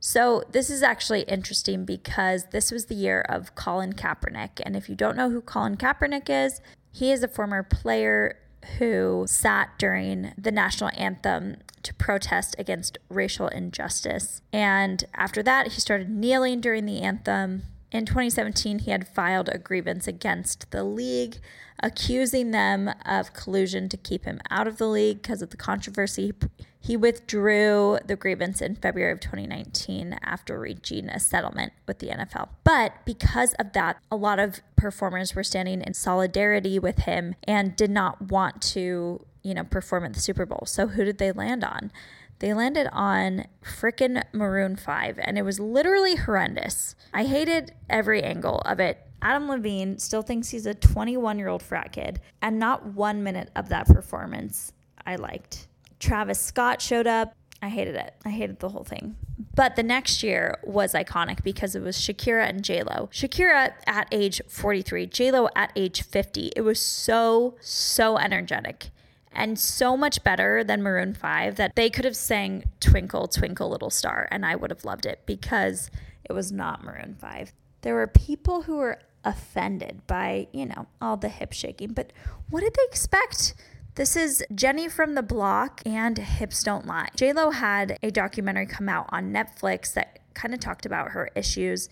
So, 0.00 0.44
this 0.50 0.70
is 0.70 0.82
actually 0.82 1.22
interesting 1.22 1.84
because 1.84 2.46
this 2.52 2.70
was 2.70 2.86
the 2.86 2.94
year 2.94 3.22
of 3.28 3.54
Colin 3.54 3.94
Kaepernick. 3.94 4.60
And 4.62 4.76
if 4.76 4.88
you 4.88 4.94
don't 4.94 5.16
know 5.16 5.30
who 5.30 5.40
Colin 5.40 5.76
Kaepernick 5.76 6.28
is, 6.28 6.60
he 6.92 7.10
is 7.10 7.22
a 7.22 7.28
former 7.28 7.62
player 7.62 8.36
who 8.78 9.24
sat 9.28 9.70
during 9.78 10.32
the 10.36 10.50
national 10.50 10.90
anthem 10.96 11.56
to 11.82 11.94
protest 11.94 12.56
against 12.58 12.98
racial 13.08 13.48
injustice. 13.48 14.42
And 14.52 15.04
after 15.14 15.42
that, 15.44 15.68
he 15.68 15.80
started 15.80 16.10
kneeling 16.10 16.60
during 16.60 16.84
the 16.84 17.00
anthem. 17.00 17.62
In 17.96 18.04
2017, 18.04 18.80
he 18.80 18.90
had 18.90 19.08
filed 19.08 19.48
a 19.48 19.56
grievance 19.56 20.06
against 20.06 20.70
the 20.70 20.84
league, 20.84 21.38
accusing 21.82 22.50
them 22.50 22.90
of 23.06 23.32
collusion 23.32 23.88
to 23.88 23.96
keep 23.96 24.26
him 24.26 24.38
out 24.50 24.66
of 24.66 24.76
the 24.76 24.86
league 24.86 25.22
because 25.22 25.40
of 25.40 25.48
the 25.48 25.56
controversy. 25.56 26.34
He 26.78 26.94
withdrew 26.94 28.00
the 28.04 28.14
grievance 28.14 28.60
in 28.60 28.74
February 28.76 29.12
of 29.12 29.20
2019 29.20 30.18
after 30.22 30.60
reaching 30.60 31.08
a 31.08 31.18
settlement 31.18 31.72
with 31.86 32.00
the 32.00 32.08
NFL. 32.08 32.50
But 32.64 32.92
because 33.06 33.54
of 33.54 33.72
that, 33.72 33.96
a 34.10 34.16
lot 34.16 34.38
of 34.38 34.60
performers 34.76 35.34
were 35.34 35.42
standing 35.42 35.80
in 35.80 35.94
solidarity 35.94 36.78
with 36.78 36.98
him 36.98 37.34
and 37.44 37.76
did 37.76 37.90
not 37.90 38.30
want 38.30 38.60
to, 38.74 39.24
you 39.42 39.54
know, 39.54 39.64
perform 39.64 40.04
at 40.04 40.12
the 40.12 40.20
Super 40.20 40.44
Bowl. 40.44 40.64
So 40.66 40.88
who 40.88 41.02
did 41.02 41.16
they 41.16 41.32
land 41.32 41.64
on? 41.64 41.90
They 42.38 42.52
landed 42.52 42.88
on 42.92 43.46
frickin' 43.64 44.22
Maroon 44.32 44.76
5, 44.76 45.18
and 45.22 45.38
it 45.38 45.42
was 45.42 45.58
literally 45.58 46.16
horrendous. 46.16 46.94
I 47.14 47.24
hated 47.24 47.72
every 47.88 48.22
angle 48.22 48.58
of 48.60 48.78
it. 48.78 48.98
Adam 49.22 49.48
Levine 49.48 49.98
still 49.98 50.22
thinks 50.22 50.50
he's 50.50 50.66
a 50.66 50.74
21 50.74 51.38
year 51.38 51.48
old 51.48 51.62
frat 51.62 51.92
kid, 51.92 52.20
and 52.42 52.58
not 52.58 52.84
one 52.86 53.22
minute 53.22 53.50
of 53.56 53.70
that 53.70 53.86
performance 53.86 54.72
I 55.06 55.16
liked. 55.16 55.68
Travis 55.98 56.38
Scott 56.38 56.82
showed 56.82 57.06
up. 57.06 57.32
I 57.62 57.70
hated 57.70 57.94
it. 57.94 58.14
I 58.24 58.28
hated 58.28 58.60
the 58.60 58.68
whole 58.68 58.84
thing. 58.84 59.16
But 59.54 59.76
the 59.76 59.82
next 59.82 60.22
year 60.22 60.58
was 60.62 60.92
iconic 60.92 61.42
because 61.42 61.74
it 61.74 61.80
was 61.80 61.96
Shakira 61.96 62.46
and 62.46 62.62
J-Lo. 62.62 63.08
Shakira 63.10 63.72
at 63.86 64.08
age 64.12 64.42
43, 64.46 65.06
J-Lo 65.06 65.48
at 65.56 65.72
age 65.74 66.02
50. 66.02 66.52
It 66.54 66.60
was 66.60 66.78
so, 66.78 67.56
so 67.60 68.18
energetic 68.18 68.90
and 69.32 69.58
so 69.58 69.96
much 69.96 70.24
better 70.24 70.64
than 70.64 70.82
Maroon 70.82 71.14
5 71.14 71.56
that 71.56 71.76
they 71.76 71.90
could 71.90 72.04
have 72.04 72.16
sang 72.16 72.64
Twinkle, 72.80 73.28
Twinkle, 73.28 73.68
Little 73.68 73.90
Star, 73.90 74.28
and 74.30 74.46
I 74.46 74.56
would 74.56 74.70
have 74.70 74.84
loved 74.84 75.06
it 75.06 75.20
because 75.26 75.90
it 76.24 76.32
was 76.32 76.50
not 76.50 76.82
Maroon 76.82 77.16
5. 77.20 77.52
There 77.82 77.94
were 77.94 78.06
people 78.06 78.62
who 78.62 78.76
were 78.76 78.98
offended 79.24 80.06
by, 80.06 80.48
you 80.52 80.66
know, 80.66 80.86
all 81.00 81.16
the 81.16 81.28
hip 81.28 81.52
shaking, 81.52 81.92
but 81.92 82.12
what 82.48 82.60
did 82.60 82.74
they 82.74 82.84
expect? 82.88 83.54
This 83.96 84.14
is 84.14 84.44
Jenny 84.54 84.88
from 84.88 85.14
the 85.14 85.22
Block 85.22 85.80
and 85.86 86.18
Hips 86.18 86.62
Don't 86.62 86.86
Lie. 86.86 87.08
JLo 87.16 87.54
had 87.54 87.98
a 88.02 88.10
documentary 88.10 88.66
come 88.66 88.88
out 88.88 89.06
on 89.08 89.32
Netflix 89.32 89.92
that 89.94 90.18
kind 90.34 90.52
of 90.52 90.60
talked 90.60 90.84
about 90.84 91.12
her 91.12 91.30
issues 91.34 91.88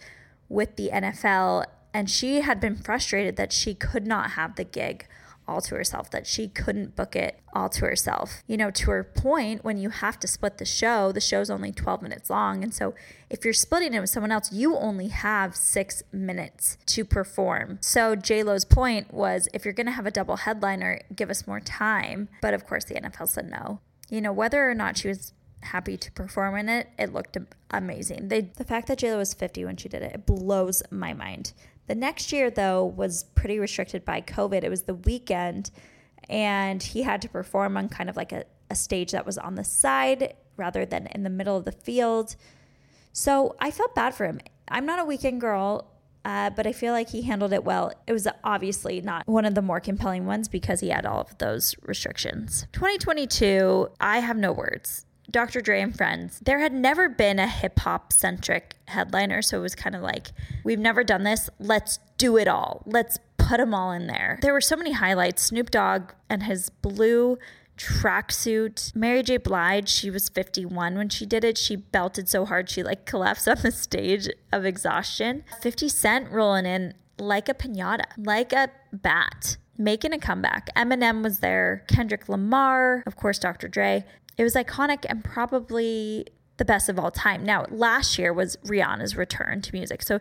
with 0.48 0.76
the 0.76 0.90
NFL, 0.92 1.64
and 1.92 2.10
she 2.10 2.42
had 2.42 2.60
been 2.60 2.76
frustrated 2.76 3.36
that 3.36 3.52
she 3.52 3.74
could 3.74 4.06
not 4.06 4.32
have 4.32 4.56
the 4.56 4.64
gig 4.64 5.06
all 5.46 5.60
to 5.60 5.74
herself, 5.74 6.10
that 6.10 6.26
she 6.26 6.48
couldn't 6.48 6.96
book 6.96 7.14
it 7.14 7.40
all 7.52 7.68
to 7.68 7.82
herself. 7.82 8.42
You 8.46 8.56
know, 8.56 8.70
to 8.70 8.90
her 8.90 9.04
point, 9.04 9.64
when 9.64 9.78
you 9.78 9.90
have 9.90 10.18
to 10.20 10.28
split 10.28 10.58
the 10.58 10.64
show, 10.64 11.12
the 11.12 11.20
show's 11.20 11.50
only 11.50 11.72
12 11.72 12.02
minutes 12.02 12.30
long. 12.30 12.62
And 12.62 12.72
so 12.72 12.94
if 13.30 13.44
you're 13.44 13.54
splitting 13.54 13.94
it 13.94 14.00
with 14.00 14.10
someone 14.10 14.32
else, 14.32 14.52
you 14.52 14.76
only 14.76 15.08
have 15.08 15.56
six 15.56 16.02
minutes 16.12 16.78
to 16.86 17.04
perform. 17.04 17.78
So 17.80 18.16
J-Lo's 18.16 18.64
point 18.64 19.12
was 19.12 19.48
if 19.52 19.64
you're 19.64 19.74
going 19.74 19.86
to 19.86 19.92
have 19.92 20.06
a 20.06 20.10
double 20.10 20.36
headliner, 20.36 21.00
give 21.14 21.30
us 21.30 21.46
more 21.46 21.60
time. 21.60 22.28
But 22.40 22.54
of 22.54 22.66
course, 22.66 22.84
the 22.84 22.94
NFL 22.94 23.28
said 23.28 23.50
no. 23.50 23.80
You 24.08 24.20
know, 24.20 24.32
whether 24.32 24.68
or 24.68 24.74
not 24.74 24.96
she 24.96 25.08
was 25.08 25.32
happy 25.64 25.96
to 25.96 26.12
perform 26.12 26.56
in 26.56 26.68
it, 26.68 26.88
it 26.98 27.12
looked 27.12 27.36
amazing. 27.70 28.28
They, 28.28 28.42
the 28.42 28.64
fact 28.64 28.86
that 28.88 28.98
J-Lo 28.98 29.18
was 29.18 29.34
50 29.34 29.64
when 29.64 29.76
she 29.76 29.88
did 29.88 30.02
it, 30.02 30.12
it 30.14 30.26
blows 30.26 30.82
my 30.90 31.12
mind. 31.12 31.52
The 31.86 31.94
next 31.94 32.32
year, 32.32 32.50
though, 32.50 32.84
was 32.84 33.24
pretty 33.34 33.58
restricted 33.58 34.04
by 34.04 34.20
COVID. 34.20 34.64
It 34.64 34.70
was 34.70 34.82
the 34.82 34.94
Weeknd, 34.94 35.70
and 36.28 36.82
he 36.82 37.02
had 37.02 37.20
to 37.22 37.28
perform 37.28 37.76
on 37.76 37.88
kind 37.88 38.08
of 38.08 38.16
like 38.16 38.32
a, 38.32 38.44
a 38.70 38.74
stage 38.74 39.12
that 39.12 39.26
was 39.26 39.36
on 39.36 39.54
the 39.54 39.64
side 39.64 40.34
rather 40.56 40.86
than 40.86 41.06
in 41.08 41.22
the 41.22 41.30
middle 41.30 41.56
of 41.56 41.64
the 41.64 41.72
field. 41.72 42.36
So 43.12 43.54
I 43.60 43.70
felt 43.70 43.94
bad 43.94 44.14
for 44.14 44.26
him. 44.26 44.40
I'm 44.68 44.86
not 44.86 44.98
a 44.98 45.04
Weeknd 45.04 45.38
girl. 45.38 45.90
Uh, 46.26 46.48
but 46.48 46.66
I 46.66 46.72
feel 46.72 46.94
like 46.94 47.10
he 47.10 47.20
handled 47.20 47.52
it 47.52 47.64
well. 47.64 47.92
It 48.06 48.12
was 48.14 48.26
obviously 48.42 49.02
not 49.02 49.26
one 49.28 49.44
of 49.44 49.54
the 49.54 49.60
more 49.60 49.78
compelling 49.78 50.24
ones 50.24 50.48
because 50.48 50.80
he 50.80 50.88
had 50.88 51.04
all 51.04 51.20
of 51.20 51.36
those 51.36 51.76
restrictions. 51.82 52.66
2022, 52.72 53.90
I 54.00 54.20
have 54.20 54.38
no 54.38 54.50
words. 54.50 55.04
Dr. 55.30 55.60
Dre 55.60 55.80
and 55.80 55.96
Friends, 55.96 56.40
there 56.44 56.60
had 56.60 56.72
never 56.72 57.08
been 57.08 57.38
a 57.38 57.48
hip 57.48 57.80
hop 57.80 58.12
centric 58.12 58.76
headliner. 58.88 59.42
So 59.42 59.58
it 59.58 59.62
was 59.62 59.74
kind 59.74 59.96
of 59.96 60.02
like, 60.02 60.28
we've 60.64 60.78
never 60.78 61.02
done 61.02 61.24
this. 61.24 61.50
Let's 61.58 61.98
do 62.18 62.36
it 62.36 62.48
all. 62.48 62.82
Let's 62.86 63.18
put 63.36 63.58
them 63.58 63.74
all 63.74 63.92
in 63.92 64.06
there. 64.06 64.38
There 64.42 64.52
were 64.52 64.60
so 64.60 64.76
many 64.76 64.92
highlights. 64.92 65.42
Snoop 65.42 65.70
Dogg 65.70 66.12
and 66.28 66.44
his 66.44 66.70
blue 66.70 67.38
tracksuit. 67.76 68.94
Mary 68.94 69.22
J. 69.22 69.36
Blige, 69.36 69.88
she 69.88 70.10
was 70.10 70.28
51 70.28 70.96
when 70.96 71.08
she 71.08 71.26
did 71.26 71.44
it. 71.44 71.58
She 71.58 71.76
belted 71.76 72.28
so 72.28 72.44
hard 72.44 72.70
she 72.70 72.82
like 72.82 73.04
collapsed 73.04 73.48
on 73.48 73.56
the 73.62 73.72
stage 73.72 74.28
of 74.52 74.64
exhaustion. 74.64 75.44
50 75.62 75.88
Cent 75.88 76.30
rolling 76.30 76.66
in 76.66 76.94
like 77.18 77.48
a 77.48 77.54
pinata, 77.54 78.04
like 78.16 78.52
a 78.52 78.70
bat 78.92 79.56
making 79.76 80.12
a 80.12 80.18
comeback. 80.18 80.68
Eminem 80.76 81.22
was 81.22 81.40
there, 81.40 81.84
Kendrick 81.88 82.28
Lamar, 82.28 83.02
of 83.06 83.16
course, 83.16 83.38
Dr. 83.38 83.68
Dre 83.68 84.04
it 84.36 84.42
was 84.42 84.54
iconic 84.54 85.04
and 85.08 85.24
probably 85.24 86.26
the 86.56 86.64
best 86.64 86.88
of 86.88 86.98
all 86.98 87.10
time. 87.10 87.44
Now, 87.44 87.66
last 87.70 88.18
year 88.18 88.32
was 88.32 88.56
Rihanna's 88.64 89.16
return 89.16 89.60
to 89.62 89.72
music. 89.72 90.02
So 90.02 90.20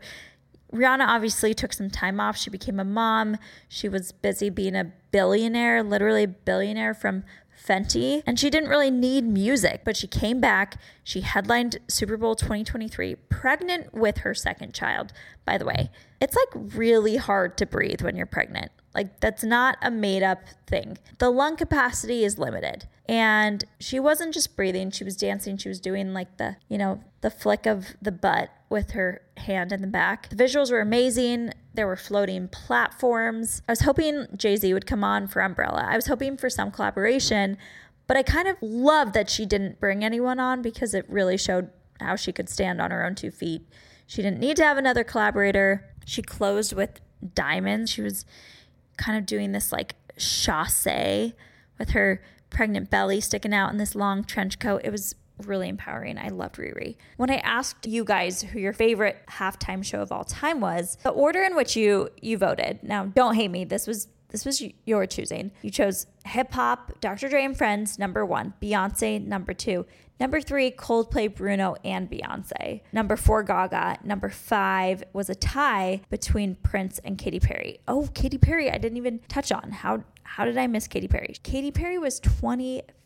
Rihanna 0.73 1.07
obviously 1.07 1.53
took 1.53 1.73
some 1.73 1.89
time 1.89 2.19
off. 2.19 2.35
She 2.37 2.49
became 2.49 2.79
a 2.79 2.85
mom. 2.85 3.37
She 3.67 3.87
was 3.87 4.11
busy 4.11 4.49
being 4.49 4.75
a 4.75 4.91
billionaire, 5.11 5.83
literally 5.83 6.23
a 6.23 6.27
billionaire 6.27 6.93
from 6.95 7.23
Fenty. 7.63 8.23
And 8.25 8.39
she 8.39 8.49
didn't 8.49 8.69
really 8.69 8.91
need 8.91 9.23
music, 9.23 9.81
but 9.85 9.95
she 9.95 10.07
came 10.07 10.41
back. 10.41 10.77
She 11.03 11.21
headlined 11.21 11.77
Super 11.87 12.17
Bowl 12.17 12.35
2023, 12.35 13.15
pregnant 13.29 13.93
with 13.93 14.19
her 14.19 14.33
second 14.33 14.73
child, 14.73 15.13
by 15.45 15.57
the 15.57 15.65
way. 15.65 15.91
It's 16.19 16.35
like 16.35 16.75
really 16.75 17.17
hard 17.17 17.57
to 17.59 17.65
breathe 17.65 18.01
when 18.01 18.15
you're 18.15 18.25
pregnant. 18.25 18.71
Like, 18.95 19.19
that's 19.19 19.43
not 19.43 19.77
a 19.81 19.89
made 19.89 20.23
up 20.23 20.43
thing. 20.67 20.97
The 21.17 21.29
lung 21.29 21.55
capacity 21.55 22.23
is 22.23 22.37
limited. 22.37 22.87
And 23.07 23.65
she 23.79 23.99
wasn't 23.99 24.33
just 24.33 24.55
breathing, 24.55 24.89
she 24.91 25.03
was 25.03 25.17
dancing. 25.17 25.57
She 25.57 25.67
was 25.67 25.79
doing 25.79 26.13
like 26.13 26.37
the, 26.37 26.55
you 26.69 26.77
know, 26.77 27.03
the 27.21 27.29
flick 27.29 27.65
of 27.65 27.87
the 28.01 28.11
butt 28.11 28.49
with 28.69 28.91
her 28.91 29.21
hand 29.37 29.71
in 29.71 29.81
the 29.81 29.87
back. 29.87 30.29
The 30.29 30.35
visuals 30.35 30.71
were 30.71 30.79
amazing. 30.79 31.51
There 31.73 31.87
were 31.87 31.97
floating 31.97 32.47
platforms. 32.47 33.61
I 33.67 33.71
was 33.71 33.81
hoping 33.81 34.27
Jay 34.37 34.55
Z 34.55 34.73
would 34.73 34.85
come 34.85 35.03
on 35.03 35.27
for 35.27 35.41
Umbrella. 35.41 35.85
I 35.87 35.95
was 35.95 36.07
hoping 36.07 36.37
for 36.37 36.49
some 36.49 36.71
collaboration, 36.71 37.57
but 38.07 38.15
I 38.15 38.23
kind 38.23 38.47
of 38.47 38.57
love 38.61 39.13
that 39.13 39.29
she 39.29 39.45
didn't 39.45 39.79
bring 39.79 40.03
anyone 40.03 40.39
on 40.39 40.61
because 40.61 40.93
it 40.93 41.05
really 41.09 41.37
showed 41.37 41.69
how 41.99 42.15
she 42.15 42.31
could 42.31 42.49
stand 42.49 42.81
on 42.81 42.91
her 42.91 43.05
own 43.05 43.15
two 43.15 43.31
feet. 43.31 43.67
She 44.07 44.21
didn't 44.21 44.39
need 44.39 44.57
to 44.57 44.63
have 44.63 44.77
another 44.77 45.03
collaborator. 45.03 45.89
She 46.05 46.21
closed 46.21 46.73
with 46.73 46.99
diamonds. 47.35 47.91
She 47.91 48.01
was 48.01 48.25
kind 48.97 49.17
of 49.17 49.25
doing 49.25 49.51
this 49.51 49.71
like 49.71 49.95
chasse 50.17 51.33
with 51.79 51.89
her 51.89 52.21
pregnant 52.49 52.89
belly 52.89 53.19
sticking 53.19 53.53
out 53.53 53.71
in 53.71 53.77
this 53.77 53.95
long 53.95 54.23
trench 54.23 54.59
coat. 54.59 54.81
It 54.83 54.91
was 54.91 55.15
really 55.39 55.67
empowering. 55.67 56.17
I 56.17 56.29
loved 56.29 56.55
Riri. 56.55 56.95
When 57.17 57.29
I 57.29 57.37
asked 57.37 57.87
you 57.87 58.03
guys 58.03 58.41
who 58.41 58.59
your 58.59 58.73
favorite 58.73 59.17
halftime 59.29 59.83
show 59.83 60.01
of 60.01 60.11
all 60.11 60.23
time 60.23 60.59
was, 60.59 60.97
the 61.03 61.09
order 61.09 61.41
in 61.43 61.55
which 61.55 61.75
you 61.75 62.09
you 62.21 62.37
voted. 62.37 62.79
Now, 62.83 63.05
don't 63.05 63.35
hate 63.35 63.51
me. 63.51 63.65
This 63.65 63.87
was 63.87 64.07
this 64.29 64.45
was 64.45 64.63
your 64.85 65.05
choosing. 65.05 65.51
You 65.61 65.69
chose 65.69 66.07
hip 66.25 66.53
hop, 66.53 66.99
Dr. 67.01 67.29
Dre 67.29 67.43
and 67.43 67.57
Friends, 67.57 67.99
number 67.99 68.25
one, 68.25 68.53
Beyonce, 68.61 69.23
number 69.25 69.53
two, 69.53 69.85
number 70.19 70.39
three, 70.41 70.71
Coldplay, 70.71 71.33
Bruno, 71.33 71.75
and 71.83 72.09
Beyonce. 72.09 72.81
Number 72.91 73.15
four, 73.15 73.43
Gaga. 73.43 73.97
Number 74.03 74.29
five 74.29 75.03
was 75.13 75.29
a 75.29 75.35
tie 75.35 76.01
between 76.09 76.55
Prince 76.55 76.99
and 77.03 77.17
Katy 77.17 77.39
Perry. 77.39 77.79
Oh, 77.87 78.09
Katy 78.13 78.37
Perry, 78.37 78.71
I 78.71 78.77
didn't 78.77 78.97
even 78.97 79.19
touch 79.27 79.51
on. 79.51 79.71
How 79.71 80.03
how 80.23 80.45
did 80.45 80.57
I 80.57 80.65
miss 80.67 80.87
Katy 80.87 81.07
Perry? 81.07 81.35
Katy 81.43 81.71
Perry 81.71 81.99
was 81.99 82.19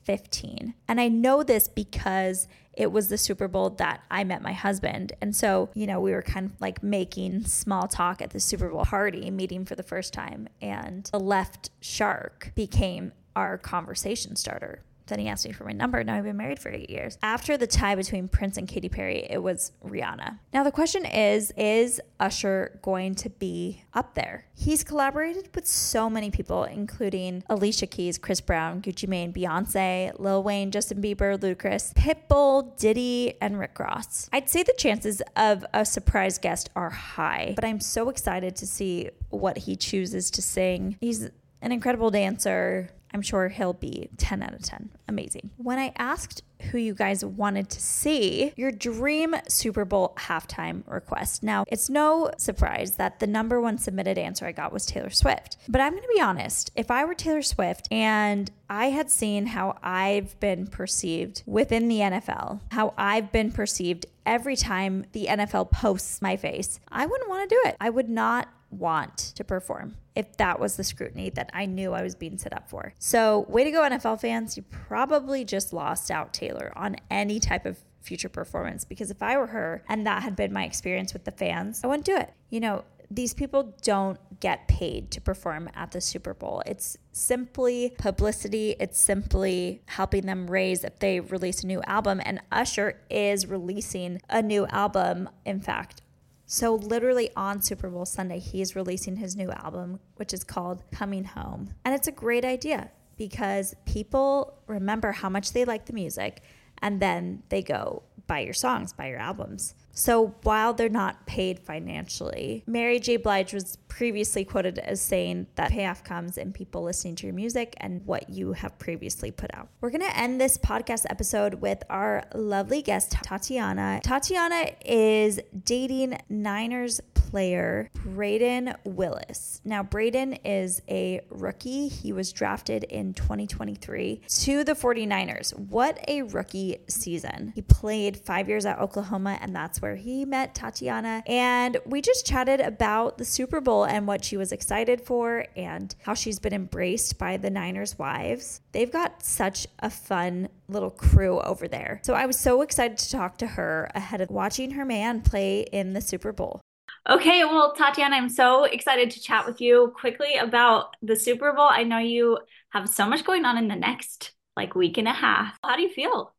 2015. 0.07 0.73
And 0.87 1.01
I 1.01 1.09
know 1.09 1.43
this 1.43 1.67
because 1.67 2.47
it 2.73 2.91
was 2.91 3.09
the 3.09 3.17
Super 3.17 3.47
Bowl 3.47 3.71
that 3.71 4.03
I 4.09 4.23
met 4.23 4.41
my 4.41 4.53
husband. 4.53 5.13
And 5.21 5.35
so, 5.35 5.69
you 5.73 5.87
know, 5.87 5.99
we 5.99 6.11
were 6.11 6.21
kind 6.21 6.45
of 6.45 6.61
like 6.61 6.81
making 6.81 7.45
small 7.45 7.87
talk 7.87 8.21
at 8.21 8.29
the 8.29 8.39
Super 8.39 8.69
Bowl 8.69 8.85
party, 8.85 9.29
meeting 9.31 9.65
for 9.65 9.75
the 9.75 9.83
first 9.83 10.13
time. 10.13 10.47
And 10.61 11.05
the 11.11 11.19
left 11.19 11.71
shark 11.81 12.51
became 12.55 13.11
our 13.35 13.57
conversation 13.57 14.35
starter 14.35 14.83
Then 15.07 15.19
he 15.19 15.27
asked 15.27 15.45
me 15.45 15.51
for 15.51 15.63
my 15.63 15.71
number. 15.71 16.03
Now 16.03 16.15
I've 16.15 16.23
been 16.23 16.37
married 16.37 16.59
for 16.59 16.69
eight 16.69 16.89
years. 16.89 17.17
After 17.23 17.57
the 17.57 17.67
tie 17.67 17.95
between 17.95 18.27
Prince 18.27 18.57
and 18.57 18.67
Katy 18.67 18.89
Perry, 18.89 19.25
it 19.29 19.41
was 19.41 19.71
Rihanna. 19.83 20.39
Now 20.53 20.63
the 20.63 20.71
question 20.71 21.05
is 21.05 21.51
Is 21.57 21.99
Usher 22.19 22.79
going 22.81 23.15
to 23.15 23.29
be 23.29 23.83
up 23.93 24.15
there? 24.15 24.45
He's 24.53 24.83
collaborated 24.83 25.49
with 25.55 25.67
so 25.67 26.09
many 26.09 26.31
people, 26.31 26.63
including 26.65 27.43
Alicia 27.49 27.87
Keys, 27.87 28.17
Chris 28.17 28.41
Brown, 28.41 28.81
Gucci 28.81 29.07
Mane, 29.07 29.33
Beyonce, 29.33 30.17
Lil 30.19 30.43
Wayne, 30.43 30.71
Justin 30.71 31.01
Bieber, 31.01 31.37
Ludacris, 31.37 31.93
Pitbull, 31.93 32.77
Diddy, 32.77 33.35
and 33.41 33.59
Rick 33.59 33.79
Ross. 33.79 34.29
I'd 34.33 34.49
say 34.49 34.63
the 34.63 34.73
chances 34.77 35.21
of 35.35 35.65
a 35.73 35.85
surprise 35.85 36.37
guest 36.37 36.69
are 36.75 36.89
high, 36.89 37.53
but 37.55 37.65
I'm 37.65 37.79
so 37.79 38.09
excited 38.09 38.55
to 38.57 38.67
see 38.67 39.09
what 39.29 39.57
he 39.57 39.75
chooses 39.75 40.31
to 40.31 40.41
sing. 40.41 40.97
He's 40.99 41.29
an 41.61 41.71
incredible 41.71 42.11
dancer. 42.11 42.89
I'm 43.17 43.23
sure 43.23 43.49
he'll 43.49 43.73
be 43.73 44.09
10 44.17 44.43
out 44.43 44.53
of 44.53 44.61
10. 44.61 44.91
Amazing. 45.07 45.49
When 45.57 45.79
I 45.79 45.91
asked 45.97 46.43
who 46.69 46.77
you 46.77 46.93
guys 46.93 47.25
wanted 47.25 47.67
to 47.71 47.81
see, 47.81 48.53
your 48.55 48.71
dream 48.71 49.35
Super 49.47 49.85
Bowl 49.85 50.13
halftime 50.17 50.83
request. 50.85 51.41
Now, 51.41 51.65
it's 51.67 51.89
no 51.89 52.29
surprise 52.37 52.97
that 52.97 53.19
the 53.19 53.25
number 53.25 53.59
one 53.59 53.79
submitted 53.79 54.19
answer 54.19 54.45
I 54.45 54.51
got 54.51 54.71
was 54.71 54.85
Taylor 54.85 55.09
Swift. 55.09 55.57
But 55.67 55.81
I'm 55.81 55.93
going 55.93 56.03
to 56.03 56.13
be 56.15 56.21
honest, 56.21 56.69
if 56.75 56.91
I 56.91 57.05
were 57.05 57.15
Taylor 57.15 57.41
Swift 57.41 57.87
and 57.91 58.51
I 58.69 58.91
had 58.91 59.09
seen 59.09 59.47
how 59.47 59.79
I've 59.81 60.39
been 60.39 60.67
perceived 60.67 61.41
within 61.47 61.87
the 61.87 61.99
NFL, 61.99 62.59
how 62.69 62.93
I've 62.99 63.31
been 63.31 63.51
perceived 63.51 64.05
every 64.27 64.55
time 64.55 65.05
the 65.13 65.25
NFL 65.25 65.71
posts 65.71 66.21
my 66.21 66.35
face, 66.35 66.79
I 66.91 67.07
wouldn't 67.07 67.29
want 67.29 67.49
to 67.49 67.55
do 67.55 67.69
it. 67.69 67.77
I 67.81 67.89
would 67.89 68.09
not 68.09 68.47
want 68.69 69.17
to 69.17 69.43
perform 69.43 69.95
if 70.15 70.35
that 70.37 70.59
was 70.59 70.75
the 70.75 70.83
scrutiny 70.83 71.29
that 71.31 71.49
I 71.53 71.65
knew 71.65 71.93
I 71.93 72.01
was 72.01 72.15
being 72.15 72.37
set 72.37 72.53
up 72.53 72.69
for. 72.69 72.93
So, 72.99 73.45
way 73.47 73.63
to 73.63 73.71
go, 73.71 73.81
NFL 73.81 74.19
fans. 74.19 74.57
You 74.57 74.63
probably 74.63 75.45
just 75.45 75.73
lost 75.73 76.11
out 76.11 76.33
Taylor 76.33 76.73
on 76.75 76.97
any 77.09 77.39
type 77.39 77.65
of 77.65 77.77
future 78.01 78.29
performance 78.29 78.85
because 78.85 79.11
if 79.11 79.21
I 79.21 79.37
were 79.37 79.47
her 79.47 79.83
and 79.89 80.07
that 80.07 80.23
had 80.23 80.35
been 80.35 80.53
my 80.53 80.63
experience 80.63 81.13
with 81.13 81.25
the 81.25 81.31
fans, 81.31 81.81
I 81.83 81.87
wouldn't 81.87 82.05
do 82.05 82.15
it. 82.15 82.33
You 82.49 82.61
know, 82.61 82.83
these 83.09 83.33
people 83.33 83.75
don't 83.83 84.19
get 84.39 84.67
paid 84.67 85.11
to 85.11 85.21
perform 85.21 85.69
at 85.75 85.91
the 85.91 86.01
Super 86.01 86.33
Bowl. 86.33 86.61
It's 86.65 86.97
simply 87.11 87.93
publicity. 87.97 88.75
It's 88.79 88.99
simply 88.99 89.81
helping 89.85 90.25
them 90.25 90.49
raise 90.49 90.83
if 90.83 90.99
they 90.99 91.19
release 91.19 91.63
a 91.63 91.67
new 91.67 91.81
album. 91.83 92.21
And 92.25 92.41
Usher 92.51 92.99
is 93.09 93.47
releasing 93.47 94.21
a 94.29 94.41
new 94.41 94.67
album, 94.67 95.29
in 95.45 95.61
fact, 95.61 96.01
so, 96.49 96.75
literally 96.75 97.29
on 97.35 97.61
Super 97.61 97.89
Bowl 97.89 98.05
Sunday, 98.05 98.39
he's 98.39 98.73
releasing 98.73 99.17
his 99.17 99.35
new 99.35 99.51
album, 99.51 99.99
which 100.15 100.33
is 100.33 100.45
called 100.45 100.81
Coming 100.91 101.25
Home. 101.25 101.73
And 101.83 101.93
it's 101.93 102.07
a 102.07 102.11
great 102.11 102.45
idea 102.45 102.89
because 103.17 103.75
people 103.85 104.57
remember 104.65 105.11
how 105.11 105.27
much 105.27 105.51
they 105.51 105.65
like 105.65 105.87
the 105.87 105.93
music 105.93 106.41
and 106.81 107.01
then 107.01 107.43
they 107.49 107.61
go 107.61 108.03
buy 108.27 108.39
your 108.39 108.53
songs, 108.53 108.93
buy 108.93 109.09
your 109.09 109.19
albums. 109.19 109.75
So 109.97 110.35
while 110.43 110.73
they're 110.73 110.89
not 110.89 111.25
paid 111.25 111.59
financially, 111.59 112.63
Mary 112.67 112.99
J. 112.99 113.17
Blige 113.17 113.51
was 113.51 113.77
previously 113.87 114.45
quoted 114.45 114.77
as 114.77 115.01
saying 115.01 115.47
that 115.55 115.71
payoff 115.71 116.03
comes 116.03 116.37
in 116.37 116.53
people 116.53 116.83
listening 116.83 117.15
to 117.15 117.25
your 117.25 117.33
music 117.33 117.73
and 117.77 118.05
what 118.05 118.29
you 118.29 118.53
have 118.53 118.77
previously 118.77 119.31
put 119.31 119.49
out. 119.55 119.69
We're 119.81 119.89
going 119.89 120.07
to 120.07 120.15
end 120.15 120.39
this 120.39 120.55
podcast 120.55 121.07
episode 121.09 121.55
with 121.55 121.83
our 121.89 122.25
lovely 122.35 122.83
guest, 122.83 123.11
Tatyanah. 123.11 124.03
Tatyanah 124.03 124.75
is 124.85 125.39
dating 125.63 126.19
Niners 126.29 127.01
player 127.29 127.89
Brayden 128.05 128.75
Willis. 128.85 129.61
Now, 129.65 129.83
Brayden 129.83 130.39
is 130.45 130.81
a 130.89 131.21
rookie. 131.29 131.87
He 131.87 132.13
was 132.13 132.31
drafted 132.31 132.83
in 132.85 133.13
2023 133.13 134.21
to 134.27 134.63
the 134.63 134.73
49ers. 134.73 135.57
What 135.57 135.99
a 136.07 136.21
rookie 136.23 136.77
season. 136.87 137.51
He 137.53 137.61
played 137.61 138.17
five 138.17 138.47
years 138.47 138.65
at 138.65 138.79
Oklahoma, 138.79 139.37
and 139.41 139.55
that's 139.55 139.81
where 139.81 139.95
he 139.95 140.25
met 140.25 140.55
Tatyanah. 140.55 141.23
And 141.27 141.77
we 141.85 142.01
just 142.01 142.25
chatted 142.25 142.61
about 142.61 143.17
the 143.17 143.25
Super 143.25 143.59
Bowl 143.59 143.85
and 143.85 144.07
what 144.07 144.23
she 144.23 144.37
was 144.37 144.51
excited 144.51 145.01
for 145.01 145.45
and 145.55 145.93
how 146.03 146.13
she's 146.13 146.39
been 146.39 146.53
embraced 146.53 147.17
by 147.17 147.37
the 147.37 147.49
Niners' 147.49 147.99
wives. 147.99 148.61
They've 148.71 148.91
got 148.91 149.23
such 149.23 149.67
a 149.79 149.89
fun 149.89 150.49
little 150.69 150.91
crew 150.91 151.39
over 151.41 151.67
there. 151.67 151.99
So 152.03 152.13
I 152.13 152.25
was 152.25 152.39
so 152.39 152.61
excited 152.61 152.97
to 152.97 153.11
talk 153.11 153.37
to 153.39 153.47
her 153.47 153.89
ahead 153.93 154.21
of 154.21 154.29
watching 154.29 154.71
her 154.71 154.85
man 154.85 155.21
play 155.21 155.61
in 155.71 155.93
the 155.93 156.01
Super 156.01 156.31
Bowl. 156.31 156.61
Okay, 157.09 157.45
well, 157.45 157.73
Tatyanah, 157.73 158.11
I'm 158.11 158.27
so 158.27 158.65
excited 158.65 159.11
to 159.11 159.21
chat 159.21 159.45
with 159.45 159.61
you 159.61 159.93
quickly 159.97 160.35
about 160.35 160.97
the 161.01 161.15
Super 161.15 161.53
Bowl. 161.53 161.69
I 161.69 161.83
know 161.83 161.99
you 161.99 162.37
have 162.71 162.89
so 162.89 163.07
much 163.07 163.23
going 163.23 163.45
on 163.45 163.57
in 163.57 163.69
the 163.69 163.77
next 163.77 164.33
like 164.57 164.75
week 164.75 164.97
and 164.97 165.07
a 165.07 165.13
half. 165.13 165.57
How 165.63 165.77
do 165.77 165.83
you 165.83 165.89
feel? 165.89 166.35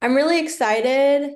I'm 0.00 0.14
really 0.14 0.38
excited 0.38 1.32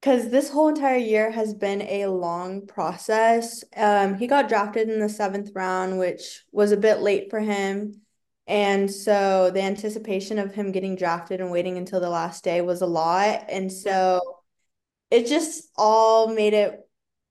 because 0.00 0.30
this 0.30 0.48
whole 0.48 0.68
entire 0.68 0.96
year 0.96 1.30
has 1.30 1.52
been 1.52 1.82
a 1.82 2.06
long 2.06 2.66
process. 2.66 3.64
Um, 3.76 4.14
he 4.14 4.28
got 4.28 4.48
drafted 4.48 4.88
in 4.88 4.98
the 4.98 5.08
seventh 5.10 5.50
round, 5.54 5.98
which 5.98 6.42
was 6.52 6.72
a 6.72 6.78
bit 6.78 7.00
late 7.00 7.28
for 7.28 7.40
him. 7.40 8.00
And 8.46 8.90
so 8.90 9.50
the 9.50 9.60
anticipation 9.60 10.38
of 10.38 10.54
him 10.54 10.72
getting 10.72 10.96
drafted 10.96 11.42
and 11.42 11.50
waiting 11.50 11.76
until 11.76 12.00
the 12.00 12.08
last 12.08 12.44
day 12.44 12.62
was 12.62 12.80
a 12.80 12.86
lot. 12.86 13.44
And 13.50 13.70
so 13.70 14.22
it 15.10 15.26
just 15.26 15.68
all 15.76 16.28
made 16.28 16.54
it 16.54 16.80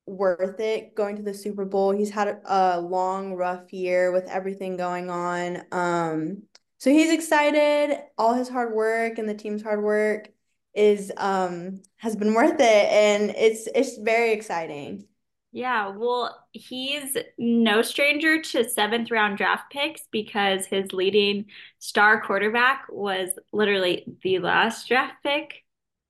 worth 0.05 0.59
it 0.59 0.95
going 0.95 1.15
to 1.17 1.21
the 1.23 1.33
Super 1.33 1.65
Bowl. 1.65 1.91
He's 1.91 2.09
had 2.09 2.41
a 2.45 2.79
long, 2.81 3.33
rough 3.35 3.71
year 3.73 4.11
with 4.11 4.27
everything 4.27 4.77
going 4.77 5.09
on. 5.09 5.63
Um, 5.71 6.43
so 6.79 6.89
he's 6.89 7.11
excited. 7.11 7.97
All 8.17 8.33
his 8.33 8.49
hard 8.49 8.73
work 8.73 9.17
and 9.17 9.27
the 9.27 9.33
team's 9.33 9.63
hard 9.63 9.83
work 9.83 10.29
is 10.73 11.11
um 11.17 11.81
has 11.97 12.15
been 12.15 12.33
worth 12.33 12.59
it 12.59 12.61
and 12.61 13.29
it's 13.37 13.67
it's 13.75 13.97
very 13.97 14.31
exciting. 14.33 15.07
Yeah, 15.55 15.89
well, 15.89 16.47
he's 16.51 17.15
no 17.37 17.83
stranger 17.83 18.41
to 18.41 18.67
seventh 18.67 19.11
round 19.11 19.37
draft 19.37 19.71
picks 19.71 20.01
because 20.11 20.65
his 20.65 20.91
leading 20.93 21.45
star 21.77 22.21
quarterback 22.21 22.85
was 22.89 23.29
literally 23.51 24.03
the 24.23 24.39
last 24.39 24.87
draft 24.87 25.21
pick. 25.21 25.63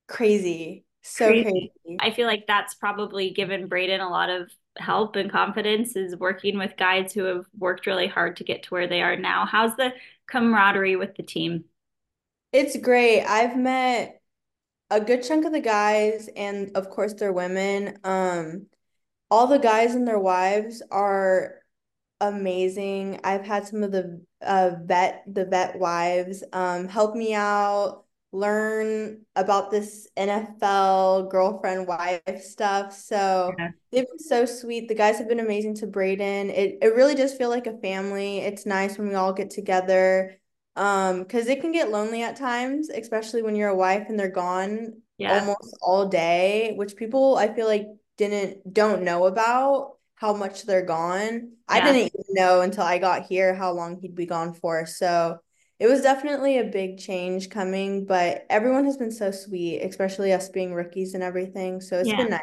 Crazy. 0.07 0.85
So 1.03 1.27
crazy. 1.27 1.71
crazy. 1.83 1.97
I 1.99 2.11
feel 2.11 2.27
like 2.27 2.47
that's 2.47 2.73
probably 2.75 3.29
given 3.31 3.69
Brayden 3.69 3.99
a 3.99 4.09
lot 4.09 4.29
of 4.29 4.49
help 4.77 5.15
and 5.15 5.31
confidence 5.31 5.95
is 5.95 6.15
working 6.15 6.57
with 6.57 6.77
guys 6.77 7.13
who 7.13 7.25
have 7.25 7.45
worked 7.57 7.85
really 7.85 8.07
hard 8.07 8.37
to 8.37 8.43
get 8.43 8.63
to 8.63 8.69
where 8.69 8.87
they 8.87 9.01
are 9.01 9.15
now. 9.15 9.45
How's 9.45 9.75
the 9.75 9.93
camaraderie 10.27 10.95
with 10.95 11.15
the 11.15 11.23
team? 11.23 11.65
It's 12.51 12.77
great. 12.77 13.23
I've 13.23 13.57
met 13.57 14.21
a 14.89 15.01
good 15.01 15.23
chunk 15.23 15.45
of 15.45 15.51
the 15.51 15.59
guys 15.59 16.29
and 16.35 16.71
of 16.75 16.89
course 16.89 17.13
their 17.13 17.33
women. 17.33 17.97
Um 18.03 18.67
all 19.29 19.47
the 19.47 19.59
guys 19.59 19.95
and 19.95 20.07
their 20.07 20.19
wives 20.19 20.83
are 20.91 21.55
amazing. 22.21 23.19
I've 23.23 23.45
had 23.45 23.67
some 23.67 23.83
of 23.83 23.91
the 23.91 24.21
uh 24.41 24.71
vet 24.83 25.23
the 25.27 25.45
vet 25.45 25.77
wives 25.79 26.43
um 26.53 26.87
help 26.87 27.15
me 27.15 27.33
out 27.33 28.05
learn 28.33 29.21
about 29.35 29.69
this 29.69 30.07
NFL 30.17 31.29
girlfriend 31.29 31.87
wife 31.87 32.41
stuff. 32.41 32.91
So 32.93 33.53
yeah. 33.57 33.69
they've 33.91 34.07
been 34.07 34.19
so 34.19 34.45
sweet. 34.45 34.87
The 34.87 34.95
guys 34.95 35.19
have 35.19 35.29
been 35.29 35.39
amazing 35.39 35.75
to 35.75 35.87
Brayden. 35.87 36.49
It 36.49 36.79
it 36.81 36.95
really 36.95 37.15
does 37.15 37.35
feel 37.35 37.49
like 37.49 37.67
a 37.67 37.77
family. 37.77 38.39
It's 38.39 38.65
nice 38.65 38.97
when 38.97 39.07
we 39.07 39.15
all 39.15 39.33
get 39.33 39.51
together. 39.51 40.37
Um, 40.75 41.19
because 41.19 41.47
it 41.47 41.61
can 41.61 41.71
get 41.71 41.91
lonely 41.91 42.23
at 42.23 42.35
times, 42.35 42.89
especially 42.89 43.43
when 43.43 43.55
you're 43.55 43.69
a 43.69 43.75
wife 43.75 44.07
and 44.09 44.19
they're 44.19 44.29
gone 44.29 45.03
yeah. 45.19 45.39
almost 45.39 45.77
all 45.83 46.07
day, 46.07 46.73
which 46.75 46.95
people 46.95 47.37
I 47.37 47.53
feel 47.53 47.67
like 47.67 47.85
didn't 48.17 48.73
don't 48.73 49.03
know 49.03 49.25
about 49.27 49.97
how 50.15 50.33
much 50.33 50.65
they're 50.65 50.85
gone. 50.85 51.51
Yeah. 51.69 51.75
I 51.75 51.81
didn't 51.81 52.11
even 52.13 52.25
know 52.29 52.61
until 52.61 52.83
I 52.83 52.97
got 52.97 53.25
here 53.25 53.53
how 53.53 53.73
long 53.73 53.99
he'd 54.01 54.15
be 54.15 54.25
gone 54.25 54.53
for. 54.55 54.87
So 54.87 55.39
it 55.83 55.87
was 55.87 55.99
definitely 55.99 56.59
a 56.59 56.63
big 56.63 56.97
change 56.97 57.49
coming, 57.49 58.05
but 58.05 58.45
everyone 58.49 58.85
has 58.85 58.95
been 58.95 59.11
so 59.11 59.31
sweet, 59.31 59.81
especially 59.81 60.31
us 60.31 60.47
being 60.47 60.73
rookies 60.73 61.13
and 61.13 61.21
everything. 61.21 61.81
So 61.81 61.99
it's 61.99 62.07
yeah. 62.07 62.15
been 62.15 62.29
nice. 62.29 62.41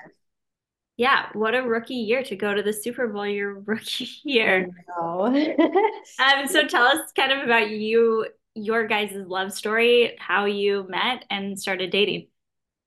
Yeah, 0.99 1.31
what 1.33 1.55
a 1.55 1.63
rookie 1.63 1.95
year 1.95 2.23
to 2.23 2.37
go 2.37 2.53
to 2.53 2.63
the 2.63 2.75
Super 2.75 3.09
Bowl 3.09 3.27
your 3.27 3.61
rookie 3.65 4.11
year. 4.25 4.69
um, 5.01 6.49
so 6.49 6.67
tell 6.67 6.85
us 6.85 7.13
kind 7.17 7.33
of 7.33 7.43
about 7.43 7.71
you, 7.71 8.27
your 8.55 8.87
guys' 8.87 9.15
love 9.15 9.55
story, 9.55 10.19
how 10.19 10.45
you 10.45 10.85
met 10.91 11.25
and 11.31 11.59
started 11.59 11.91
dating. 11.91 12.27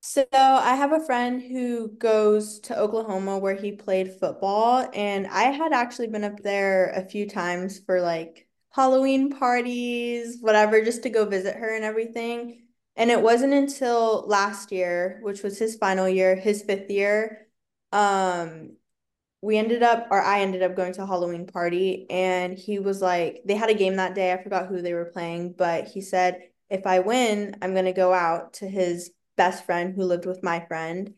So 0.02 0.24
I 0.32 0.76
have 0.76 0.92
a 0.92 1.04
friend 1.04 1.42
who 1.42 1.94
goes 1.98 2.60
to 2.60 2.78
Oklahoma 2.78 3.40
where 3.40 3.56
he 3.56 3.72
played 3.72 4.20
football, 4.20 4.88
and 4.94 5.26
I 5.26 5.46
had 5.46 5.74
actually 5.74 6.10
been 6.10 6.24
up 6.24 6.44
there 6.44 6.92
a 6.92 7.04
few 7.04 7.28
times 7.28 7.80
for 7.80 8.02
like 8.02 8.48
Halloween 8.74 9.30
parties, 9.32 10.38
whatever, 10.42 10.84
just 10.84 11.04
to 11.04 11.10
go 11.10 11.26
visit 11.26 11.56
her 11.56 11.76
and 11.76 11.84
everything. 11.86 12.64
And 12.96 13.12
it 13.12 13.22
wasn't 13.22 13.54
until 13.54 14.26
last 14.28 14.72
year, 14.72 15.20
which 15.24 15.44
was 15.44 15.58
his 15.60 15.76
final 15.76 16.10
year, 16.10 16.36
his 16.36 16.64
fifth 16.64 16.90
year, 16.90 17.48
um, 17.92 18.78
we 19.42 19.58
ended 19.58 19.84
up, 19.84 20.08
or 20.10 20.22
I 20.22 20.42
ended 20.42 20.64
up 20.64 20.76
going 20.76 20.94
to 20.94 21.04
a 21.04 21.06
Halloween 21.06 21.46
party, 21.48 22.08
and 22.10 22.58
he 22.58 22.80
was 22.80 23.02
like, 23.02 23.42
they 23.46 23.56
had 23.56 23.70
a 23.70 23.74
game 23.74 23.98
that 23.98 24.16
day. 24.16 24.32
I 24.32 24.42
forgot 24.42 24.68
who 24.68 24.82
they 24.82 24.94
were 24.94 25.06
playing, 25.06 25.54
but 25.54 25.88
he 25.88 26.02
said, 26.02 26.42
if 26.70 26.88
I 26.88 27.00
win, 27.00 27.58
I'm 27.62 27.76
gonna 27.76 27.94
go 27.94 28.14
out 28.14 28.54
to 28.56 28.68
his 28.68 29.12
best 29.36 29.66
friend 29.66 29.94
who 29.96 30.04
lived 30.06 30.26
with 30.26 30.44
my 30.44 30.62
friend. 30.68 31.14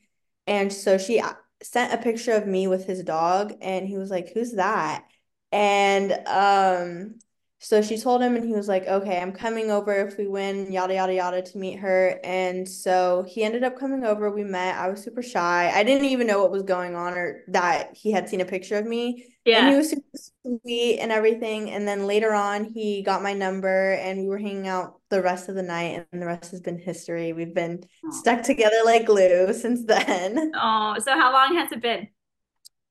And 0.47 0.74
so 0.74 0.97
she 0.97 1.20
uh, 1.20 1.34
sent 1.62 1.93
a 1.93 2.03
picture 2.03 2.34
of 2.34 2.47
me 2.47 2.68
with 2.68 2.86
his 2.86 3.03
dog, 3.03 3.53
and 3.62 3.88
he 3.88 3.97
was 3.97 4.10
like, 4.10 4.34
Who's 4.34 4.53
that? 4.53 5.06
And 5.51 6.12
um, 6.28 7.20
so 7.60 7.82
she 7.82 7.97
told 7.97 8.22
him, 8.22 8.36
and 8.36 8.45
he 8.45 8.53
was 8.53 8.68
like, 8.68 8.86
Okay, 8.86 9.20
I'm 9.20 9.32
coming 9.32 9.72
over 9.72 9.93
if 9.93 10.18
we 10.18 10.28
win, 10.28 10.72
yada, 10.72 10.95
yada, 10.95 11.14
yada, 11.14 11.41
to 11.41 11.58
meet 11.58 11.80
her. 11.80 12.20
And 12.24 12.68
so 12.68 13.26
he 13.28 13.43
ended 13.43 13.64
up 13.64 13.80
coming 13.80 14.03
over. 14.03 14.30
We 14.30 14.43
met. 14.43 14.78
I 14.78 14.89
was 14.89 15.01
super 15.01 15.24
shy. 15.24 15.72
I 15.74 15.84
didn't 15.84 16.06
even 16.06 16.28
know 16.28 16.41
what 16.41 16.51
was 16.51 16.64
going 16.64 16.95
on 16.95 17.14
or 17.14 17.43
that 17.47 17.95
he 17.95 18.12
had 18.12 18.28
seen 18.30 18.41
a 18.41 18.45
picture 18.45 18.78
of 18.78 18.86
me. 18.86 19.26
Yeah. 19.45 19.60
And 19.60 19.70
he 19.70 19.76
was 19.78 19.89
super 19.89 20.18
sweet 20.64 20.99
and 20.99 21.12
everything. 21.12 21.72
And 21.72 21.88
then 21.88 22.06
later 22.06 22.34
on, 22.34 22.66
he 22.66 23.01
got 23.03 23.24
my 23.24 23.34
number 23.34 23.93
and 23.93 24.20
we 24.20 24.28
were 24.28 24.38
hanging 24.38 24.68
out 24.68 24.99
the 25.10 25.22
rest 25.22 25.49
of 25.49 25.56
the 25.56 25.64
night. 25.64 26.06
And 26.12 26.22
the 26.22 26.26
rest 26.26 26.51
has 26.51 26.62
been 26.62 26.78
history. 26.78 27.32
We've 27.32 27.53
been 27.53 27.84
stuck 28.12 28.43
together 28.43 28.78
like 28.84 29.06
glue 29.06 29.53
since 29.53 29.84
then. 29.86 30.51
Oh, 30.56 30.95
so 30.99 31.14
how 31.14 31.32
long 31.32 31.56
has 31.56 31.72
it 31.72 31.82
been? 31.82 32.10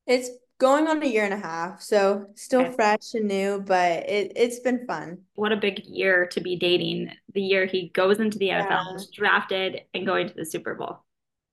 It's 0.06 0.30
going 0.58 0.86
on 0.86 1.02
a 1.02 1.06
year 1.06 1.24
and 1.24 1.34
a 1.34 1.38
half. 1.38 1.82
So 1.82 2.26
still 2.34 2.66
Okay. 2.66 2.74
fresh 2.74 3.14
and 3.14 3.26
new, 3.26 3.60
but 3.60 4.08
it, 4.08 4.32
it's 4.36 4.60
been 4.60 4.86
fun. 4.86 5.18
What 5.34 5.52
a 5.52 5.56
big 5.56 5.84
year 5.84 6.26
to 6.28 6.40
be 6.40 6.56
dating. 6.56 7.10
The 7.32 7.42
year 7.42 7.66
he 7.66 7.88
goes 7.90 8.20
into 8.20 8.38
the 8.38 8.50
NFL, 8.50 8.98
Yeah. 8.98 9.04
drafted, 9.12 9.82
and 9.94 10.06
going 10.06 10.28
to 10.28 10.34
the 10.34 10.46
Super 10.46 10.74
Bowl. 10.74 11.00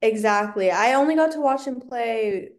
Exactly. 0.01 0.71
I 0.71 0.93
only 0.93 1.15
got 1.15 1.31
to 1.33 1.41
watch 1.41 1.65
him 1.65 1.79
play 1.79 2.49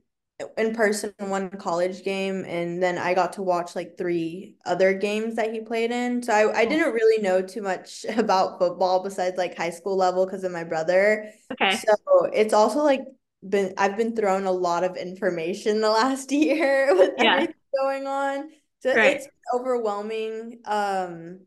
in 0.57 0.75
person 0.75 1.13
one 1.19 1.51
college 1.51 2.03
game, 2.05 2.45
and 2.47 2.83
then 2.83 2.99
I 2.99 3.15
got 3.15 3.35
to 3.35 3.43
watch 3.43 3.77
like 3.77 3.97
three 3.97 4.57
other 4.65 4.93
games 4.95 5.37
that 5.37 5.53
he 5.53 5.61
played 5.61 5.91
in. 5.91 6.23
So 6.23 6.33
I, 6.33 6.61
I 6.61 6.65
didn't 6.67 6.93
really 6.93 7.23
know 7.23 7.43
too 7.43 7.63
much 7.63 8.05
about 8.17 8.59
football 8.59 9.03
besides 9.03 9.37
like 9.39 9.57
high 9.57 9.71
school 9.71 9.97
level 9.97 10.25
because 10.27 10.45
of 10.45 10.53
my 10.53 10.65
brother. 10.65 11.31
Okay. 11.53 11.77
So 11.77 12.25
it's 12.33 12.55
also 12.55 12.83
like 12.83 13.01
been 13.49 13.75
I've 13.79 13.97
been 13.97 14.15
thrown 14.17 14.45
a 14.47 14.53
lot 14.53 14.85
of 14.85 14.97
information 14.97 15.81
the 15.81 15.91
last 15.91 16.31
year 16.33 16.95
with 16.97 17.13
Yeah. 17.17 17.35
everything 17.35 17.55
going 17.81 18.07
on. 18.07 18.51
So 18.81 18.91
Right. 18.95 19.17
it's 19.17 19.29
overwhelming. 19.55 20.61
Um, 20.65 21.41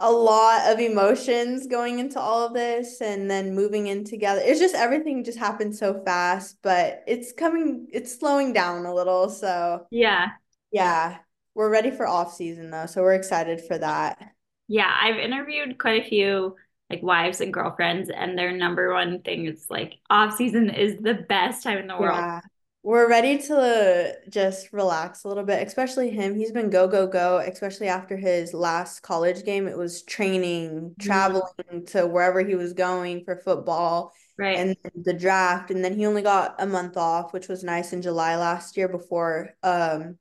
a 0.00 0.10
lot 0.10 0.72
of 0.72 0.80
emotions 0.80 1.66
going 1.68 2.00
into 2.00 2.18
all 2.18 2.46
of 2.46 2.54
this 2.54 3.00
and 3.00 3.30
then 3.30 3.54
moving 3.54 3.86
in 3.86 4.04
together. 4.04 4.40
It's 4.44 4.58
just 4.60 4.74
everything 4.74 5.22
just 5.24 5.38
happened 5.38 5.76
so 5.76 6.02
fast, 6.04 6.56
but 6.62 7.04
it's 7.06 7.32
coming, 7.32 7.86
it's 7.92 8.18
slowing 8.18 8.52
down 8.52 8.84
a 8.86 8.94
little. 8.94 9.28
So 9.30 9.86
Yeah. 9.90 10.32
yeah, 10.72 11.18
we're 11.54 11.70
ready 11.70 11.90
for 11.90 12.06
off 12.06 12.34
season 12.34 12.70
though. 12.70 12.86
So 12.86 13.02
we're 13.02 13.14
excited 13.14 13.62
for 13.62 13.78
that. 13.78 14.34
Yeah. 14.68 14.92
I've 15.00 15.18
interviewed 15.18 15.78
quite 15.78 16.04
a 16.04 16.08
few 16.08 16.56
like 16.92 17.02
wives 17.02 17.40
and 17.40 17.52
girlfriends, 17.52 18.10
and 18.10 18.38
their 18.38 18.52
number 18.52 18.92
one 18.92 19.22
thing 19.22 19.46
is 19.46 19.66
like 19.70 19.94
off 20.10 20.36
season 20.36 20.68
is 20.70 21.00
the 21.00 21.14
best 21.14 21.62
time 21.62 21.78
in 21.78 21.86
the 21.86 21.96
world. 21.96 22.18
Yeah. 22.18 22.40
We're 22.84 23.08
ready 23.08 23.38
to 23.38 24.16
just 24.28 24.72
relax 24.72 25.22
a 25.22 25.28
little 25.28 25.44
bit, 25.44 25.64
especially 25.66 26.10
him. 26.10 26.34
He's 26.34 26.50
been 26.50 26.68
go, 26.68 26.88
go, 26.88 27.06
go, 27.06 27.38
especially 27.38 27.86
after 27.86 28.16
his 28.16 28.52
last 28.52 29.00
college 29.00 29.44
game. 29.44 29.68
It 29.68 29.78
was 29.78 30.02
training, 30.02 30.96
traveling 31.00 31.86
to 31.88 32.06
wherever 32.08 32.40
he 32.44 32.56
was 32.56 32.72
going 32.72 33.24
for 33.24 33.36
football. 33.36 34.12
Right. 34.38 34.56
and 34.56 34.76
the 34.96 35.12
draft 35.12 35.70
and 35.70 35.84
then 35.84 35.94
he 35.94 36.06
only 36.06 36.22
got 36.22 36.54
a 36.58 36.66
month 36.66 36.96
off 36.96 37.34
which 37.34 37.48
was 37.48 37.62
nice 37.62 37.92
in 37.92 38.00
July 38.00 38.36
last 38.36 38.78
year 38.78 38.88
before 38.88 39.50
um 39.62 40.16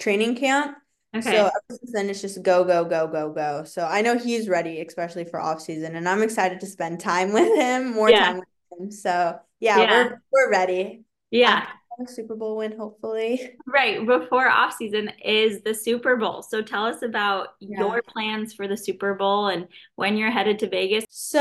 training 0.00 0.36
camp 0.36 0.78
Okay. 1.14 1.32
so 1.32 1.50
then 1.92 2.08
it's 2.08 2.22
just 2.22 2.42
go 2.42 2.64
go 2.64 2.84
go 2.84 3.06
go 3.06 3.30
go 3.32 3.64
so 3.64 3.84
I 3.86 4.00
know 4.00 4.16
he's 4.16 4.48
ready 4.48 4.80
especially 4.80 5.24
for 5.24 5.38
off 5.40 5.60
season 5.60 5.94
and 5.94 6.08
I'm 6.08 6.22
excited 6.22 6.60
to 6.60 6.66
spend 6.66 7.00
time 7.00 7.32
with 7.34 7.54
him 7.58 7.92
more 7.92 8.10
Yeah. 8.10 8.24
time 8.24 8.38
with 8.40 8.48
him 8.80 8.90
so 8.90 9.38
yeah, 9.60 9.78
Yeah. 9.78 10.04
we're 10.04 10.22
we're 10.32 10.50
ready 10.50 11.04
Yeah. 11.30 11.60
Um, 11.60 11.66
Super 12.06 12.34
Bowl 12.34 12.56
win 12.58 12.76
hopefully 12.76 13.50
Right. 13.66 14.04
Before 14.06 14.48
off 14.48 14.74
season 14.76 15.10
is 15.24 15.62
the 15.62 15.74
Super 15.74 16.16
Bowl. 16.16 16.42
So 16.42 16.62
tell 16.62 16.84
us 16.84 17.02
about 17.02 17.48
Yeah. 17.60 17.78
your 17.80 18.02
plans 18.02 18.52
for 18.54 18.68
the 18.68 18.76
Super 18.76 19.14
Bowl 19.14 19.48
and 19.48 19.66
when 19.96 20.16
you're 20.16 20.30
headed 20.30 20.58
to 20.60 20.68
Vegas. 20.68 21.04
So, 21.08 21.40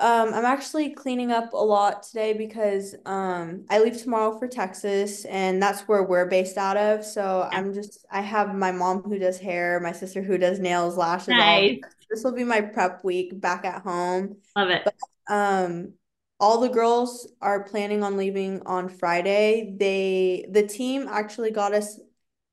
um, 0.00 0.32
I'm 0.34 0.44
actually 0.44 0.94
cleaning 0.94 1.32
up 1.32 1.52
a 1.52 1.56
lot 1.56 2.02
today 2.02 2.32
because 2.32 2.94
um, 3.06 3.64
I 3.70 3.80
leave 3.80 4.00
tomorrow 4.00 4.38
for 4.38 4.46
Texas, 4.46 5.24
and 5.24 5.62
that's 5.62 5.82
where 5.82 6.04
we're 6.04 6.26
based 6.26 6.56
out 6.56 6.76
of. 6.76 7.04
So 7.04 7.48
I'm 7.50 7.72
just, 7.72 8.06
I 8.10 8.20
have 8.20 8.54
my 8.54 8.70
mom 8.70 9.02
who 9.02 9.18
does 9.18 9.38
hair, 9.38 9.80
my 9.80 9.92
sister 9.92 10.22
who 10.22 10.38
does 10.38 10.60
nails, 10.60 10.96
lashes, 10.96 11.30
all. 11.30 11.38
Nice. 11.38 11.80
This 12.10 12.22
will 12.22 12.34
be 12.34 12.44
my 12.44 12.60
prep 12.60 13.02
week 13.04 13.40
back 13.40 13.64
at 13.64 13.82
home. 13.82 14.36
Love 14.56 14.70
it. 14.70 14.86
Um, 15.28 15.94
all 16.40 16.60
the 16.60 16.68
girls 16.68 17.30
are 17.40 17.64
planning 17.64 18.02
on 18.02 18.16
leaving 18.16 18.62
on 18.66 18.88
Friday. 18.88 19.74
They, 19.78 20.46
the 20.50 20.66
team 20.66 21.06
actually 21.08 21.50
got 21.50 21.72
us 21.74 21.98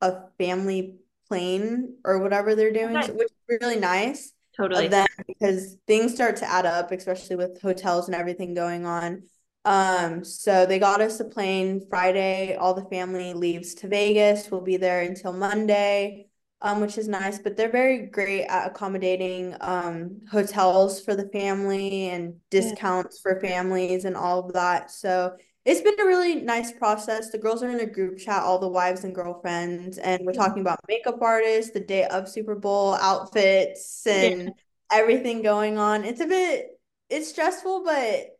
a 0.01 0.27
family 0.37 0.95
plane 1.27 1.95
or 2.03 2.19
whatever 2.19 2.55
they're 2.55 2.73
doing, 2.73 3.01
so- 3.01 3.13
which 3.13 3.27
is 3.29 3.59
really 3.61 3.79
nice 3.79 4.33
Totally. 4.55 4.85
of 4.85 4.91
them 4.91 5.07
because 5.27 5.77
things 5.87 6.13
start 6.13 6.37
to 6.37 6.49
add 6.49 6.65
up, 6.65 6.91
especially 6.91 7.35
with 7.35 7.61
hotels 7.61 8.07
and 8.07 8.15
everything 8.15 8.53
going 8.53 8.85
on. 8.85 9.23
Um, 9.63 10.23
so 10.23 10.65
they 10.65 10.79
got 10.79 11.01
us 11.01 11.19
a 11.19 11.25
plane 11.25 11.85
Friday. 11.89 12.55
All 12.55 12.73
the 12.73 12.89
family 12.89 13.33
leaves 13.33 13.75
to 13.75 13.87
Vegas. 13.87 14.49
We'll 14.49 14.61
be 14.61 14.77
there 14.77 15.01
until 15.01 15.33
Monday, 15.33 16.27
um, 16.61 16.81
which 16.81 16.97
is 16.97 17.07
nice. 17.07 17.39
But 17.39 17.57
they're 17.57 17.71
very 17.71 18.07
great 18.07 18.45
at 18.45 18.67
accommodating 18.67 19.55
um 19.61 20.21
hotels 20.31 21.03
for 21.03 21.15
the 21.15 21.27
family 21.29 22.09
and 22.09 22.35
discounts 22.49 23.19
for 23.19 23.39
families 23.39 24.05
and 24.05 24.15
all 24.15 24.39
of 24.45 24.53
that. 24.53 24.91
So 24.91 25.35
it's 25.63 25.81
been 25.81 25.99
a 25.99 26.05
really 26.05 26.35
nice 26.35 26.71
process. 26.71 27.29
The 27.29 27.37
girls 27.37 27.61
are 27.61 27.69
in 27.69 27.79
a 27.79 27.85
group 27.85 28.17
chat, 28.17 28.41
all 28.43 28.57
the 28.59 28.67
wives 28.67 29.03
and 29.03 29.13
girlfriends, 29.13 29.97
and 29.99 30.25
we're 30.25 30.33
talking 30.33 30.61
about 30.61 30.79
makeup 30.87 31.21
artists, 31.21 31.71
the 31.71 31.79
day 31.79 32.05
of 32.05 32.27
Super 32.27 32.55
Bowl 32.55 32.95
outfits, 32.95 34.05
and 34.07 34.51
everything 34.91 35.41
going 35.43 35.77
on. 35.77 36.03
It's 36.03 36.19
a 36.21 36.25
bit, 36.25 36.79
it's 37.09 37.29
stressful, 37.29 37.83
but 37.83 38.37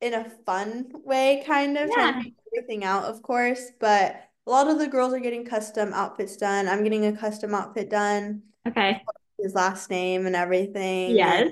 in 0.00 0.14
a 0.14 0.28
fun 0.44 0.90
way, 1.04 1.42
kind 1.46 1.78
of 1.78 1.90
Yeah. 1.96 2.20
everything 2.52 2.84
out, 2.84 3.04
of 3.04 3.22
course. 3.22 3.70
But 3.78 4.16
a 4.46 4.50
lot 4.50 4.68
of 4.68 4.78
the 4.78 4.86
girls 4.88 5.12
are 5.14 5.20
getting 5.20 5.44
custom 5.44 5.92
outfits 5.92 6.36
done. 6.36 6.68
I'm 6.68 6.82
getting 6.82 7.06
a 7.06 7.16
custom 7.16 7.54
outfit 7.54 7.88
done, 7.90 8.42
Okay. 8.66 9.02
his 9.38 9.54
last 9.54 9.90
name 9.90 10.26
and 10.26 10.36
everything. 10.36 11.16
Yes. 11.16 11.50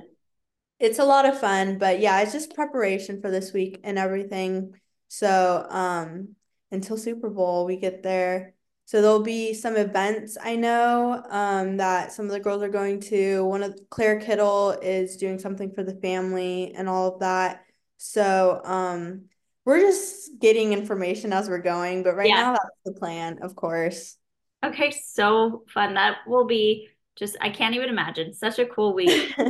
it's 0.79 0.99
a 0.99 1.05
lot 1.05 1.27
of 1.27 1.39
fun, 1.39 1.79
but 1.79 2.01
yeah, 2.01 2.21
it's 2.21 2.33
just 2.33 2.55
preparation 2.55 3.21
for 3.21 3.31
this 3.31 3.53
week 3.53 3.81
and 3.85 3.99
everything. 3.99 4.75
So, 5.09 5.65
um, 5.69 6.35
until 6.71 6.97
Super 6.97 7.29
Bowl, 7.31 7.67
we 7.67 7.77
get 7.77 8.03
there. 8.03 8.55
So 8.87 9.01
there'll 9.01 9.23
be 9.23 9.55
some 9.55 9.77
events 9.77 10.37
I 10.43 10.57
know, 10.57 11.23
um, 11.31 11.77
that 11.77 12.13
some 12.13 12.27
of 12.27 12.33
the 12.33 12.41
girls 12.41 12.63
are 12.63 12.69
going 12.69 13.01
to. 13.03 13.45
One 13.45 13.63
of 13.63 13.79
Claire 13.91 14.19
Kittle 14.21 14.73
is 14.83 15.17
doing 15.17 15.39
something 15.39 15.71
for 15.73 15.83
the 15.83 15.95
family 15.95 16.75
and 16.75 16.89
all 16.89 17.15
of 17.15 17.21
that. 17.21 17.65
So, 17.99 18.61
um, 18.65 19.27
we're 19.65 19.81
just 19.81 20.39
getting 20.41 20.73
information 20.73 21.33
as 21.33 21.49
we're 21.49 21.59
going, 21.59 22.03
but 22.03 22.17
right 22.17 22.29
Yeah. 22.29 22.37
now 22.37 22.53
that's 22.53 22.65
the 22.85 22.93
plan, 22.93 23.39
of 23.43 23.55
course. 23.57 24.17
Okay. 24.65 24.91
So 24.91 25.65
fun. 25.73 25.95
That 25.95 26.19
will 26.27 26.47
be 26.47 26.89
just, 27.17 27.37
I 27.41 27.51
can't 27.51 27.75
even 27.75 27.89
imagine. 27.89 28.33
Such 28.35 28.59
a 28.59 28.67
cool 28.67 28.95
week. 28.95 29.35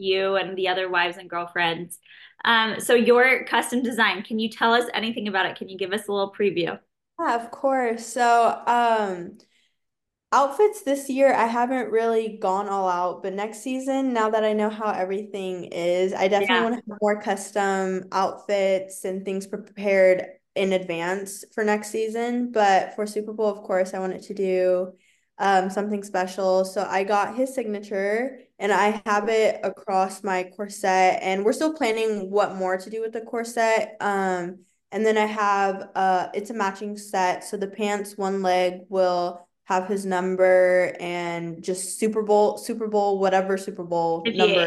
You 0.00 0.36
and 0.36 0.56
the 0.56 0.68
other 0.68 0.88
wives 0.88 1.16
and 1.16 1.28
girlfriends. 1.28 1.98
Um, 2.44 2.78
so 2.78 2.94
your 2.94 3.44
custom 3.46 3.82
design, 3.82 4.22
can 4.22 4.38
you 4.38 4.48
tell 4.48 4.72
us 4.72 4.84
anything 4.94 5.26
about 5.26 5.46
it? 5.46 5.56
Can 5.56 5.68
you 5.68 5.76
give 5.76 5.92
us 5.92 6.06
a 6.06 6.12
little 6.12 6.32
preview? 6.32 6.78
Yeah, 7.18 7.34
of 7.34 7.50
course. 7.50 8.06
So, 8.06 8.62
um, 8.66 9.38
outfits 10.32 10.82
this 10.82 11.08
year, 11.08 11.32
I 11.34 11.46
haven't 11.46 11.90
really 11.90 12.36
gone 12.38 12.68
all 12.68 12.88
out, 12.88 13.22
but 13.22 13.32
next 13.34 13.60
season, 13.62 14.12
now 14.12 14.30
that 14.30 14.44
I 14.44 14.52
know 14.52 14.70
how 14.70 14.90
everything 14.90 15.64
is, 15.64 16.12
I 16.12 16.28
definitely 16.28 16.60
Yeah. 16.60 16.62
want 16.62 16.74
to 16.76 16.82
have 16.88 16.98
more 17.00 17.20
custom 17.20 18.04
outfits 18.12 19.04
and 19.04 19.24
things 19.24 19.46
prepared 19.46 20.24
in 20.54 20.72
advance 20.72 21.44
for 21.54 21.64
next 21.64 21.90
season. 21.90 22.52
But 22.52 22.94
for 22.94 23.06
Super 23.06 23.32
Bowl, 23.32 23.48
of 23.48 23.62
course, 23.62 23.94
I 23.94 23.98
wanted 24.00 24.22
to 24.24 24.34
do 24.34 24.92
um 25.40 25.70
something 25.70 26.02
special. 26.02 26.64
So 26.64 26.82
I 26.88 27.04
got 27.04 27.36
his 27.36 27.54
signature 27.54 28.40
and 28.58 28.72
I 28.72 29.00
have 29.06 29.28
it 29.28 29.60
across 29.62 30.24
my 30.24 30.44
corset, 30.56 31.18
and 31.22 31.44
we're 31.44 31.52
still 31.52 31.74
planning 31.74 32.30
what 32.30 32.56
more 32.56 32.76
to 32.76 32.90
do 32.90 33.00
with 33.00 33.12
the 33.12 33.20
corset. 33.20 33.96
Um, 34.00 34.60
and 34.90 35.04
then 35.06 35.16
I 35.18 35.26
have 35.26 35.90
uh 35.94 36.28
it's 36.34 36.50
a 36.50 36.54
matching 36.54 36.96
set. 36.98 37.44
So 37.44 37.56
the 37.56 37.68
pants, 37.68 38.16
one 38.18 38.42
leg 38.42 38.80
will 38.88 39.47
have 39.68 39.86
his 39.86 40.06
number 40.06 40.96
and 40.98 41.62
just 41.62 41.98
Super 41.98 42.22
Bowl, 42.22 42.56
Super 42.56 42.88
Bowl, 42.88 43.18
whatever 43.18 43.58
Super 43.58 43.84
Bowl 43.84 44.22
number. 44.24 44.66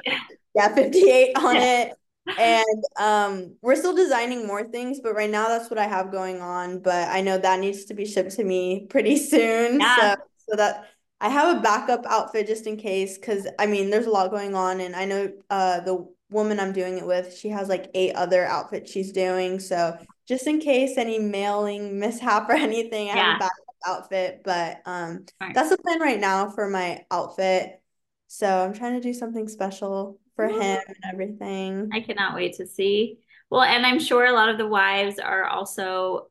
Yeah, 0.54 0.76
58 0.76 1.38
on 1.38 1.56
Yeah. 1.56 1.82
it. 1.82 1.94
And 2.38 2.84
um 3.00 3.56
we're 3.64 3.76
still 3.76 3.96
designing 3.96 4.46
more 4.46 4.64
things, 4.64 5.00
but 5.02 5.16
right 5.16 5.30
now 5.30 5.48
that's 5.48 5.72
what 5.72 5.80
I 5.80 5.88
have 5.88 6.12
going 6.12 6.40
on. 6.40 6.80
But 6.80 7.08
I 7.10 7.22
know 7.22 7.38
that 7.40 7.60
needs 7.60 7.86
to 7.86 7.96
be 7.96 8.06
shipped 8.06 8.32
to 8.36 8.44
me 8.44 8.86
pretty 8.90 9.18
soon. 9.18 9.80
Yeah. 9.80 10.16
So 10.16 10.22
so 10.50 10.56
that 10.58 10.86
I 11.20 11.30
have 11.30 11.58
a 11.58 11.62
backup 11.62 12.06
outfit 12.06 12.46
just 12.46 12.68
in 12.68 12.78
case, 12.78 13.18
because 13.18 13.48
I 13.58 13.66
mean, 13.66 13.90
there's 13.90 14.06
a 14.06 14.12
lot 14.12 14.30
going 14.30 14.54
on, 14.54 14.82
and 14.82 14.96
I 14.96 15.06
know 15.06 15.32
uh 15.50 15.80
the 15.80 16.08
woman 16.30 16.60
I'm 16.60 16.74
doing 16.74 16.98
it 17.00 17.06
with, 17.08 17.36
she 17.36 17.50
has 17.50 17.68
like 17.70 17.90
eight 17.96 18.14
other 18.16 18.46
outfits 18.46 18.92
she's 18.92 19.12
doing. 19.12 19.60
So 19.60 19.98
just 20.28 20.46
in 20.46 20.60
case 20.60 20.98
any 20.98 21.18
mailing 21.18 22.00
mishap 22.00 22.48
or 22.50 22.54
anything, 22.70 23.10
I 23.10 23.18
have 23.18 23.36
a 23.38 23.40
backup 23.40 23.71
outfit. 23.86 24.42
But 24.44 24.82
um, 24.86 25.26
right. 25.40 25.54
that's 25.54 25.70
the 25.70 25.78
plan 25.78 26.00
right 26.00 26.20
now 26.20 26.50
for 26.50 26.70
my 26.70 27.06
outfit. 27.12 27.82
So 28.28 28.48
I'm 28.48 28.74
trying 28.74 28.94
to 28.94 29.02
do 29.02 29.14
something 29.14 29.48
special 29.48 30.20
for 30.36 30.48
him 30.48 30.80
and 30.88 30.98
everything. 31.12 31.90
I 31.94 32.02
cannot 32.02 32.36
wait 32.36 32.56
to 32.56 32.68
see. 32.68 33.20
Well, 33.50 33.64
and 33.64 33.86
I'm 33.86 34.00
sure 34.00 34.26
a 34.26 34.32
lot 34.32 34.50
of 34.50 34.58
the 34.58 34.68
wives 34.68 35.20
are 35.20 35.46
also 35.46 36.30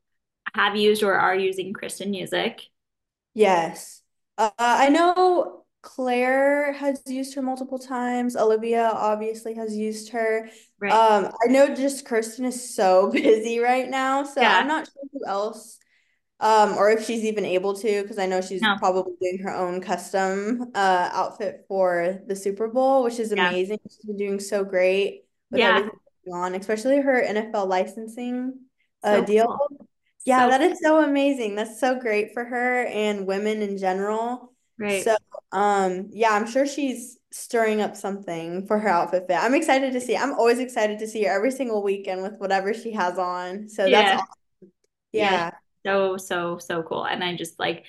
have 0.55 0.77
used 0.77 1.03
or 1.03 1.15
are 1.15 1.35
using 1.35 1.75
Kristin 1.75 2.17
Juszczyk. 2.17 2.61
Yes. 3.35 4.03
Uh, 4.39 4.51
I 4.59 4.89
know 4.89 5.65
Claire 5.83 6.73
has 6.73 7.03
used 7.07 7.35
her 7.35 7.43
multiple 7.43 7.79
times. 7.79 8.37
Olivia 8.37 8.91
obviously 8.93 9.55
has 9.55 9.77
used 9.77 10.11
her. 10.11 10.49
Right. 10.79 10.93
Um, 10.93 11.33
I 11.47 11.51
know 11.51 11.75
just 11.75 12.07
Kristin 12.07 12.47
is 12.47 12.75
so 12.75 13.11
busy 13.13 13.59
right 13.59 13.89
now, 13.89 14.25
so 14.25 14.41
yeah. 14.41 14.59
I'm 14.59 14.69
not 14.69 14.87
sure 14.87 15.03
who 15.13 15.27
else 15.27 15.79
um, 16.41 16.79
or 16.79 16.91
if 16.91 17.05
she's 17.05 17.25
even 17.25 17.45
able 17.45 17.75
to, 17.75 18.03
because 18.03 18.19
I 18.19 18.27
know 18.27 18.41
she's 18.41 18.63
no. 18.63 18.77
probably 18.79 19.13
doing 19.21 19.39
her 19.45 19.55
own 19.55 19.81
custom 19.81 20.71
uh 20.75 21.11
outfit 21.13 21.67
for 21.69 22.21
the 22.27 22.35
Super 22.35 22.69
Bowl, 22.69 23.05
which 23.05 23.19
is 23.19 23.33
amazing. 23.33 23.79
Yeah. 23.85 23.91
She's 23.91 24.05
been 24.07 24.17
doing 24.17 24.41
so 24.41 24.65
great 24.65 25.25
with 25.51 25.61
yeah. 25.61 25.69
everything 25.69 25.99
going 26.27 26.43
on, 26.43 26.55
especially 26.55 27.01
her 27.01 27.23
NFL 27.23 27.69
licensing 27.69 28.55
uh 29.03 29.17
so 29.17 29.25
deal. 29.25 29.47
Cool. 29.47 29.87
Yeah, 30.25 30.47
so 30.47 30.51
that 30.51 30.63
is 30.63 30.79
so 30.83 31.03
amazing. 31.05 31.57
That's 31.57 31.79
so 31.79 31.99
great 31.99 32.33
for 32.33 32.45
her 32.45 32.85
and 32.87 33.27
women 33.27 33.61
in 33.61 33.77
general. 33.77 34.53
Right. 34.79 35.05
So 35.05 35.17
um 35.53 36.09
yeah, 36.11 36.31
I'm 36.31 36.47
sure 36.47 36.67
she's 36.67 37.19
stirring 37.33 37.83
up 37.83 37.97
something 37.97 38.67
for 38.67 38.79
her 38.79 38.89
outfit 38.89 39.25
fit. 39.29 39.37
I'm 39.37 39.55
excited 39.55 39.93
to 39.93 40.01
see. 40.01 40.17
I'm 40.17 40.33
always 40.33 40.59
excited 40.59 40.99
to 41.01 41.07
see 41.07 41.25
her 41.25 41.33
every 41.33 41.51
single 41.51 41.83
weekend 41.83 42.23
with 42.23 42.39
whatever 42.39 42.73
she 42.73 42.93
has 42.93 43.19
on. 43.19 43.69
So 43.69 43.85
yeah. 43.85 44.03
that's 44.03 44.23
awesome. 44.23 44.73
Yeah. 45.13 45.31
yeah 45.33 45.51
so 45.85 46.17
so 46.17 46.59
so 46.59 46.83
cool. 46.83 47.05
And 47.05 47.23
i 47.23 47.37
just 47.37 47.59
like 47.59 47.85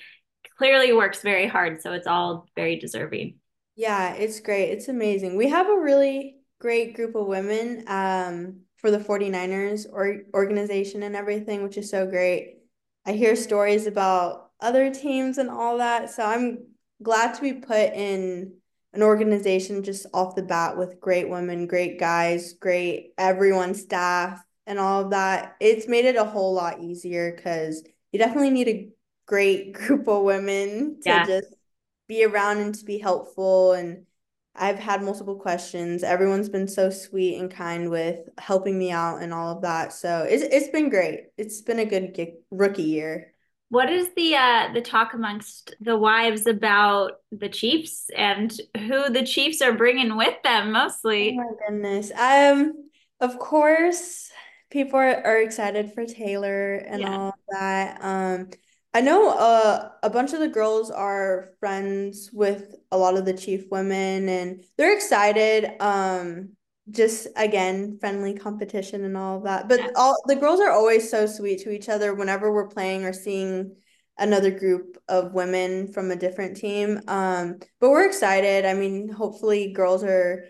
clearly 0.58 0.92
works 0.92 1.22
very 1.22 1.46
hard 1.46 1.80
so 1.82 1.92
it's 1.92 2.06
all 2.06 2.46
very 2.56 2.76
deserving. 2.76 3.38
Yeah 3.76 4.14
it's 4.14 4.40
great. 4.40 4.70
It's 4.70 4.88
amazing. 4.88 5.36
We 5.36 5.48
have 5.48 5.68
a 5.68 5.78
really 5.78 6.36
great 6.60 6.94
group 6.94 7.14
of 7.14 7.26
women 7.26 7.84
um 7.88 8.60
for 8.76 8.90
the 8.90 8.98
49ers 8.98 9.86
or 9.90 10.22
organization 10.34 11.02
and 11.02 11.16
everything 11.16 11.62
which 11.62 11.76
is 11.78 11.90
so 11.90 12.06
great. 12.06 12.58
I 13.04 13.12
hear 13.12 13.34
stories 13.34 13.86
about 13.86 14.52
other 14.62 14.94
teams 14.94 15.38
and 15.38 15.50
all 15.50 15.78
that 15.78 16.08
so 16.08 16.24
i'm 16.24 16.58
glad 17.02 17.34
to 17.34 17.42
be 17.42 17.52
put 17.52 17.92
in 17.92 18.54
an 18.94 19.02
organization 19.02 19.82
just 19.82 20.06
off 20.14 20.36
the 20.36 20.42
bat 20.42 20.78
with 20.78 21.00
great 21.00 21.28
women 21.28 21.66
great 21.66 21.98
guys 21.98 22.54
great 22.54 23.12
everyone 23.18 23.74
staff 23.74 24.40
and 24.66 24.78
all 24.78 25.02
of 25.02 25.10
that, 25.10 25.56
it's 25.60 25.88
made 25.88 26.04
it 26.04 26.16
a 26.16 26.24
whole 26.24 26.54
lot 26.54 26.80
easier 26.80 27.34
because 27.34 27.82
you 28.12 28.18
definitely 28.18 28.50
need 28.50 28.68
a 28.68 28.88
great 29.26 29.72
group 29.72 30.08
of 30.08 30.22
women 30.22 31.00
to 31.02 31.08
yeah. 31.08 31.26
just 31.26 31.54
be 32.08 32.24
around 32.24 32.58
and 32.58 32.74
to 32.74 32.84
be 32.84 32.98
helpful. 32.98 33.72
And 33.72 34.06
I've 34.54 34.78
had 34.78 35.02
multiple 35.02 35.36
questions. 35.36 36.02
Everyone's 36.02 36.48
been 36.48 36.68
so 36.68 36.90
sweet 36.90 37.38
and 37.38 37.50
kind 37.50 37.90
with 37.90 38.28
helping 38.38 38.78
me 38.78 38.90
out 38.90 39.22
and 39.22 39.32
all 39.32 39.56
of 39.56 39.62
that. 39.62 39.92
So 39.92 40.26
it's 40.28 40.42
it's 40.42 40.68
been 40.68 40.90
great. 40.90 41.28
It's 41.38 41.62
been 41.62 41.78
a 41.78 41.86
good 41.86 42.34
rookie 42.50 42.82
year. 42.82 43.32
What 43.70 43.88
is 43.88 44.10
the 44.14 44.36
uh 44.36 44.72
the 44.74 44.82
talk 44.82 45.14
amongst 45.14 45.74
the 45.80 45.96
wives 45.96 46.46
about 46.46 47.12
the 47.30 47.48
Chiefs 47.48 48.10
and 48.14 48.52
who 48.76 49.08
the 49.08 49.24
Chiefs 49.24 49.62
are 49.62 49.72
bringing 49.72 50.18
with 50.18 50.34
them 50.44 50.72
mostly? 50.72 51.30
Oh 51.32 51.36
my 51.36 51.50
goodness. 51.66 52.12
Um 52.14 52.90
of 53.20 53.38
course 53.38 54.30
people 54.72 54.98
are, 54.98 55.24
are 55.24 55.38
excited 55.38 55.92
for 55.92 56.06
Taylor 56.06 56.76
and 56.76 57.02
yeah. 57.02 57.16
all 57.16 57.34
that. 57.50 57.98
Um, 58.02 58.48
I 58.94 59.02
know 59.02 59.30
uh, 59.30 59.90
a 60.02 60.10
bunch 60.10 60.32
of 60.32 60.40
the 60.40 60.48
girls 60.48 60.90
are 60.90 61.50
friends 61.60 62.30
with 62.32 62.74
a 62.90 62.98
lot 62.98 63.16
of 63.16 63.24
the 63.24 63.36
chief 63.36 63.70
women 63.70 64.28
and 64.28 64.64
they're 64.76 64.94
excited. 64.94 65.70
Um, 65.80 66.56
just 66.90 67.28
again, 67.36 67.98
friendly 68.00 68.34
competition 68.34 69.04
and 69.04 69.16
all 69.16 69.38
of 69.38 69.44
that. 69.44 69.68
But 69.68 69.80
yeah. 69.80 69.90
all 69.94 70.16
the 70.26 70.36
girls 70.36 70.58
are 70.60 70.70
always 70.70 71.08
so 71.08 71.26
sweet 71.26 71.60
to 71.60 71.70
each 71.70 71.88
other 71.88 72.14
whenever 72.14 72.52
we're 72.52 72.68
playing 72.68 73.04
or 73.04 73.12
seeing 73.12 73.76
another 74.18 74.50
group 74.50 74.98
of 75.08 75.32
women 75.32 75.92
from 75.92 76.10
a 76.10 76.16
different 76.16 76.56
team. 76.56 77.00
Um, 77.08 77.60
but 77.78 77.90
we're 77.90 78.06
excited. 78.06 78.64
I 78.64 78.74
mean, 78.74 79.08
hopefully 79.08 79.72
girls 79.72 80.02
are 80.02 80.46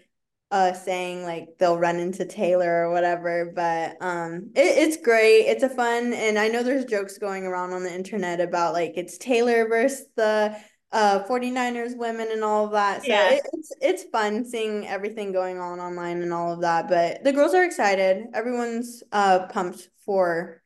uh 0.52 0.74
saying 0.74 1.24
like 1.24 1.48
they'll 1.58 1.78
run 1.78 1.98
into 1.98 2.26
Taylor 2.26 2.86
or 2.86 2.92
whatever, 2.92 3.50
but 3.56 3.96
um 4.00 4.50
it, 4.54 4.88
it's 4.88 4.98
great. 4.98 5.46
It's 5.46 5.62
a 5.62 5.68
fun 5.68 6.12
and 6.12 6.38
I 6.38 6.48
know 6.48 6.62
there's 6.62 6.84
jokes 6.84 7.16
going 7.16 7.46
around 7.46 7.72
on 7.72 7.82
the 7.82 7.92
internet 7.92 8.40
about 8.40 8.74
like 8.74 8.92
it's 8.96 9.16
Taylor 9.16 9.66
versus 9.66 10.06
the 10.14 10.54
uh 10.92 11.24
49ers 11.24 11.96
women 11.96 12.28
and 12.30 12.44
all 12.44 12.66
of 12.66 12.72
that. 12.72 13.00
So 13.00 13.08
yeah. 13.08 13.30
it, 13.30 13.42
it's 13.54 13.72
it's 13.80 14.04
fun 14.04 14.44
seeing 14.44 14.86
everything 14.86 15.32
going 15.32 15.58
on 15.58 15.80
online 15.80 16.22
and 16.22 16.34
all 16.34 16.52
of 16.52 16.60
that, 16.60 16.86
but 16.86 17.24
the 17.24 17.32
girls 17.32 17.54
are 17.54 17.64
excited. 17.64 18.26
Everyone's 18.34 19.02
uh 19.10 19.46
pumped 19.46 19.88
for 20.04 20.62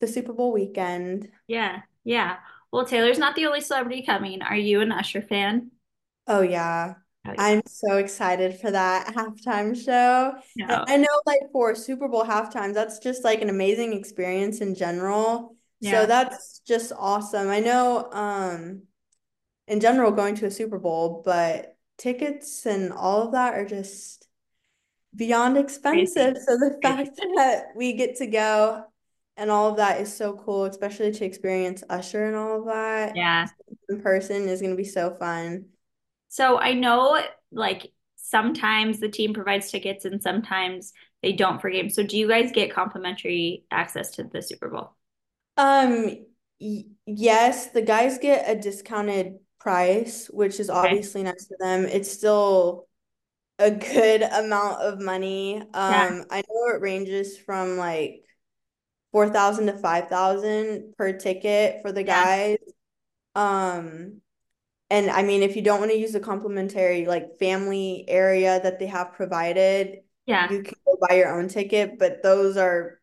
the 0.00 0.08
Super 0.08 0.32
Bowl 0.32 0.50
weekend. 0.50 1.28
Yeah. 1.46 1.82
Yeah. 2.04 2.36
Well, 2.72 2.86
Taylor's 2.86 3.18
not 3.18 3.36
the 3.36 3.46
only 3.46 3.60
celebrity 3.60 4.02
coming. 4.02 4.40
Are 4.40 4.56
you 4.56 4.80
an 4.80 4.92
Usher 4.92 5.20
fan? 5.20 5.72
Oh 6.26 6.40
yeah. 6.40 6.94
Yeah. 7.24 7.34
I'm 7.38 7.62
so 7.66 7.96
excited 7.96 8.58
for 8.60 8.70
that 8.70 9.14
halftime 9.14 9.76
show. 9.76 10.32
No. 10.56 10.84
I 10.86 10.96
know, 10.96 11.06
like, 11.26 11.40
for 11.52 11.74
Super 11.74 12.08
Bowl 12.08 12.24
halftimes, 12.24 12.74
that's 12.74 12.98
just 12.98 13.24
like 13.24 13.42
an 13.42 13.50
amazing 13.50 13.92
experience 13.92 14.60
in 14.60 14.74
general. 14.74 15.54
Yeah. 15.80 15.92
So 15.92 16.06
that's 16.06 16.60
just 16.66 16.92
awesome. 16.96 17.48
I 17.48 17.60
know, 17.60 18.08
um, 18.12 18.82
in 19.68 19.80
general, 19.80 20.12
going 20.12 20.34
to 20.36 20.46
a 20.46 20.50
Super 20.50 20.78
Bowl, 20.78 21.22
but 21.24 21.76
tickets 21.98 22.66
and 22.66 22.92
all 22.92 23.22
of 23.22 23.32
that 23.32 23.54
are 23.54 23.66
just 23.66 24.26
beyond 25.14 25.58
expensive. 25.58 26.34
Crazy. 26.34 26.46
So 26.46 26.56
the 26.56 26.78
fact 26.82 27.10
that 27.36 27.66
we 27.76 27.92
get 27.92 28.16
to 28.16 28.26
go 28.26 28.84
and 29.36 29.50
all 29.50 29.70
of 29.70 29.76
that 29.76 30.00
is 30.00 30.14
so 30.14 30.34
cool, 30.34 30.64
especially 30.64 31.12
to 31.12 31.24
experience 31.24 31.82
Usher 31.88 32.26
and 32.26 32.36
all 32.36 32.60
of 32.60 32.66
that. 32.66 33.16
Yeah. 33.16 33.46
In 33.88 34.00
person 34.00 34.48
is 34.48 34.60
going 34.60 34.72
to 34.72 34.76
be 34.76 34.84
so 34.84 35.14
fun. 35.14 35.66
So 36.30 36.58
I 36.58 36.74
know 36.74 37.20
like 37.50 37.92
sometimes 38.16 39.00
the 39.00 39.08
team 39.08 39.34
provides 39.34 39.70
tickets 39.70 40.04
and 40.04 40.22
sometimes 40.22 40.92
they 41.22 41.32
don't 41.32 41.60
for 41.60 41.68
games. 41.70 41.96
So 41.96 42.04
do 42.04 42.16
you 42.16 42.28
guys 42.28 42.52
get 42.52 42.72
complimentary 42.72 43.64
access 43.70 44.12
to 44.12 44.24
the 44.24 44.40
Super 44.40 44.68
Bowl? 44.70 44.92
Um 45.56 46.24
y- 46.60 46.84
yes, 47.04 47.72
the 47.72 47.82
guys 47.82 48.18
get 48.18 48.48
a 48.48 48.58
discounted 48.58 49.40
price, 49.58 50.28
which 50.28 50.60
is 50.60 50.70
obviously 50.70 51.22
okay. 51.22 51.30
nice 51.30 51.48
for 51.48 51.56
them. 51.58 51.84
It's 51.84 52.10
still 52.10 52.86
a 53.58 53.72
good 53.72 54.22
amount 54.22 54.82
of 54.82 55.00
money. 55.00 55.60
Um 55.60 55.66
yeah. 55.74 56.22
I 56.30 56.42
know 56.48 56.74
it 56.76 56.80
ranges 56.80 57.36
from 57.38 57.76
like 57.76 58.24
4,000 59.10 59.66
to 59.66 59.76
5,000 59.78 60.94
per 60.96 61.12
ticket 61.18 61.82
for 61.82 61.90
the 61.90 62.04
yeah. 62.04 62.24
guys. 62.24 62.58
Um 63.34 64.20
and 64.90 65.08
I 65.08 65.22
mean, 65.22 65.42
if 65.42 65.54
you 65.54 65.62
don't 65.62 65.78
want 65.78 65.92
to 65.92 65.98
use 65.98 66.12
the 66.12 66.20
complimentary 66.20 67.06
like 67.06 67.38
family 67.38 68.04
area 68.08 68.60
that 68.60 68.80
they 68.80 68.86
have 68.86 69.12
provided, 69.12 70.00
yeah, 70.26 70.50
you 70.50 70.62
can 70.62 70.74
go 70.84 70.98
buy 71.08 71.14
your 71.14 71.38
own 71.38 71.48
ticket. 71.48 71.98
But 71.98 72.22
those 72.22 72.56
are 72.56 73.00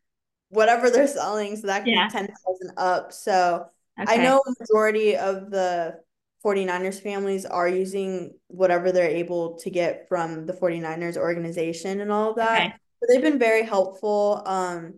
whatever 0.50 0.90
they're 0.90 1.06
selling, 1.06 1.56
so 1.56 1.66
that 1.68 1.84
can 1.84 1.94
yeah. 1.94 2.08
be 2.08 2.12
ten 2.12 2.26
thousand 2.26 2.76
up. 2.76 3.12
So 3.12 3.66
okay. 4.00 4.20
I 4.20 4.22
know 4.22 4.42
majority 4.60 5.16
of 5.16 5.50
the 5.50 5.98
49ers 6.44 7.02
families 7.02 7.44
are 7.46 7.68
using 7.68 8.34
whatever 8.46 8.92
they're 8.92 9.08
able 9.08 9.56
to 9.58 9.70
get 9.70 10.06
from 10.08 10.46
the 10.46 10.52
49ers 10.52 11.16
organization 11.16 12.00
and 12.00 12.12
all 12.12 12.30
of 12.30 12.36
that. 12.36 12.60
Okay. 12.60 12.74
But 13.00 13.08
they've 13.08 13.22
been 13.22 13.38
very 13.38 13.64
helpful. 13.64 14.42
Um, 14.44 14.94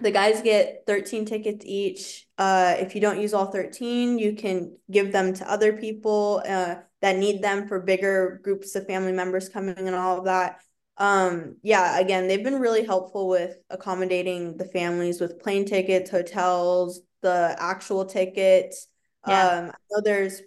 the 0.00 0.10
guys 0.10 0.40
get 0.42 0.84
13 0.86 1.24
tickets 1.24 1.64
each. 1.66 2.26
Uh, 2.38 2.74
if 2.78 2.94
you 2.94 3.00
don't 3.00 3.20
use 3.20 3.34
all 3.34 3.46
13, 3.46 4.18
you 4.18 4.34
can 4.34 4.76
give 4.90 5.12
them 5.12 5.34
to 5.34 5.50
other 5.50 5.74
people 5.74 6.42
uh, 6.48 6.76
that 7.02 7.18
need 7.18 7.42
them 7.42 7.68
for 7.68 7.80
bigger 7.80 8.40
groups 8.42 8.74
of 8.74 8.86
family 8.86 9.12
members 9.12 9.48
coming 9.48 9.76
and 9.76 9.94
all 9.94 10.18
of 10.18 10.24
that. 10.24 10.60
Um, 10.96 11.56
yeah, 11.62 11.98
again, 11.98 12.28
they've 12.28 12.44
been 12.44 12.60
really 12.60 12.84
helpful 12.84 13.28
with 13.28 13.56
accommodating 13.70 14.56
the 14.56 14.64
families 14.66 15.20
with 15.20 15.40
plane 15.40 15.64
tickets, 15.64 16.10
hotels, 16.10 17.00
the 17.22 17.54
actual 17.58 18.04
tickets. 18.04 18.88
Yeah. 19.26 19.48
Um, 19.48 19.64
I 19.70 19.74
know 19.90 20.00
there's 20.02 20.42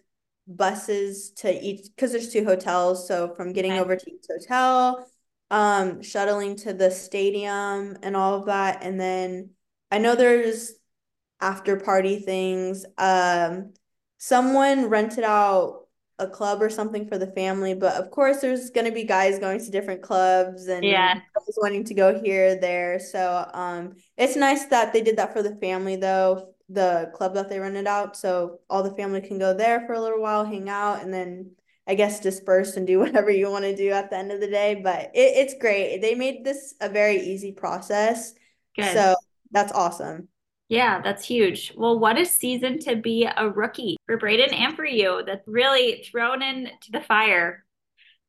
buses 0.47 1.31
to 1.31 1.51
each 1.51 1.87
because 1.95 2.11
there's 2.11 2.31
two 2.31 2.45
hotels. 2.45 3.07
So 3.07 3.33
from 3.35 3.53
getting 3.53 3.73
okay. 3.73 3.81
over 3.81 3.95
to 3.95 4.11
each 4.11 4.25
hotel, 4.29 5.07
um 5.51 6.01
shuttling 6.01 6.55
to 6.55 6.73
the 6.73 6.89
stadium 6.89 7.97
and 8.01 8.15
all 8.15 8.33
of 8.33 8.45
that 8.47 8.83
and 8.83 8.99
then 8.99 9.51
I 9.91 9.99
know 9.99 10.15
there's 10.15 10.73
after 11.39 11.79
party 11.79 12.19
things 12.19 12.85
um 12.97 13.73
someone 14.17 14.89
rented 14.89 15.23
out 15.23 15.85
a 16.19 16.27
club 16.27 16.61
or 16.61 16.69
something 16.69 17.07
for 17.07 17.17
the 17.17 17.27
family. 17.27 17.73
But 17.73 17.95
of 17.95 18.11
course, 18.11 18.39
there's 18.39 18.69
going 18.69 18.85
to 18.85 18.91
be 18.91 19.03
guys 19.03 19.39
going 19.39 19.59
to 19.59 19.71
different 19.71 20.01
clubs 20.01 20.67
and 20.67 20.83
yeah. 20.83 21.15
girls 21.15 21.59
wanting 21.61 21.83
to 21.85 21.93
go 21.93 22.19
here, 22.21 22.59
there. 22.59 22.99
So 22.99 23.49
um, 23.53 23.95
it's 24.17 24.35
nice 24.35 24.65
that 24.67 24.93
they 24.93 25.01
did 25.01 25.17
that 25.17 25.33
for 25.33 25.43
the 25.43 25.55
family, 25.57 25.95
though, 25.95 26.53
the 26.69 27.11
club 27.13 27.33
that 27.33 27.49
they 27.49 27.59
rented 27.59 27.87
out. 27.87 28.15
So 28.15 28.59
all 28.69 28.83
the 28.83 28.95
family 28.95 29.21
can 29.21 29.37
go 29.37 29.53
there 29.53 29.85
for 29.85 29.93
a 29.93 30.01
little 30.01 30.21
while, 30.21 30.45
hang 30.45 30.69
out, 30.69 31.03
and 31.03 31.13
then 31.13 31.51
I 31.87 31.95
guess 31.95 32.19
disperse 32.19 32.77
and 32.77 32.87
do 32.87 32.99
whatever 33.01 33.29
you 33.29 33.49
want 33.49 33.65
to 33.65 33.75
do 33.75 33.91
at 33.91 34.09
the 34.09 34.17
end 34.17 34.31
of 34.31 34.39
the 34.39 34.47
day. 34.47 34.75
But 34.75 35.11
it, 35.13 35.33
it's 35.37 35.55
great. 35.55 35.99
They 35.99 36.15
made 36.15 36.43
this 36.43 36.75
a 36.81 36.89
very 36.89 37.19
easy 37.19 37.51
process. 37.51 38.33
Good. 38.75 38.93
So 38.93 39.15
that's 39.51 39.71
awesome. 39.71 40.27
Yeah, 40.67 41.01
that's 41.01 41.25
huge. 41.25 41.73
Well, 41.77 41.99
what 41.99 42.17
a 42.17 42.25
season 42.25 42.79
to 42.79 42.95
be 42.95 43.25
a 43.25 43.49
rookie 43.49 43.97
for 44.07 44.17
Brayden 44.17 44.51
and 44.51 44.75
for 44.75 44.85
you. 44.85 45.21
That's 45.25 45.47
really 45.47 46.03
thrown 46.11 46.41
into 46.41 46.91
the 46.91 47.01
fire. 47.01 47.63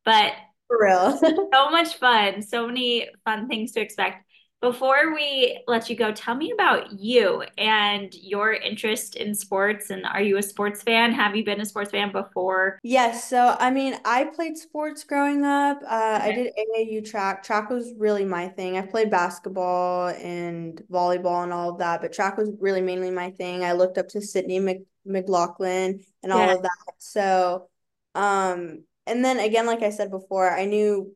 But 0.05 0.35
for 0.69 0.79
real. 0.81 1.17
so 1.53 1.71
much 1.71 1.97
fun. 1.97 2.43
So 2.43 2.67
many 2.67 3.09
fun 3.25 3.49
things 3.49 3.73
to 3.73 3.81
expect. 3.81 4.26
Before 4.63 5.15
we 5.15 5.63
let 5.69 5.91
you 5.91 5.97
go, 5.97 6.13
tell 6.13 6.35
me 6.35 6.51
about 6.51 6.99
you 6.99 7.45
and 7.59 8.15
your 8.15 8.55
interest 8.55 9.15
in 9.17 9.35
sports. 9.35 9.91
And 9.91 10.07
are 10.07 10.23
you 10.23 10.39
a 10.39 10.43
sports 10.43 10.83
fan? 10.83 11.13
Have 11.13 11.37
you 11.37 11.45
been 11.45 11.61
a 11.61 11.65
sports 11.65 11.91
fan 11.91 12.11
before? 12.11 12.79
Yes. 12.83 13.29
So, 13.29 13.55
I 13.61 13.71
mean, 13.71 13.97
I 14.05 14.25
played 14.25 14.57
sports 14.57 15.05
growing 15.05 15.45
up. 15.45 15.83
Uh, 15.87 16.21
okay. 16.23 16.31
I 16.31 16.33
did 16.33 16.53
AAU 16.57 17.09
track. 17.09 17.43
Track 17.43 17.69
was 17.69 17.93
really 17.99 18.25
my 18.25 18.49
thing. 18.49 18.79
I 18.79 18.83
played 18.83 19.11
basketball 19.11 20.09
and 20.09 20.83
volleyball 20.91 21.43
and 21.43 21.53
all 21.53 21.71
of 21.71 21.79
that, 21.79 22.01
but 22.01 22.15
track 22.15 22.39
was 22.39 22.51
really 22.59 22.81
mainly 22.81 23.11
my 23.11 23.31
thing. 23.33 23.63
I 23.63 23.73
looked 23.73 23.99
up 23.99 24.09
to 24.09 24.23
Sydney 24.23 24.59
Mc- 24.59 24.87
McLaughlin 25.05 26.01
and 26.23 26.33
all 26.33 26.47
yeah. 26.47 26.55
of 26.55 26.63
that. 26.63 26.95
So, 26.99 27.69
um, 28.15 28.85
and 29.07 29.25
then 29.25 29.39
again, 29.39 29.67
like 29.67 29.83
I 29.83 29.91
said 29.91 30.11
before, 30.11 30.51
I 30.51 30.65
knew 30.65 31.15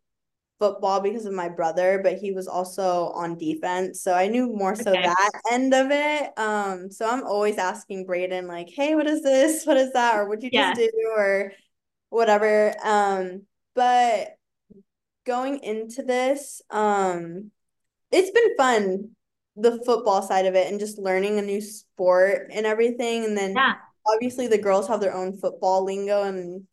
football 0.61 1.01
because 1.01 1.25
of 1.25 1.33
my 1.33 1.49
brother, 1.49 2.01
but 2.05 2.19
he 2.19 2.33
was 2.33 2.47
also 2.47 3.09
on 3.15 3.39
defense. 3.39 4.03
So 4.03 4.13
I 4.15 4.29
knew 4.29 4.55
more 4.55 4.77
so 4.77 4.91
okay. 4.91 5.03
that 5.03 5.31
end 5.51 5.75
of 5.75 5.91
it. 5.91 6.39
Um, 6.39 6.91
so 6.91 7.09
I'm 7.09 7.27
always 7.27 7.57
asking 7.57 8.07
Brayden, 8.07 8.47
like, 8.47 8.69
hey, 8.69 8.95
what 8.95 9.07
is 9.07 9.23
this? 9.23 9.65
What 9.71 9.79
is 9.79 9.93
that? 9.95 10.17
Or 10.17 10.29
what 10.29 10.43
you 10.43 10.51
yeah. 10.53 10.75
just 10.75 10.81
do? 10.81 11.15
Or 11.17 11.53
whatever. 12.11 12.75
Um, 12.85 13.43
but 13.75 14.37
going 15.25 15.61
into 15.61 16.03
this, 16.03 16.61
um, 16.71 17.51
it's 18.13 18.31
been 18.31 18.57
fun, 18.57 19.11
the 19.57 19.83
football 19.85 20.23
side 20.23 20.47
of 20.47 20.55
it 20.55 20.71
and 20.71 20.79
just 20.81 20.99
learning 20.99 21.39
a 21.39 21.43
new 21.43 21.61
sport 21.61 22.51
and 22.53 22.67
everything. 22.67 23.25
And 23.25 23.37
then 23.37 23.55
yeah. 23.57 23.75
obviously 24.07 24.47
the 24.47 24.59
girls 24.59 24.89
have 24.89 25.01
their 25.01 25.15
own 25.15 25.39
football 25.39 25.85
lingo 25.85 26.25
and 26.25 26.65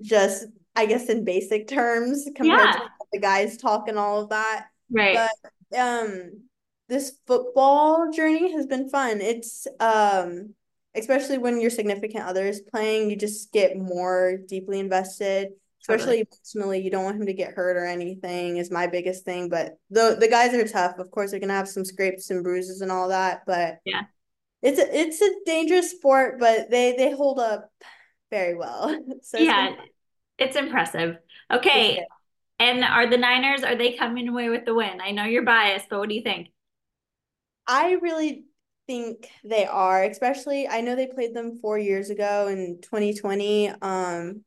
just 0.00 0.46
I 0.76 0.86
guess 0.86 1.08
in 1.08 1.24
basic 1.24 1.68
terms 1.68 2.28
compared 2.34 2.60
yeah. 2.60 2.72
to 2.72 2.90
the 3.14 3.20
guys 3.20 3.56
talk 3.56 3.88
and 3.88 3.98
all 3.98 4.22
of 4.22 4.30
that. 4.30 4.66
Right. 4.90 5.28
But 5.72 5.78
um 5.78 6.42
this 6.88 7.12
football 7.26 8.10
journey 8.12 8.52
has 8.52 8.66
been 8.66 8.90
fun. 8.90 9.20
It's 9.20 9.66
um 9.80 10.54
especially 10.94 11.38
when 11.38 11.60
your 11.60 11.70
significant 11.70 12.24
other 12.24 12.46
is 12.46 12.60
playing, 12.60 13.10
you 13.10 13.16
just 13.16 13.52
get 13.52 13.76
more 13.76 14.38
deeply 14.48 14.78
invested. 14.78 15.48
Especially 15.80 16.24
emotionally, 16.26 16.80
you 16.80 16.90
don't 16.90 17.04
want 17.04 17.20
him 17.20 17.26
to 17.26 17.34
get 17.34 17.52
hurt 17.52 17.76
or 17.76 17.84
anything 17.84 18.56
is 18.56 18.70
my 18.70 18.86
biggest 18.86 19.26
thing. 19.26 19.50
But 19.50 19.76
the 19.90 20.16
the 20.18 20.28
guys 20.28 20.54
are 20.54 20.66
tough. 20.66 20.98
Of 20.98 21.10
course, 21.10 21.30
they're 21.30 21.40
gonna 21.40 21.52
have 21.52 21.68
some 21.68 21.84
scrapes 21.84 22.30
and 22.30 22.42
bruises 22.42 22.80
and 22.80 22.90
all 22.90 23.08
that. 23.08 23.42
But 23.46 23.80
yeah, 23.84 24.04
it's 24.62 24.78
a, 24.78 24.98
it's 24.98 25.20
a 25.20 25.30
dangerous 25.44 25.90
sport, 25.90 26.40
but 26.40 26.70
they 26.70 26.94
they 26.96 27.10
hold 27.10 27.38
up 27.38 27.70
very 28.30 28.54
well. 28.54 28.98
so 29.22 29.36
yeah, 29.36 29.74
it's 30.38 30.56
impressive. 30.56 31.18
Okay. 31.52 32.02
And 32.58 32.84
are 32.84 33.08
the 33.08 33.18
Niners, 33.18 33.62
are 33.62 33.76
they 33.76 33.92
coming 33.92 34.28
away 34.28 34.48
with 34.48 34.64
the 34.64 34.74
win? 34.74 35.00
I 35.00 35.10
know 35.10 35.24
you're 35.24 35.42
biased, 35.42 35.88
but 35.88 35.98
what 35.98 36.08
do 36.08 36.14
you 36.14 36.22
think? 36.22 36.48
I 37.66 37.92
really 37.92 38.44
think 38.86 39.28
they 39.42 39.64
are, 39.66 40.04
especially 40.04 40.68
I 40.68 40.80
know 40.80 40.94
they 40.94 41.06
played 41.06 41.34
them 41.34 41.58
four 41.60 41.78
years 41.78 42.10
ago 42.10 42.48
in 42.48 42.78
2020. 42.82 43.70
Um, 43.82 44.44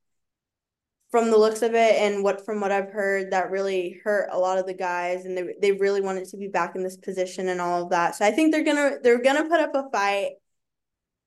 from 1.10 1.32
the 1.32 1.38
looks 1.38 1.62
of 1.62 1.74
it 1.74 1.96
and 1.96 2.22
what 2.22 2.46
from 2.46 2.60
what 2.60 2.72
I've 2.72 2.92
heard, 2.92 3.32
that 3.32 3.50
really 3.50 4.00
hurt 4.04 4.30
a 4.32 4.38
lot 4.38 4.58
of 4.58 4.66
the 4.66 4.74
guys, 4.74 5.26
and 5.26 5.38
they 5.38 5.56
they 5.62 5.72
really 5.72 6.02
wanted 6.02 6.28
to 6.30 6.38
be 6.38 6.48
back 6.48 6.76
in 6.76 6.84
this 6.84 6.98
position 6.98 7.48
and 7.48 7.62
all 7.62 7.84
of 7.84 7.90
that. 7.92 8.16
So 8.16 8.26
I 8.26 8.32
think 8.32 8.52
they're 8.52 8.64
gonna 8.64 8.98
they're 9.02 9.22
gonna 9.22 9.48
put 9.48 9.60
up 9.60 9.74
a 9.74 9.90
fight. 9.90 10.32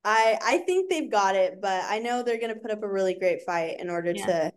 I 0.05 0.39
I 0.43 0.59
think 0.59 0.91
they've 0.91 1.11
got 1.11 1.35
it, 1.35 1.61
but 1.61 1.85
I 1.89 1.99
know 1.99 2.23
they're 2.23 2.41
gonna 2.41 2.57
put 2.57 2.71
up 2.71 2.83
a 2.83 2.89
really 2.89 3.15
great 3.15 3.43
fight 3.43 3.81
in 3.81 3.89
order 3.91 4.13
yeah. 4.13 4.27
to 4.27 4.53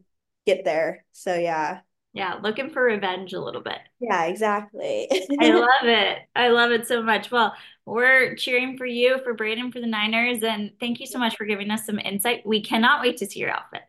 get 0.45 0.65
there. 0.65 1.05
So 1.13 1.35
yeah. 1.35 1.81
Yeah, 2.13 2.35
looking 2.43 2.69
for 2.69 2.83
revenge 2.83 3.33
a 3.33 3.41
little 3.41 3.61
bit. 3.61 3.79
Yeah, 3.99 4.25
exactly. 4.25 5.07
I 5.39 5.49
love 5.49 5.83
it. 5.83 6.19
I 6.35 6.49
love 6.49 6.71
it 6.71 6.87
so 6.87 7.01
much. 7.01 7.31
Well, 7.31 7.55
we're 7.85 8.35
cheering 8.35 8.77
for 8.77 8.85
you, 8.85 9.19
for 9.23 9.35
Brayden, 9.35 9.73
for 9.73 9.79
the 9.79 9.87
Niners, 9.87 10.43
and 10.43 10.71
thank 10.79 10.99
you 10.99 11.07
so 11.07 11.17
much 11.17 11.35
for 11.35 11.45
giving 11.45 11.71
us 11.71 11.85
some 11.85 11.97
insight. 11.97 12.45
We 12.45 12.61
cannot 12.61 13.01
wait 13.01 13.17
to 13.17 13.25
see 13.25 13.39
your 13.39 13.49
outfit. 13.49 13.81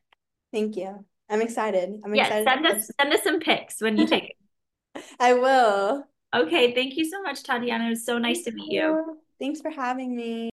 Thank 0.53 0.77
you. 0.77 1.05
I'm 1.29 1.43
excited. 1.43 2.01
I'm 2.03 2.15
yeah, 2.15 2.27
excited. 2.27 2.49
Send 2.49 2.67
us 2.67 2.91
send 2.99 3.13
us 3.13 3.23
some 3.23 3.41
pics 3.41 3.81
when 3.81 3.99
you 3.99 4.07
take 4.07 4.25
it. 4.95 5.03
I 5.21 5.35
will. 5.35 6.07
Okay, 6.35 6.75
thank 6.75 6.97
you 6.97 7.05
so 7.05 7.21
much, 7.23 7.43
Tatyanah. 7.43 7.87
It 7.87 7.91
was 7.91 8.07
so 8.07 8.19
nice 8.19 8.43
thank 8.43 8.47
to 8.47 8.53
meet 8.55 8.73
you. 8.73 8.83
you. 8.83 9.19
Thanks 9.39 9.61
for 9.61 9.71
having 9.71 10.17
me 10.17 10.51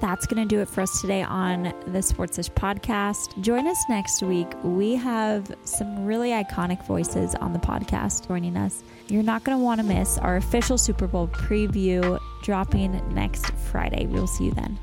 that's 0.00 0.26
going 0.26 0.42
to 0.46 0.54
do 0.54 0.60
it 0.60 0.68
for 0.68 0.80
us 0.80 1.00
today 1.00 1.22
on 1.22 1.64
the 1.64 1.98
Sportsish 1.98 2.50
podcast. 2.52 3.40
Join 3.42 3.66
us 3.66 3.78
next 3.88 4.22
week. 4.22 4.48
We 4.62 4.96
have 4.96 5.54
some 5.64 6.04
really 6.04 6.30
iconic 6.30 6.84
voices 6.86 7.34
on 7.36 7.52
the 7.52 7.58
podcast 7.58 8.26
joining 8.26 8.56
us. 8.56 8.82
You're 9.08 9.22
not 9.22 9.44
going 9.44 9.58
to 9.58 9.62
want 9.62 9.80
to 9.80 9.86
miss 9.86 10.18
our 10.18 10.36
official 10.36 10.78
Super 10.78 11.06
Bowl 11.06 11.28
preview 11.28 12.18
dropping 12.42 13.14
next 13.14 13.50
Friday. 13.70 14.06
We'll 14.06 14.26
see 14.26 14.46
you 14.46 14.52
then. 14.52 14.78